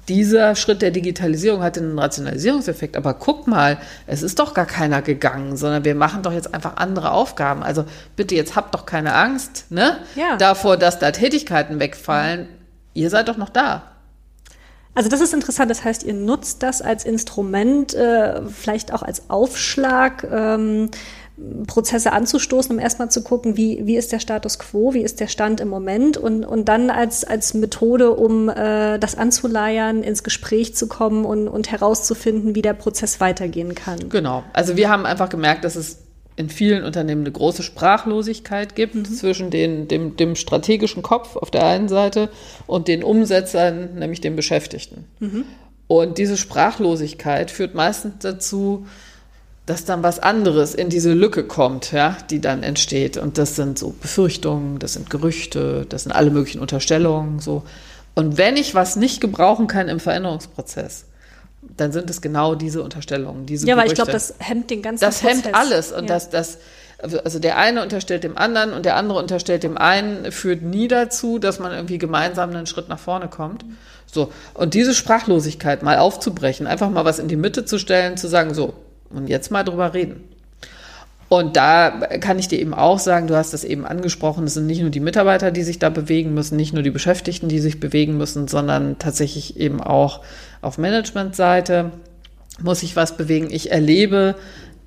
dieser 0.07 0.55
Schritt 0.55 0.81
der 0.81 0.91
Digitalisierung 0.91 1.63
hatte 1.63 1.79
einen 1.79 1.97
Rationalisierungseffekt, 1.97 2.95
aber 2.95 3.15
guck 3.15 3.47
mal, 3.47 3.79
es 4.05 4.21
ist 4.21 4.37
doch 4.37 4.53
gar 4.53 4.67
keiner 4.67 5.01
gegangen, 5.01 5.57
sondern 5.57 5.83
wir 5.83 5.95
machen 5.95 6.21
doch 6.21 6.31
jetzt 6.31 6.53
einfach 6.53 6.77
andere 6.77 7.11
Aufgaben. 7.11 7.63
Also 7.63 7.85
bitte, 8.15 8.35
jetzt 8.35 8.55
habt 8.55 8.75
doch 8.75 8.85
keine 8.85 9.15
Angst 9.15 9.65
ne? 9.71 9.97
Ja. 10.15 10.37
davor, 10.37 10.77
dass 10.77 10.99
da 10.99 11.09
Tätigkeiten 11.09 11.79
wegfallen 11.79 12.47
ihr 12.95 13.11
seid 13.11 13.27
doch 13.27 13.37
noch 13.37 13.49
da. 13.49 13.83
Also 14.95 15.09
das 15.09 15.21
ist 15.21 15.33
interessant. 15.33 15.69
Das 15.69 15.83
heißt, 15.83 16.03
ihr 16.03 16.13
nutzt 16.13 16.63
das 16.63 16.81
als 16.81 17.05
Instrument, 17.05 17.93
äh, 17.93 18.41
vielleicht 18.47 18.93
auch 18.93 19.03
als 19.03 19.29
Aufschlag, 19.29 20.25
ähm, 20.31 20.89
Prozesse 21.67 22.13
anzustoßen, 22.13 22.71
um 22.71 22.79
erstmal 22.79 23.11
zu 23.11 23.21
gucken, 23.21 23.57
wie, 23.57 23.85
wie 23.85 23.97
ist 23.97 24.13
der 24.13 24.19
Status 24.19 24.57
quo, 24.57 24.93
wie 24.93 25.01
ist 25.01 25.19
der 25.19 25.27
Stand 25.27 25.59
im 25.59 25.67
Moment 25.67 26.15
und, 26.15 26.45
und 26.45 26.69
dann 26.69 26.89
als, 26.89 27.25
als 27.25 27.53
Methode, 27.53 28.11
um 28.11 28.47
äh, 28.47 28.97
das 28.99 29.17
anzuleiern, 29.17 30.01
ins 30.01 30.23
Gespräch 30.23 30.75
zu 30.75 30.87
kommen 30.87 31.25
und, 31.25 31.49
und 31.49 31.71
herauszufinden, 31.71 32.55
wie 32.55 32.61
der 32.61 32.73
Prozess 32.73 33.19
weitergehen 33.19 33.75
kann. 33.75 34.07
Genau. 34.07 34.43
Also 34.53 34.77
wir 34.77 34.89
haben 34.89 35.05
einfach 35.05 35.27
gemerkt, 35.27 35.65
dass 35.65 35.75
es 35.75 36.04
in 36.37 36.49
vielen 36.49 36.83
Unternehmen 36.83 37.21
eine 37.21 37.31
große 37.31 37.63
Sprachlosigkeit 37.63 38.75
gibt 38.75 38.95
mhm. 38.95 39.05
zwischen 39.05 39.51
den, 39.51 39.87
dem, 39.87 40.17
dem, 40.17 40.35
strategischen 40.35 41.01
Kopf 41.01 41.35
auf 41.37 41.49
der 41.49 41.65
einen 41.65 41.87
Seite 41.87 42.29
und 42.67 42.87
den 42.87 43.03
Umsetzern, 43.03 43.95
nämlich 43.95 44.21
den 44.21 44.35
Beschäftigten. 44.35 45.05
Mhm. 45.19 45.45
Und 45.87 46.17
diese 46.17 46.35
Sprachlosigkeit 46.35 47.51
führt 47.51 47.75
meistens 47.75 48.15
dazu, 48.19 48.85
dass 49.65 49.85
dann 49.85 50.03
was 50.03 50.19
anderes 50.19 50.75
in 50.75 50.89
diese 50.89 51.13
Lücke 51.13 51.43
kommt, 51.43 51.91
ja, 51.91 52.17
die 52.29 52.39
dann 52.39 52.63
entsteht. 52.63 53.17
Und 53.17 53.37
das 53.37 53.55
sind 53.55 53.79
so 53.79 53.95
Befürchtungen, 53.99 54.79
das 54.79 54.93
sind 54.93 55.09
Gerüchte, 55.09 55.85
das 55.87 56.03
sind 56.03 56.11
alle 56.11 56.31
möglichen 56.31 56.59
Unterstellungen, 56.59 57.39
so. 57.39 57.63
Und 58.13 58.37
wenn 58.37 58.55
ich 58.55 58.75
was 58.75 58.95
nicht 58.95 59.19
gebrauchen 59.19 59.67
kann 59.67 59.89
im 59.89 59.99
Veränderungsprozess, 59.99 61.05
dann 61.77 61.91
sind 61.91 62.09
es 62.09 62.21
genau 62.21 62.55
diese 62.55 62.81
Unterstellungen, 62.83 63.45
diese 63.45 63.67
Ja, 63.67 63.75
weil 63.75 63.85
Gerüchte. 63.85 63.93
ich 63.93 64.05
glaube, 64.05 64.11
das 64.11 64.35
hemmt 64.39 64.69
den 64.69 64.81
ganzen 64.81 65.01
Das 65.03 65.19
Prozess. 65.19 65.43
hemmt 65.43 65.55
alles 65.55 65.91
und 65.91 66.03
ja. 66.09 66.15
das, 66.15 66.29
das, 66.29 66.57
also 67.23 67.39
der 67.39 67.57
eine 67.57 67.81
unterstellt 67.83 68.23
dem 68.23 68.37
anderen 68.37 68.73
und 68.73 68.85
der 68.85 68.95
andere 68.95 69.19
unterstellt 69.19 69.63
dem 69.63 69.77
einen, 69.77 70.31
führt 70.31 70.61
nie 70.61 70.87
dazu, 70.87 71.39
dass 71.39 71.59
man 71.59 71.71
irgendwie 71.71 71.97
gemeinsam 71.97 72.51
einen 72.51 72.65
Schritt 72.67 72.89
nach 72.89 72.99
vorne 72.99 73.27
kommt. 73.27 73.65
So. 74.11 74.31
Und 74.53 74.73
diese 74.73 74.93
Sprachlosigkeit 74.93 75.83
mal 75.83 75.97
aufzubrechen, 75.97 76.67
einfach 76.67 76.89
mal 76.89 77.03
was 77.05 77.19
in 77.19 77.27
die 77.27 77.35
Mitte 77.35 77.65
zu 77.65 77.77
stellen, 77.79 78.15
zu 78.17 78.27
sagen, 78.27 78.53
so, 78.53 78.73
und 79.09 79.27
jetzt 79.27 79.51
mal 79.51 79.63
drüber 79.63 79.93
reden. 79.93 80.23
Und 81.37 81.55
da 81.55 81.89
kann 82.19 82.39
ich 82.39 82.47
dir 82.47 82.59
eben 82.59 82.73
auch 82.73 82.99
sagen, 82.99 83.27
du 83.27 83.35
hast 83.35 83.53
das 83.53 83.63
eben 83.63 83.85
angesprochen, 83.85 84.45
es 84.45 84.53
sind 84.53 84.65
nicht 84.65 84.81
nur 84.81 84.89
die 84.89 84.99
Mitarbeiter, 84.99 85.51
die 85.51 85.63
sich 85.63 85.79
da 85.79 85.89
bewegen 85.89 86.33
müssen, 86.33 86.55
nicht 86.55 86.73
nur 86.73 86.83
die 86.83 86.91
Beschäftigten, 86.91 87.47
die 87.47 87.59
sich 87.59 87.79
bewegen 87.79 88.17
müssen, 88.17 88.47
sondern 88.47 88.97
tatsächlich 88.99 89.59
eben 89.59 89.81
auch 89.81 90.21
auf 90.61 90.77
Managementseite 90.77 91.91
muss 92.61 92.79
sich 92.79 92.95
was 92.95 93.17
bewegen. 93.17 93.49
Ich 93.51 93.71
erlebe, 93.71 94.35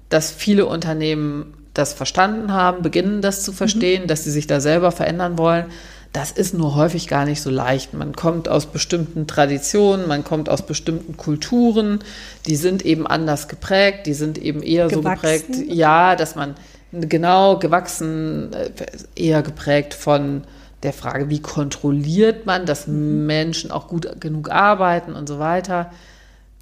dass 0.08 0.30
viele 0.30 0.66
Unternehmen 0.66 1.54
das 1.74 1.92
verstanden 1.92 2.52
haben, 2.52 2.82
beginnen 2.82 3.22
das 3.22 3.42
zu 3.42 3.52
verstehen, 3.52 4.06
dass 4.06 4.24
sie 4.24 4.30
sich 4.30 4.46
da 4.46 4.60
selber 4.60 4.90
verändern 4.90 5.38
wollen. 5.38 5.66
Das 6.12 6.30
ist 6.30 6.54
nur 6.54 6.74
häufig 6.74 7.06
gar 7.06 7.26
nicht 7.26 7.42
so 7.42 7.50
leicht. 7.50 7.92
Man 7.92 8.14
kommt 8.14 8.48
aus 8.48 8.66
bestimmten 8.66 9.26
Traditionen, 9.26 10.08
man 10.08 10.24
kommt 10.24 10.48
aus 10.48 10.62
bestimmten 10.62 11.16
Kulturen, 11.16 12.00
die 12.46 12.56
sind 12.56 12.84
eben 12.84 13.06
anders 13.06 13.48
geprägt, 13.48 14.06
die 14.06 14.14
sind 14.14 14.38
eben 14.38 14.62
eher 14.62 14.88
so 14.88 15.00
Gewachsen. 15.00 15.20
geprägt, 15.22 15.72
ja, 15.72 16.16
dass 16.16 16.34
man 16.34 16.54
genau 16.92 17.58
gewachsen, 17.58 18.52
äh, 18.52 18.70
eher 19.14 19.42
geprägt 19.42 19.92
von 19.92 20.44
der 20.82 20.92
Frage, 20.92 21.28
wie 21.28 21.40
kontrolliert 21.40 22.46
man, 22.46 22.64
dass 22.64 22.86
Menschen 22.86 23.70
auch 23.70 23.88
gut 23.88 24.20
genug 24.20 24.50
arbeiten 24.50 25.12
und 25.12 25.28
so 25.28 25.38
weiter. 25.38 25.90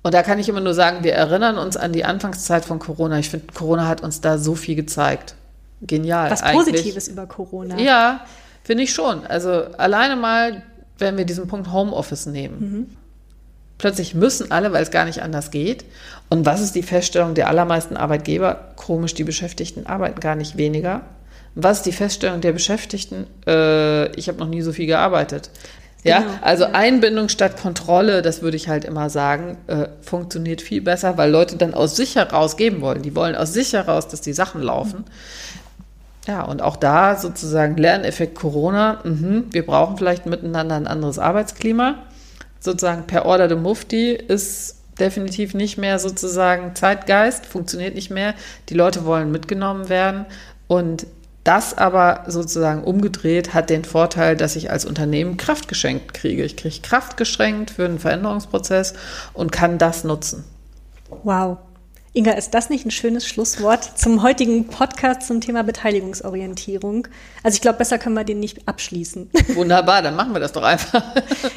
Und 0.03 0.15
da 0.15 0.23
kann 0.23 0.39
ich 0.39 0.49
immer 0.49 0.61
nur 0.61 0.75
sagen, 0.75 1.05
wir 1.05 1.15
erinnern 1.15 1.59
uns 1.59 1.77
an 1.77 1.93
die 1.93 2.05
Anfangszeit 2.05 2.65
von 2.65 2.79
Corona. 2.79 3.19
Ich 3.19 3.29
finde, 3.29 3.47
Corona 3.53 3.87
hat 3.87 4.03
uns 4.03 4.21
da 4.21 4.39
so 4.39 4.55
viel 4.55 4.77
gezeigt. 4.77 5.35
Genial. 5.83 6.31
Was 6.31 6.43
eigentlich. 6.43 6.75
Positives 6.77 7.09
über 7.09 7.27
Corona. 7.27 7.79
Ja, 7.79 8.25
finde 8.67 8.83
ich 8.83 8.93
schon. 8.93 9.25
Also 9.27 9.51
alleine 9.79 10.17
mal, 10.17 10.63
wenn 10.99 11.17
wir 11.17 11.25
diesen 11.25 11.47
Punkt 11.47 11.73
Homeoffice 11.73 12.27
nehmen. 12.27 12.59
Mhm. 12.59 12.87
Plötzlich 13.79 14.15
müssen 14.15 14.51
alle, 14.51 14.73
weil 14.73 14.83
es 14.83 14.91
gar 14.91 15.05
nicht 15.05 15.23
anders 15.23 15.51
geht. 15.51 15.85
Und 16.31 16.47
was 16.47 16.61
ist 16.61 16.75
die 16.75 16.83
Feststellung 16.83 17.35
der 17.35 17.49
allermeisten 17.49 17.97
Arbeitgeber? 17.97 18.73
Komisch, 18.77 19.15
die 19.15 19.25
Beschäftigten 19.25 19.87
arbeiten 19.87 20.19
gar 20.21 20.35
nicht 20.35 20.57
weniger. 20.57 21.03
Was 21.55 21.79
ist 21.79 21.87
die 21.87 21.93
Feststellung 21.93 22.41
der 22.41 22.53
Beschäftigten? 22.53 23.27
Äh, 23.47 24.09
ich 24.17 24.29
habe 24.29 24.39
noch 24.39 24.49
nie 24.49 24.63
so 24.63 24.73
viel 24.73 24.87
gearbeitet. 24.87 25.51
Ja, 26.03 26.21
Genau. 26.21 26.33
also 26.41 26.65
Einbindung 26.73 27.29
statt 27.29 27.61
Kontrolle, 27.61 28.23
das 28.23 28.41
würde 28.43 28.57
ich 28.57 28.69
halt 28.69 28.85
immer 28.85 29.11
sagen, 29.11 29.59
äh, 29.67 29.89
funktioniert 30.03 30.63
viel 30.63 30.81
besser, 30.81 31.17
weil 31.19 31.31
Leute 31.31 31.57
dann 31.57 31.75
aus 31.75 31.97
sich 31.97 32.17
heraus 32.17 32.57
geben 32.57 32.81
wollen. 32.81 33.03
Die 33.03 33.15
wollen 33.15 33.35
aus 33.35 33.53
sich 33.53 33.73
heraus, 33.75 34.09
dass 34.09 34.21
die 34.23 34.33
Sachen 34.33 34.63
laufen. 34.63 35.05
Ja, 36.27 36.43
und 36.43 36.61
auch 36.61 36.77
da 36.77 37.17
sozusagen 37.17 37.77
Lerneffekt 37.77 38.35
Corona. 38.35 39.01
Mhm, 39.05 39.45
wir 39.51 39.65
brauchen 39.65 39.97
vielleicht 39.97 40.27
miteinander 40.27 40.75
ein 40.75 40.87
anderes 40.87 41.19
Arbeitsklima. 41.19 41.97
Sozusagen 42.59 43.07
per 43.07 43.27
Order 43.27 43.49
de 43.49 43.57
Mufti 43.57 44.13
ist 44.13 44.77
definitiv 44.99 45.55
nicht 45.55 45.79
mehr 45.79 45.99
sozusagen 45.99 46.75
Zeitgeist, 46.75 47.47
funktioniert 47.47 47.95
nicht 47.95 48.11
mehr. 48.11 48.35
Die 48.69 48.75
Leute 48.75 49.05
wollen 49.05 49.31
mitgenommen 49.31 49.89
werden. 49.89 50.27
Und 50.67 51.07
das 51.45 51.79
aber 51.79 52.25
sozusagen 52.27 52.83
umgedreht 52.83 53.55
hat 53.55 53.71
den 53.71 53.85
Vorteil, 53.85 54.37
dass 54.37 54.57
ich 54.57 54.73
als 54.73 54.85
Unternehmen 54.85 55.37
Kraft 55.37 55.69
geschenkt 55.69 56.13
kriege. 56.13 56.43
Ich 56.43 56.57
kriege 56.57 56.81
Kraft 56.81 57.17
geschenkt 57.17 57.71
für 57.71 57.85
einen 57.85 58.01
Veränderungsprozess 58.01 58.95
und 59.33 59.53
kann 59.53 59.79
das 59.79 60.03
nutzen. 60.03 60.45
Wow. 61.23 61.59
Inga, 62.17 62.33
ist 62.33 62.55
das 62.55 62.71
nicht 62.71 62.87
ein 62.87 62.91
schönes 62.91 63.27
Schlusswort 63.27 63.99
zum 63.99 64.23
heutigen 64.23 64.69
Podcast 64.69 65.27
zum 65.27 65.43
Thema 65.43 65.63
Beteiligungsorientierung? 65.65 67.09
Also 67.43 67.57
ich 67.57 67.61
glaube, 67.61 67.77
besser 67.77 67.99
können 67.99 68.15
wir 68.15 68.25
den 68.25 68.41
nicht 68.41 68.67
abschließen. 68.67 69.29
Wunderbar, 69.55 70.01
dann 70.01 70.17
machen 70.17 70.33
wir 70.33 70.41
das 70.41 70.53
doch 70.53 70.63
einfach. 70.63 71.05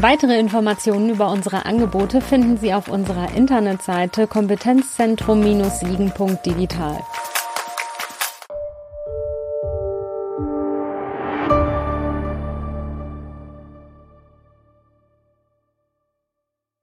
Weitere 0.00 0.38
Informationen 0.38 1.10
über 1.10 1.30
unsere 1.30 1.66
Angebote 1.66 2.20
finden 2.20 2.58
Sie 2.58 2.74
auf 2.74 2.88
unserer 2.88 3.32
Internetseite 3.34 4.26
kompetenzzentrum-siegen.digital. 4.26 6.98